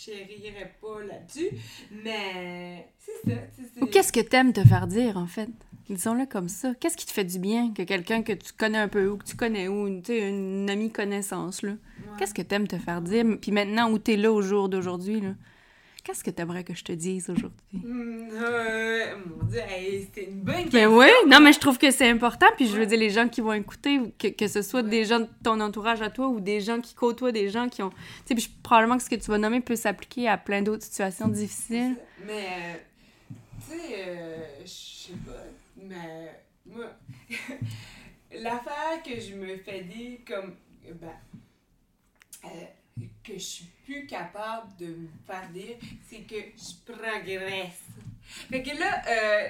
renchérirais 0.09 0.73
pas 0.81 1.03
là-dessus. 1.07 1.49
Mais, 2.03 2.87
c'est 2.99 3.29
ça. 3.29 3.35
c'est- 3.55 3.81
Ou 3.83 3.87
qu'est-ce 3.87 4.11
que 4.11 4.19
t'aimes 4.21 4.53
te 4.53 4.61
faire 4.63 4.87
dire, 4.87 5.17
en 5.17 5.27
fait? 5.27 5.49
Disons-le 5.89 6.25
comme 6.25 6.47
ça. 6.47 6.73
Qu'est-ce 6.79 6.95
qui 6.95 7.05
te 7.05 7.11
fait 7.11 7.25
du 7.25 7.37
bien 7.39 7.73
que 7.73 7.83
quelqu'un 7.83 8.21
que 8.23 8.31
tu 8.33 8.53
connais 8.53 8.77
un 8.77 8.87
peu 8.87 9.09
ou 9.09 9.17
que 9.17 9.25
tu 9.25 9.35
connais 9.35 9.67
ou, 9.67 9.87
une- 9.87 10.01
une 10.09 10.69
amie 10.69 10.91
connaissance, 10.91 11.61
là? 11.63 11.71
Ouais. 11.71 11.77
Qu'est-ce 12.17 12.33
que 12.33 12.41
t'aimes 12.41 12.67
te 12.67 12.77
faire 12.77 13.01
dire? 13.01 13.25
Puis 13.41 13.51
maintenant, 13.51 13.91
où 13.91 13.97
t'es 13.99 14.15
là 14.15 14.31
au 14.31 14.41
jour 14.41 14.69
d'aujourd'hui, 14.69 15.19
là? 15.21 15.33
Qu'est-ce 16.03 16.23
que 16.23 16.31
t'aimerais 16.31 16.63
que 16.63 16.73
je 16.73 16.83
te 16.83 16.91
dise 16.93 17.29
aujourd'hui? 17.29 17.51
Hum, 17.75 18.27
euh, 18.31 19.15
mon 19.23 19.43
Dieu, 19.45 19.59
hey, 19.59 20.01
c'était 20.01 20.25
une 20.31 20.41
bonne 20.41 20.55
Mais 20.55 20.63
question. 20.63 20.97
oui, 20.97 21.07
non, 21.27 21.39
mais 21.39 21.53
je 21.53 21.59
trouve 21.59 21.77
que 21.77 21.91
c'est 21.91 22.09
important. 22.09 22.47
Puis 22.55 22.65
je 22.65 22.73
veux 22.73 22.79
Ouais. 22.79 22.85
dire, 22.87 22.97
les 22.97 23.11
gens 23.11 23.29
qui 23.29 23.39
vont 23.41 23.53
écouter, 23.53 23.99
que, 24.17 24.29
que 24.29 24.47
ce 24.47 24.63
soit 24.63 24.81
Ouais. 24.81 24.89
des 24.89 25.05
gens 25.05 25.19
de 25.19 25.27
ton 25.43 25.59
entourage 25.59 26.01
à 26.01 26.09
toi 26.09 26.27
ou 26.29 26.39
des 26.39 26.59
gens 26.59 26.81
qui 26.81 26.95
côtoient 26.95 27.31
des 27.31 27.49
gens 27.49 27.69
qui 27.69 27.83
ont. 27.83 27.91
Tu 27.91 27.95
sais, 28.25 28.33
puis 28.35 28.43
je- 28.45 28.49
probablement 28.63 28.97
que 28.97 29.03
ce 29.03 29.09
que 29.11 29.15
tu 29.15 29.29
vas 29.29 29.37
nommer 29.37 29.61
peut 29.61 29.75
s'appliquer 29.75 30.27
à 30.27 30.37
plein 30.39 30.63
d'autres 30.63 30.83
situations 30.83 31.27
difficiles. 31.27 31.95
Mais, 32.25 32.47
euh, 32.47 32.73
tu 33.69 33.77
sais, 33.77 33.95
euh, 33.99 34.37
je 34.63 34.67
sais 34.69 35.13
pas, 35.23 35.43
mais 35.83 36.41
moi, 36.65 36.85
l'affaire 38.33 39.03
que 39.05 39.19
je 39.19 39.35
me 39.35 39.57
fais 39.57 39.81
dire 39.81 40.17
comme, 40.27 40.55
ben, 40.99 41.09
euh, 42.45 42.47
que 43.23 43.33
je 43.33 43.39
suis 43.39 43.65
plus 43.85 44.05
capable 44.05 44.75
de 44.77 44.87
me 44.87 45.07
faire 45.25 45.49
dire, 45.49 45.77
c'est 46.09 46.21
que 46.21 46.35
je 46.35 46.93
progresse. 46.93 47.81
Fait 48.49 48.63
que 48.63 48.77
là, 48.79 49.01
euh, 49.09 49.49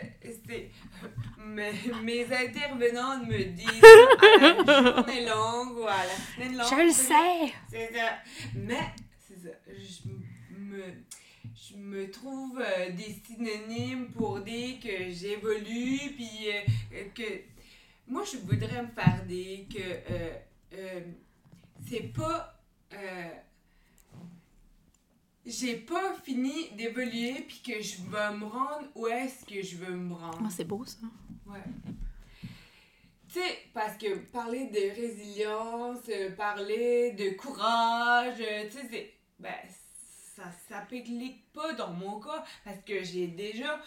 mes, 1.45 1.71
mes 2.03 2.23
intervenantes 2.33 3.27
me 3.27 3.43
disent 3.43 3.83
à 3.83 4.63
la 4.83 4.95
journée 4.95 5.25
longue 5.25 5.77
ou 5.77 5.87
à 5.87 6.03
la 6.05 6.15
semaine 6.35 6.57
longue. 6.57 6.67
Je 6.69 6.85
le 6.85 6.91
sais! 6.91 7.53
C'est 7.69 7.93
ça. 7.93 8.17
Mais, 8.55 8.93
c'est 9.27 9.47
ça. 9.47 9.55
Je 9.67 10.09
me, 10.57 10.93
je 11.71 11.75
me 11.75 12.09
trouve 12.09 12.59
euh, 12.59 12.91
des 12.91 13.21
synonymes 13.25 14.11
pour 14.11 14.39
dire 14.39 14.79
que 14.79 15.11
j'évolue, 15.11 15.99
puis 16.15 16.49
euh, 16.93 17.03
que. 17.13 17.23
Moi, 18.07 18.23
je 18.29 18.37
voudrais 18.37 18.81
me 18.81 18.89
faire 18.89 19.23
dire 19.25 19.65
que 19.69 19.79
euh, 20.73 21.01
c'est 21.87 22.13
pas. 22.13 22.60
Euh, 22.93 23.29
j'ai 25.45 25.75
pas 25.77 26.13
fini 26.23 26.69
d'évoluer, 26.71 27.45
puis 27.47 27.61
que 27.65 27.81
je 27.81 27.97
vais 28.03 28.37
me 28.37 28.45
rendre 28.45 28.87
où 28.95 29.07
est-ce 29.07 29.45
que 29.45 29.61
je 29.61 29.77
veux 29.77 29.95
me 29.95 30.13
rendre. 30.13 30.39
Oh, 30.43 30.49
c'est 30.49 30.63
beau, 30.63 30.85
ça. 30.85 30.97
Ouais. 31.45 31.63
Tu 33.27 33.39
sais, 33.39 33.59
parce 33.73 33.97
que 33.97 34.17
parler 34.31 34.67
de 34.67 34.95
résilience, 34.95 36.03
euh, 36.09 36.31
parler 36.35 37.13
de 37.13 37.29
courage, 37.31 38.37
euh, 38.39 38.65
tu 38.65 38.77
sais, 38.77 38.87
c'est. 38.89 39.13
Ben, 39.39 39.55
ça 40.35 40.43
s'applique 40.67 41.51
pas 41.53 41.73
dans 41.73 41.91
mon 41.91 42.19
cas 42.19 42.43
parce 42.63 42.81
que 42.85 43.03
j'ai 43.03 43.27
déjà 43.27 43.79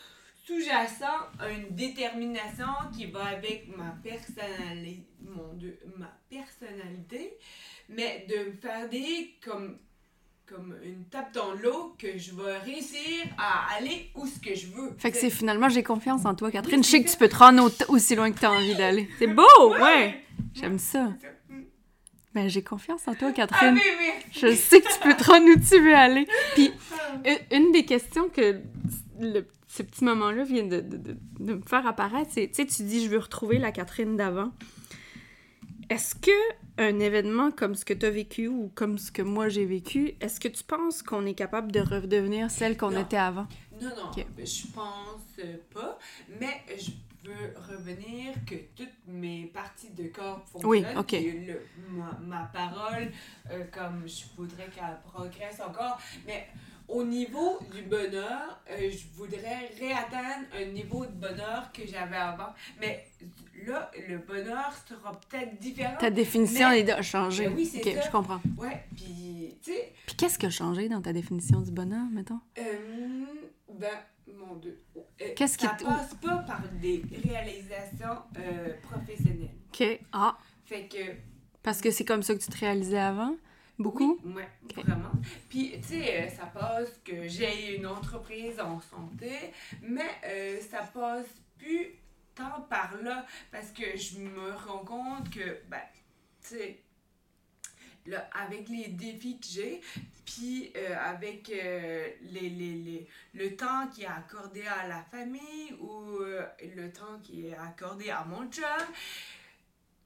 sous-jacent 0.47 1.30
une 1.51 1.74
détermination 1.74 2.66
qui 2.97 3.07
va 3.07 3.24
avec 3.26 3.68
ma 3.76 3.95
personnalité, 4.03 5.07
mon 5.20 5.53
Dieu, 5.55 5.78
ma 5.97 6.12
personnalité, 6.28 7.32
mais 7.88 8.26
de 8.28 8.51
me 8.51 8.53
faire 8.57 8.88
des 8.88 9.34
comme 9.45 9.78
comme 10.47 10.76
une 10.84 11.07
tape 11.07 11.32
dans 11.32 11.55
l'eau 11.55 11.95
que 11.99 12.18
je 12.18 12.34
vais 12.34 12.59
réussir 12.59 13.24
à 13.38 13.74
aller 13.76 14.11
où 14.14 14.26
ce 14.26 14.38
que 14.38 14.55
je 14.55 14.66
veux. 14.66 14.95
Fait 14.99 15.11
que 15.11 15.16
c'est 15.16 15.30
finalement, 15.30 15.70
j'ai 15.70 15.82
confiance 15.82 16.26
en 16.26 16.34
toi, 16.34 16.51
Catherine. 16.51 16.80
Oui, 16.80 16.82
je 16.84 16.88
sais 16.90 17.03
que 17.03 17.09
tu 17.11 17.16
peux 17.16 17.30
te 17.30 17.36
rendre 17.36 17.64
au- 17.88 17.95
aussi 17.95 18.14
loin 18.14 18.30
que 18.30 18.38
tu 18.38 18.45
as 18.45 18.53
envie 18.53 18.74
d'aller. 18.74 19.09
C'est 19.18 19.26
beau, 19.26 19.42
ouais! 19.80 20.22
J'aime 20.53 20.78
ça. 20.78 21.14
Ça. 21.22 21.28
Ben, 22.34 22.49
j'ai 22.51 22.62
confiance 22.62 23.09
en 23.09 23.14
toi, 23.14 23.28
Ah 23.30 23.32
Catherine. 23.32 23.74
oui, 23.74 23.80
merci. 23.99 24.38
Je 24.38 24.55
sais 24.55 24.82
que 24.82 24.92
tu 24.92 24.99
peux 25.01 25.14
te 25.16 25.24
rendre 25.24 25.47
où 25.49 25.57
tu 25.59 25.80
veux 25.80 25.95
aller. 25.95 26.26
Puis, 26.55 26.70
une- 27.24 27.64
une 27.64 27.72
des 27.72 27.86
questions 27.86 28.28
que 28.28 28.61
le- 29.20 29.47
ce 29.77 29.83
petit 29.83 30.05
moment-là 30.05 30.45
vient 30.45 30.64
de, 30.64 30.81
de- 30.81 30.97
de- 30.97 31.16
de 31.41 31.55
me 31.55 31.62
faire 31.62 31.87
apparaître, 31.87 32.31
tu 32.33 32.49
sais, 32.53 32.66
tu 32.66 32.83
dis, 32.85 33.05
je 33.05 33.09
veux 33.11 33.18
retrouver 33.18 33.59
la 33.59 33.72
Catherine 33.72 34.16
d'avant. 34.16 34.53
Est-ce 35.91 36.14
que 36.14 36.31
un 36.79 36.99
événement 36.99 37.51
comme 37.51 37.75
ce 37.75 37.85
que 37.85 37.93
tu 37.95 38.07
as 38.07 38.11
vécu 38.11 38.49
ou 38.49 38.70
comme 38.75 38.99
ce 38.99 39.12
que 39.12 39.22
moi 39.22 39.49
j'ai 39.49 39.64
vécu, 39.66 40.14
est-ce 40.20 40.41
que 40.41 40.49
tu 40.49 40.64
penses 40.64 41.03
qu'on 41.03 41.27
est 41.27 41.35
capable 41.35 41.70
de 41.72 41.81
redevenir 41.81 42.51
celle 42.51 42.77
qu'on 42.77 42.97
était 42.97 43.16
avant? 43.18 43.47
Non, 43.83 43.89
non, 43.91 44.11
Ok. 44.16 44.25
je 44.39 44.66
pense 44.72 45.47
pas, 45.75 45.99
mais 46.41 46.62
je 46.79 46.91
veux 47.29 47.55
revenir 47.70 48.33
que 48.47 48.55
toutes 48.77 48.89
mes 49.07 49.47
parties 49.53 49.91
de 49.91 50.05
corps 50.09 50.45
fonctionnent. 50.51 50.70
Oui, 50.70 50.85
ok. 50.97 51.07
puis 51.07 51.47
le- 51.47 51.61
ma, 51.91 52.18
ma 52.27 52.45
parole, 52.47 53.11
euh, 53.51 53.64
comme 53.72 54.03
je 54.07 54.25
voudrais 54.37 54.68
qu'elle 54.75 54.99
progresse 55.12 55.61
encore, 55.61 55.99
mais 56.27 56.47
au 56.89 57.03
niveau 57.05 57.59
du 57.72 57.82
bonheur, 57.82 58.61
euh, 58.70 58.91
je 58.91 59.07
voudrais 59.16 59.70
réatteindre 59.78 60.47
un 60.61 60.66
niveau 60.66 61.05
de 61.07 61.12
bonheur 61.12 61.70
que 61.72 61.87
j'avais 61.87 62.16
avant. 62.16 62.53
Mais 62.80 63.07
là, 63.66 63.91
le 64.09 64.18
bonheur 64.18 64.72
sera 64.89 65.12
peut-être 65.20 65.59
différent. 65.59 65.97
Ta 65.99 66.11
définition 66.11 66.68
Mais- 66.70 66.80
est 66.80 66.97
de 66.97 67.03
changer. 67.03 67.49
Ben 67.49 67.55
oui, 67.57 67.66
c'est 67.66 67.78
Ok, 67.87 67.95
ça. 67.97 68.01
je 68.07 68.11
comprends. 68.11 68.41
Ouais, 68.59 68.85
puis, 68.95 69.57
tu 69.62 69.72
sais, 69.72 69.93
Puis 70.07 70.16
qu'est-ce 70.16 70.39
qui 70.39 70.47
a 70.47 70.51
changé 70.51 70.89
dans 70.89 71.01
ta 71.01 71.12
définition 71.12 71.61
du 71.61 71.70
bonheur, 71.70 72.07
mettons? 72.11 72.41
Euh, 72.59 72.62
Ben, 73.76 73.91
mon 74.28 74.55
Dieu. 74.57 74.80
Euh, 74.97 75.01
Qu'est-ce 75.35 75.59
qui 75.59 75.66
ça 75.66 75.76
passe 75.85 76.14
pas 76.14 76.37
par 76.47 76.62
des 76.80 77.03
réalisations 77.24 78.18
euh, 78.39 78.72
professionnelles. 78.82 79.51
OK. 79.72 80.01
Ah, 80.12 80.39
Fait 80.64 80.87
que 80.87 80.99
parce 81.62 81.80
que 81.80 81.91
c'est 81.91 82.05
comme 82.05 82.22
ça 82.22 82.35
que 82.35 82.41
tu 82.41 82.49
te 82.51 82.59
réalisais 82.59 82.99
avant? 83.01 83.35
Beaucoup? 83.79 84.20
Oui, 84.25 84.35
ouais, 84.35 84.83
vraiment. 84.83 85.11
Puis, 85.49 85.72
tu 85.81 85.89
sais, 85.89 86.22
euh, 86.22 86.31
ça 86.31 86.47
passe 86.47 87.01
que 87.05 87.27
j'ai 87.27 87.77
une 87.77 87.87
entreprise 87.87 88.61
en 88.61 88.81
santé, 88.81 89.53
mais 89.83 90.11
euh, 90.25 90.61
ça 90.61 90.83
passe 90.83 91.27
plus 91.59 91.89
tant 92.35 92.62
par 92.62 92.97
là 93.03 93.27
parce 93.51 93.70
que 93.72 93.97
je 93.97 94.18
me 94.18 94.53
rends 94.53 94.85
compte 94.85 95.31
que, 95.31 95.61
ben, 95.68 95.81
tu 96.43 96.57
sais, 96.57 96.83
là, 98.07 98.29
avec 98.33 98.68
les 98.68 98.89
défis 98.89 99.39
que 99.41 99.47
j'ai, 99.47 99.81
puis 100.25 100.72
euh, 100.77 100.97
avec 100.99 101.51
euh, 101.51 102.09
les, 102.22 102.49
les, 102.49 102.75
les, 102.75 103.09
le 103.35 103.57
temps 103.57 103.89
qui 103.89 104.03
est 104.03 104.07
accordé 104.07 104.62
à 104.62 104.87
la 104.87 105.03
famille 105.03 105.75
ou 105.81 106.18
euh, 106.20 106.47
le 106.77 106.93
temps 106.93 107.18
qui 107.22 107.49
est 107.49 107.57
accordé 107.57 108.11
à 108.11 108.25
mon 108.25 108.51
job, 108.51 108.64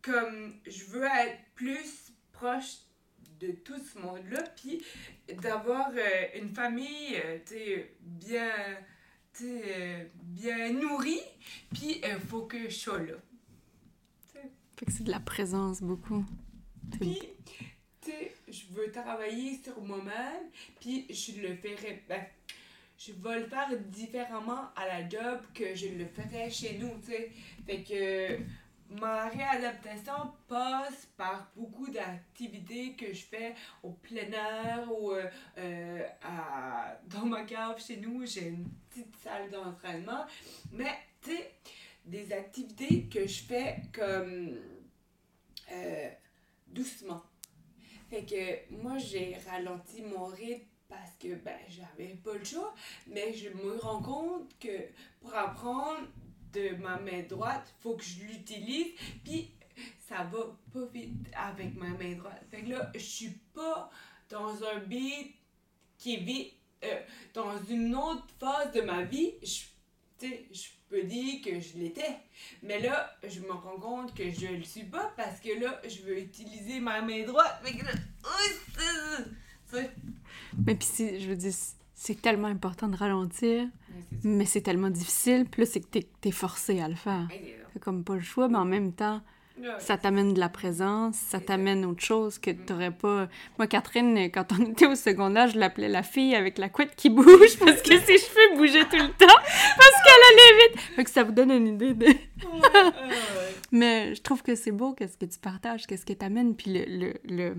comme 0.03 0.55
je 0.67 0.85
veux 0.87 1.05
être 1.05 1.39
plus 1.55 2.13
proche 2.33 2.77
de 3.41 3.53
tout 3.53 3.79
ce 3.79 3.99
monde-là, 3.99 4.43
puis 4.57 4.83
d'avoir 5.41 5.91
euh, 5.91 6.41
une 6.41 6.49
famille, 6.49 7.17
euh, 7.17 7.39
tu 7.47 7.55
sais, 7.55 7.95
bien, 8.01 8.51
euh, 9.43 10.05
bien 10.23 10.73
nourrie, 10.73 11.23
puis 11.73 12.01
il 12.03 12.21
faut 12.29 12.43
que 12.43 12.69
je 12.69 12.75
sois 12.75 12.99
là. 12.99 13.15
Fait 14.77 14.87
que 14.87 14.93
c'est 14.93 15.05
de 15.05 15.11
la 15.11 15.21
présence, 15.21 15.83
beaucoup. 15.83 16.25
Puis, 17.01 17.19
tu 18.01 18.11
sais, 18.11 18.33
je 18.49 18.73
veux 18.73 18.91
travailler 18.93 19.59
sur 19.63 19.81
moi-même, 19.83 20.51
puis 20.81 21.07
je 21.11 21.41
le 21.41 21.57
ferai, 21.57 22.05
ben, 22.09 22.23
je 22.97 23.13
vais 23.13 23.41
le 23.41 23.47
faire 23.47 23.69
différemment 23.89 24.71
à 24.77 24.87
la 24.87 25.09
job 25.09 25.41
que 25.55 25.75
je 25.75 25.89
le 25.89 26.07
ferais 26.07 26.51
chez 26.51 26.79
nous, 26.79 26.91
tu 27.05 27.11
sais. 27.11 27.33
Fait 27.67 27.83
que 27.83 28.39
ma 28.91 29.29
réadaptation 29.29 30.33
passe 30.47 31.07
par 31.17 31.51
beaucoup 31.55 31.91
d'activités 31.91 32.95
que 32.95 33.13
je 33.13 33.23
fais 33.25 33.55
au 33.83 33.91
plein 33.91 34.31
air 34.33 34.91
ou 34.91 35.13
euh, 35.13 35.29
euh, 35.59 36.03
dans 37.05 37.27
ma 37.27 37.43
cave 37.43 37.83
chez 37.85 37.99
nous, 37.99 38.25
j'ai 38.27 38.49
une 38.49 38.69
petite 38.89 39.15
salle 39.23 39.51
d'entraînement. 39.51 40.25
Mais, 40.73 40.99
tu 41.23 41.31
sais, 41.31 41.53
des 42.05 42.33
activités 42.33 43.05
que 43.05 43.27
je 43.27 43.43
fais 43.43 43.83
comme 43.93 44.57
euh, 45.71 46.11
doucement. 46.69 47.23
Fait 48.09 48.25
que 48.25 48.75
moi, 48.75 48.97
j'ai 48.97 49.37
ralenti 49.51 50.01
mon 50.03 50.27
rythme 50.27 50.65
parce 50.89 51.15
que 51.21 51.35
ben, 51.35 51.59
j'avais 51.69 52.15
pas 52.15 52.33
le 52.33 52.45
choix, 52.45 52.75
mais 53.09 53.35
je 53.35 53.51
me 53.51 53.77
rends 53.77 54.01
compte 54.01 54.59
que 54.59 54.89
pour 55.21 55.35
apprendre 55.35 56.09
de 56.53 56.77
ma 56.83 56.99
main 56.99 57.23
droite, 57.29 57.75
faut 57.81 57.95
que 57.97 58.05
je 58.05 58.21
l'utilise, 58.25 58.95
puis 59.25 59.51
ça 60.09 60.25
va 60.25 60.39
pas 60.73 60.87
vite 60.93 61.13
avec 61.35 61.75
ma 61.77 61.89
main 61.89 62.15
droite. 62.17 62.43
Fait 62.51 62.63
que 62.63 62.71
là, 62.71 62.91
je 62.95 63.01
suis 63.01 63.39
pas 63.55 63.91
dans 64.29 64.63
un 64.65 64.81
beat 64.81 65.35
qui 65.99 66.15
est 66.15 66.21
vite, 66.21 66.53
euh, 66.85 67.01
dans 67.35 67.63
une 67.65 67.95
autre 67.95 68.27
phase 68.39 68.73
de 68.73 68.81
ma 68.83 69.03
vie, 69.03 69.33
je, 69.43 69.65
peux 70.89 71.03
dire 71.03 71.43
que 71.45 71.61
je 71.61 71.77
l'étais. 71.77 72.17
Mais 72.63 72.81
là, 72.81 73.15
je 73.27 73.41
me 73.41 73.53
rends 73.53 73.79
compte 73.79 74.15
que 74.15 74.31
je 74.31 74.47
le 74.47 74.63
suis 74.63 74.85
pas 74.85 75.13
parce 75.17 75.39
que 75.41 75.61
là, 75.61 75.81
je 75.87 76.03
veux 76.03 76.19
utiliser 76.19 76.81
ma 76.81 77.03
main 77.03 77.25
droite. 77.27 77.61
Fait 77.63 77.77
que 77.77 77.85
là, 77.85 77.93
oui, 78.25 79.31
c'est- 79.67 79.91
Mais 80.67 80.75
puis, 80.75 81.21
je 81.21 81.29
veux 81.29 81.37
dire, 81.37 81.53
c'est 81.95 82.23
tellement 82.23 82.49
important 82.49 82.89
de 82.89 82.97
ralentir, 82.97 83.67
Mais 84.25 84.45
c'est 84.45 84.61
tellement 84.63 84.91
difficile. 84.91 85.47
Là, 85.57 85.67
c'est 85.67 85.81
que 85.81 85.99
t'es, 86.21 86.31
forcé 86.31 86.81
à 86.81 86.89
le 86.89 86.95
faire. 86.95 87.29
C'est 87.73 87.81
comme 87.81 88.05
pas 88.05 88.15
le 88.15 88.21
choix, 88.21 88.49
mais 88.49 88.59
en 88.59 88.65
même 88.65 88.93
temps, 88.93 89.21
ça 89.79 89.97
t'amène 89.97 90.35
de 90.35 90.41
la 90.41 90.49
présence, 90.49 91.17
ça 91.17 91.41
t'amène 91.41 91.85
autre 91.85 92.03
chose 92.03 92.39
que 92.39 92.51
Mm. 92.53 92.65
t'aurais 92.67 92.91
pas... 92.93 93.29
Moi, 93.59 93.67
Catherine, 93.67 94.17
quand 94.31 94.53
on 94.53 94.67
était 94.71 94.87
au 94.87 94.95
secondaire, 94.95 95.49
je 95.49 95.59
l'appelais 95.59 95.89
la 95.89 96.03
fille 96.03 96.35
avec 96.35 96.59
la 96.59 96.69
couette 96.69 96.95
qui 96.97 97.11
bouge 97.11 97.27
parce 97.59 97.83
que 97.83 97.99
ses 97.99 98.19
cheveux 98.19 98.57
bougeaient 98.57 98.85
tout 98.85 98.97
le 98.97 99.09
temps 99.09 99.27
parce 99.77 99.97
qu'elle 100.05 100.23
allait 100.31 100.69
vite. 100.69 100.81
Fait 100.95 101.05
que 101.05 101.11
ça 101.11 101.25
vous 101.25 101.33
donne 101.33 101.51
une 101.51 101.67
idée 101.69 101.95
de... 101.95 102.07
Mais 103.73 104.15
je 104.15 104.23
trouve 104.23 104.43
que 104.43 104.55
c'est 104.55 104.73
beau, 104.73 104.93
qu'est-ce 104.95 105.19
que 105.19 105.27
tu 105.27 105.39
partages, 105.39 105.87
qu'est-ce 105.87 106.07
que 106.07 106.13
t'amènes, 106.13 106.55
puis 106.55 106.73
le... 106.73 106.85
le, 106.87 107.15
le... 107.25 107.55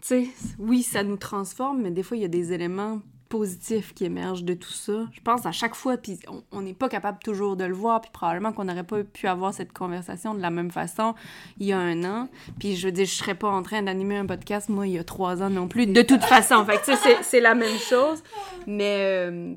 Tu 0.00 0.24
sais, 0.24 0.28
oui, 0.58 0.82
ça 0.82 1.02
nous 1.02 1.16
transforme, 1.16 1.82
mais 1.82 1.90
des 1.90 2.02
fois, 2.04 2.16
il 2.16 2.20
y 2.20 2.24
a 2.24 2.28
des 2.28 2.52
éléments 2.52 3.00
positifs 3.28 3.94
qui 3.94 4.04
émergent 4.04 4.42
de 4.44 4.54
tout 4.54 4.72
ça. 4.72 5.06
Je 5.12 5.20
pense 5.20 5.44
à 5.46 5.52
chaque 5.52 5.74
fois, 5.74 5.96
puis 5.96 6.18
on- 6.52 6.62
n'est 6.62 6.74
pas 6.74 6.88
capable 6.88 7.18
toujours 7.18 7.56
de 7.56 7.64
le 7.64 7.74
voir, 7.74 8.00
puis 8.00 8.10
probablement 8.12 8.52
qu'on 8.52 8.64
n'aurait 8.64 8.84
pas 8.84 9.04
pu 9.04 9.26
avoir 9.26 9.52
cette 9.54 9.72
conversation 9.72 10.34
de 10.34 10.40
la 10.40 10.50
même 10.50 10.70
façon 10.70 11.14
il 11.58 11.66
y 11.66 11.72
a 11.72 11.78
un 11.78 12.04
an. 12.04 12.28
Puis 12.58 12.76
je 12.76 12.86
veux 12.86 12.92
dire, 12.92 13.06
je 13.06 13.12
serais 13.14 13.34
pas 13.34 13.48
en 13.48 13.62
train 13.62 13.82
d'animer 13.82 14.16
un 14.16 14.26
podcast, 14.26 14.68
moi, 14.68 14.86
il 14.86 14.94
y 14.94 14.98
a 14.98 15.04
trois 15.04 15.42
ans 15.42 15.50
non 15.50 15.68
plus, 15.68 15.86
de 15.86 16.02
toute 16.02 16.22
façon. 16.24 16.64
Fait 16.64 16.78
que 16.80 16.96
c'est- 17.22 17.40
la 17.40 17.54
même 17.54 17.78
chose. 17.78 18.22
Mais 18.66 18.96
euh, 19.30 19.54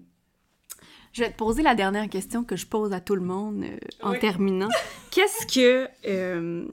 je 1.13 1.24
vais 1.24 1.32
te 1.32 1.38
poser 1.38 1.61
la 1.63 1.74
dernière 1.76 2.07
question 2.09 2.43
que 2.43 2.55
je 2.55 2.67
pose 2.67 2.93
à 2.93 2.99
tout 2.99 3.15
le 3.15 3.22
monde 3.22 3.63
euh, 3.63 3.78
en 4.03 4.11
Oui. 4.11 4.19
terminant. 4.19 4.69
Qu'est-ce 5.11 5.45
que... 5.47 5.88
euh, 6.07 6.67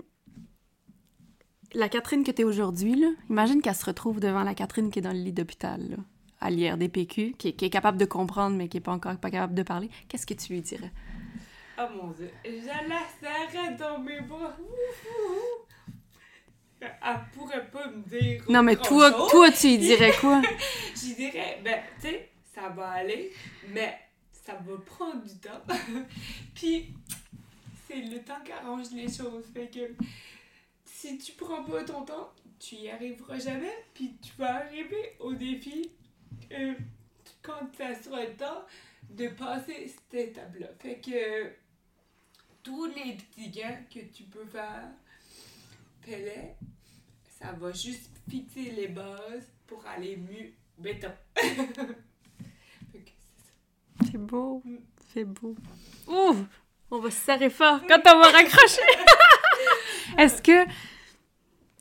la 1.75 1.89
Catherine 1.89 2.25
que 2.25 2.31
tu 2.31 2.43
es 2.43 2.45
aujourd'hui, 2.45 3.05
imagine 3.29 3.61
qu'elle 3.61 3.75
se 3.75 3.85
retrouve 3.85 4.21
devant 4.21 4.43
la 4.43 4.55
Catherine 4.55 4.91
qui 4.91 5.01
est 5.01 5.03
dans 5.03 5.13
le 5.13 5.19
lit 5.19 5.33
d'hôpital, 5.35 5.99
à 6.41 6.51
l'IRDPQ, 6.51 7.35
qui, 7.39 7.49
est- 7.49 7.53
qui 7.53 7.65
est 7.65 7.71
capable 7.71 7.99
de 7.99 8.05
comprendre, 8.05 8.57
mais 8.57 8.69
qui 8.69 8.77
est 8.77 8.81
pas 8.81 8.93
encore 8.93 9.17
pas 9.17 9.31
capable 9.31 9.55
de 9.55 9.63
parler. 9.63 9.91
Qu'est-ce 10.09 10.27
que 10.27 10.35
tu 10.35 10.53
lui 10.53 10.61
dirais? 10.63 10.93
Oh 11.81 11.87
mon 12.03 12.11
dieu, 12.11 12.31
je 12.45 12.67
la 12.67 13.03
serrais 13.21 13.75
dans 13.77 13.99
mes 13.99 14.21
bras. 14.21 14.57
Elle 16.81 16.89
pourrait 17.35 17.69
pas 17.71 17.89
me 17.89 18.03
dire. 18.03 18.43
Non, 18.49 18.63
mais 18.63 18.77
toi, 18.77 19.11
toi, 19.31 19.51
tu 19.51 19.67
lui 19.69 19.79
dirais 19.79 20.13
quoi? 20.21 20.41
Je 20.95 21.15
dirais, 21.15 21.61
ben, 21.65 21.81
tu 22.01 22.09
sais, 22.09 22.29
ça 22.55 22.69
va 22.69 22.91
aller, 22.91 23.33
mais 23.73 23.99
ça 24.33 24.53
va 24.55 24.77
prendre 24.87 25.23
du 25.25 25.37
temps. 25.39 25.61
Puis, 26.55 26.95
c'est 27.87 28.01
le 28.03 28.21
temps 28.21 28.39
qui 28.45 28.53
arrange 28.53 28.91
les 28.93 29.09
choses. 29.09 29.45
Fait 29.53 29.69
que, 29.69 29.93
si 30.85 31.19
tu 31.19 31.33
prends 31.33 31.65
pas 31.65 31.83
ton 31.83 32.03
temps, 32.03 32.31
tu 32.61 32.77
y 32.77 32.91
arriveras 32.91 33.39
jamais. 33.41 33.75
Puis, 33.95 34.17
tu 34.23 34.31
vas 34.39 34.57
arriver 34.59 35.17
au 35.19 35.33
défi 35.35 35.91
euh, 36.53 36.75
quand 37.43 37.69
ça 37.77 37.95
sera 37.95 38.25
le 38.25 38.35
temps 38.35 38.65
de 39.11 39.29
passer 39.29 39.89
cette 39.89 40.29
étape-là. 40.29 40.69
Fait 40.79 41.01
que, 41.01 41.53
tous 42.63 42.87
les 42.87 43.15
petits 43.15 43.51
gains 43.51 43.81
que 43.93 44.01
tu 44.01 44.25
peux 44.25 44.45
faire, 44.45 44.89
fais-les. 46.03 46.55
Ça 47.41 47.53
va 47.53 47.73
juste 47.73 48.11
fixer 48.29 48.73
les 48.73 48.89
bases 48.89 49.49
pour 49.67 49.85
aller 49.87 50.17
mieux. 50.17 50.53
Béton. 50.77 51.11
fait 51.35 51.53
que 52.95 53.11
c'est 53.11 54.05
ça. 54.05 54.11
C'est 54.11 54.19
beau, 54.19 54.63
c'est 55.13 55.25
beau. 55.25 55.57
Ouh! 56.07 56.47
On 56.91 57.01
va 57.01 57.11
se 57.11 57.17
serrer 57.21 57.51
fort 57.51 57.81
quand 57.87 58.01
on 58.07 58.19
va 58.19 58.31
raccrocher! 58.31 58.81
Est-ce 60.19 60.41
que 60.41 60.65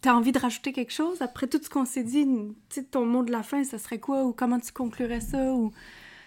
tu 0.08 0.12
as 0.12 0.16
envie 0.16 0.32
de 0.32 0.39
rajouter 0.39 0.72
quelque 0.72 0.93
chose? 0.93 1.22
Après 1.22 1.47
tout 1.47 1.60
ce 1.62 1.70
qu'on 1.70 1.84
s'est 1.84 2.03
dit? 2.03 2.26
Tu 2.70 2.86
ton 2.86 3.05
mot 3.05 3.24
de 3.24 3.32
la 3.32 3.43
fin, 3.43 3.66
ça 3.66 3.78
serait 3.78 3.99
quoi? 3.99 4.24
Ou 4.24 4.32
comment 4.32 4.58
tu 4.58 4.72
conclurais 4.72 5.20
ça? 5.20 5.53
Ou... 5.53 5.74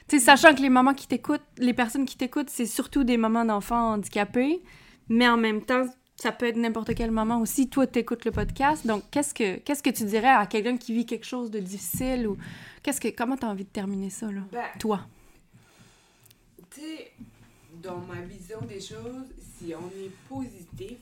Tu 0.06 0.18
sais, 0.18 0.24
sachant 0.26 0.54
que 0.54 0.60
les 0.60 0.68
mamans 0.68 0.92
qui 0.92 1.08
t'écoutent, 1.08 1.40
les 1.56 1.72
personnes 1.72 2.04
qui 2.04 2.18
t'écoutent, 2.18 2.50
c'est 2.50 2.66
surtout 2.66 3.04
des 3.04 3.16
mamans 3.16 3.46
d'enfants 3.46 3.92
handicapés, 3.94 4.60
mais 5.08 5.26
en 5.26 5.38
même 5.38 5.62
temps, 5.62 5.86
ça 6.16 6.30
peut 6.30 6.44
être 6.46 6.58
n'importe 6.58 6.94
quelle 6.94 7.10
maman 7.10 7.40
aussi. 7.40 7.70
Toi, 7.70 7.86
t'écoutes 7.86 8.26
le 8.26 8.32
podcast, 8.32 8.86
donc 8.86 9.02
qu'est-ce 9.10 9.32
que 9.32 9.56
qu'est-ce 9.60 9.82
que 9.82 9.88
tu 9.88 10.04
dirais 10.04 10.28
à 10.28 10.44
quelqu'un 10.44 10.76
qui 10.76 10.92
vit 10.92 11.06
quelque 11.06 11.24
chose 11.24 11.50
de 11.50 11.58
difficile 11.58 12.28
ou 12.28 12.36
qu'est-ce 12.82 13.00
que 13.00 13.08
comment 13.08 13.38
t'as 13.38 13.48
envie 13.48 13.64
de 13.64 13.70
terminer 13.70 14.10
ça 14.10 14.30
là, 14.30 14.42
Ben, 14.52 14.64
toi? 14.78 15.06
tu 16.70 16.80
sais, 16.82 17.12
dans 17.82 17.98
ma 18.00 18.20
vision 18.20 18.60
des 18.68 18.80
choses, 18.80 19.24
si 19.58 19.72
on 19.74 19.86
est 20.04 20.10
positif, 20.28 20.98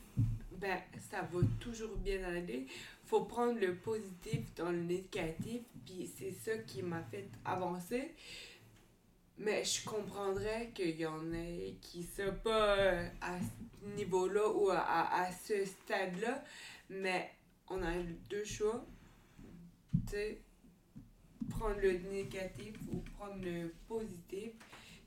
ben, 0.61 0.79
ça 1.11 1.23
va 1.23 1.41
toujours 1.61 1.97
bien 1.97 2.23
aller. 2.25 2.67
Faut 3.05 3.25
prendre 3.25 3.59
le 3.59 3.77
positif 3.77 4.55
dans 4.57 4.71
le 4.71 4.83
négatif, 4.83 5.63
puis 5.87 6.11
c'est 6.19 6.33
ça 6.33 6.59
qui 6.59 6.83
m'a 6.83 7.03
fait 7.03 7.29
avancer. 7.45 8.15
Mais 9.39 9.65
je 9.65 9.85
comprendrais 9.89 10.71
qu'il 10.75 10.99
y 10.99 11.07
en 11.07 11.33
ait 11.33 11.77
qui 11.81 12.01
ne 12.01 12.05
sont 12.27 12.35
pas 12.43 12.77
euh, 12.77 13.09
à 13.21 13.39
ce 13.39 13.97
niveau-là 13.97 14.49
ou 14.51 14.71
à, 14.71 15.23
à, 15.23 15.31
ce 15.31 15.65
stade-là, 15.65 16.45
mais 16.91 17.31
on 17.69 17.81
a 17.83 17.93
deux 18.29 18.45
choix. 18.45 18.85
Tu 20.07 20.11
sais, 20.11 20.41
prendre 21.49 21.81
le 21.81 21.99
négatif 22.11 22.75
ou 22.93 22.99
prendre 23.17 23.41
le 23.45 23.73
positif. 23.87 24.51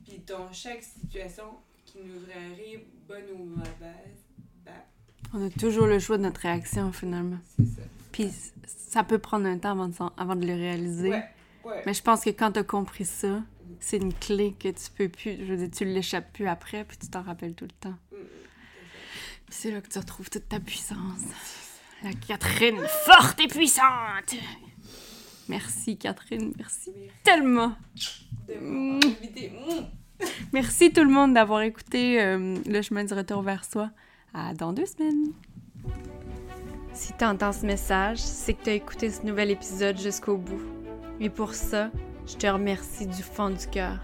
Puis 0.06 0.20
dans 0.20 0.52
chaque 0.54 0.82
situation 0.82 1.58
qui 1.86 2.00
nous 2.00 2.24
arrive, 2.32 2.86
bonne 3.08 3.30
ou 3.34 3.44
mauvaise, 3.44 4.31
On 5.34 5.46
a 5.46 5.50
toujours 5.50 5.88
le 5.88 6.00
choix 6.00 6.18
de 6.18 6.24
notre 6.24 6.42
réaction 6.42 6.92
finalement. 6.92 7.40
c'est 7.58 7.66
ça. 7.66 7.82
Puis 8.12 8.30
ça 8.66 9.04
peut 9.04 9.20
prendre 9.20 9.46
un 9.48 9.58
temps 9.58 9.72
avant 9.72 9.88
de, 9.88 9.96
avant 10.18 10.36
de 10.36 10.46
le 10.46 10.54
réaliser. 10.54 11.12
Ouais. 11.12 11.24
Ouais. 11.64 11.84
Mais 11.86 11.94
je 11.94 12.02
pense 12.02 12.24
que 12.24 12.30
quand 12.32 12.52
t'as 12.52 12.64
compris 12.64 13.06
ça, 13.06 13.42
c'est 13.80 13.98
une 13.98 14.14
clé 14.14 14.56
que 14.60 14.68
tu 14.70 14.92
peux 14.96 15.10
plus. 15.10 15.38
Je 15.46 15.54
veux 15.54 15.58
dire, 15.58 15.70
tu 15.72 15.86
l'échappes 15.86 16.34
plus 16.34 16.48
après, 16.48 16.84
puis 16.84 16.98
tu 16.98 17.08
t'en 17.08 17.22
rappelles 17.22 17.54
tout 17.54 17.66
le 17.66 17.72
temps. 17.72 17.96
Mm, 18.12 18.16
mm, 18.16 18.20
c'est 19.50 19.72
là 19.72 19.82
que 19.82 19.88
tu 19.88 20.00
retrouves 20.00 20.30
toute 20.30 20.50
ta 20.50 20.60
puissance. 20.60 20.98
La 22.04 22.14
Catherine 22.14 22.80
forte 23.06 23.40
et 23.40 23.48
puissante! 23.48 24.36
Merci 25.48 25.98
Catherine, 25.98 26.54
merci 26.58 26.92
Merci. 26.96 27.12
tellement. 27.24 27.76
De. 28.48 28.54
Mm. 28.56 29.00
Merci 30.54 30.92
tout 30.92 31.04
le 31.04 31.10
monde 31.10 31.34
d'avoir 31.34 31.62
écouté 31.62 32.22
euh, 32.22 32.56
Le 32.68 32.82
chemin 32.82 33.04
du 33.04 33.14
retour 33.14 33.42
vers 33.42 33.66
soi. 33.66 33.90
À 34.34 34.54
dans 34.54 34.72
deux 34.72 34.86
semaines. 34.86 35.34
Si 36.94 37.14
tu 37.18 37.26
entends 37.26 37.52
ce 37.52 37.66
message, 37.66 38.18
c'est 38.18 38.54
que 38.54 38.64
tu 38.64 38.70
as 38.70 38.74
écouté 38.74 39.10
ce 39.10 39.26
nouvel 39.26 39.52
épisode 39.52 40.00
jusqu'au 40.00 40.38
bout. 40.38 40.62
Et 41.20 41.30
pour 41.30 41.54
ça, 41.54 41.90
je 42.28 42.36
te 42.36 42.48
remercie 42.48 43.08
du 43.08 43.24
fond 43.24 43.50
du 43.50 43.68
cœur. 43.68 43.98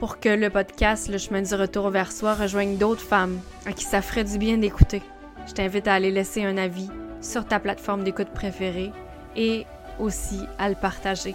Pour 0.00 0.20
que 0.20 0.28
le 0.28 0.50
podcast 0.50 1.08
Le 1.08 1.18
chemin 1.18 1.42
du 1.42 1.54
retour 1.54 1.90
vers 1.90 2.12
soi 2.12 2.34
rejoigne 2.34 2.76
d'autres 2.76 3.00
femmes 3.00 3.40
à 3.66 3.72
qui 3.72 3.84
ça 3.84 4.02
ferait 4.02 4.24
du 4.24 4.38
bien 4.38 4.58
d'écouter, 4.58 5.02
je 5.46 5.54
t'invite 5.54 5.88
à 5.88 5.94
aller 5.94 6.10
laisser 6.10 6.44
un 6.44 6.56
avis 6.56 6.88
sur 7.20 7.46
ta 7.46 7.58
plateforme 7.58 8.04
d'écoute 8.04 8.30
préférée 8.34 8.92
et 9.34 9.64
aussi 9.98 10.40
à 10.58 10.68
le 10.68 10.74
partager. 10.74 11.34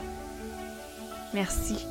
Merci 1.34 1.86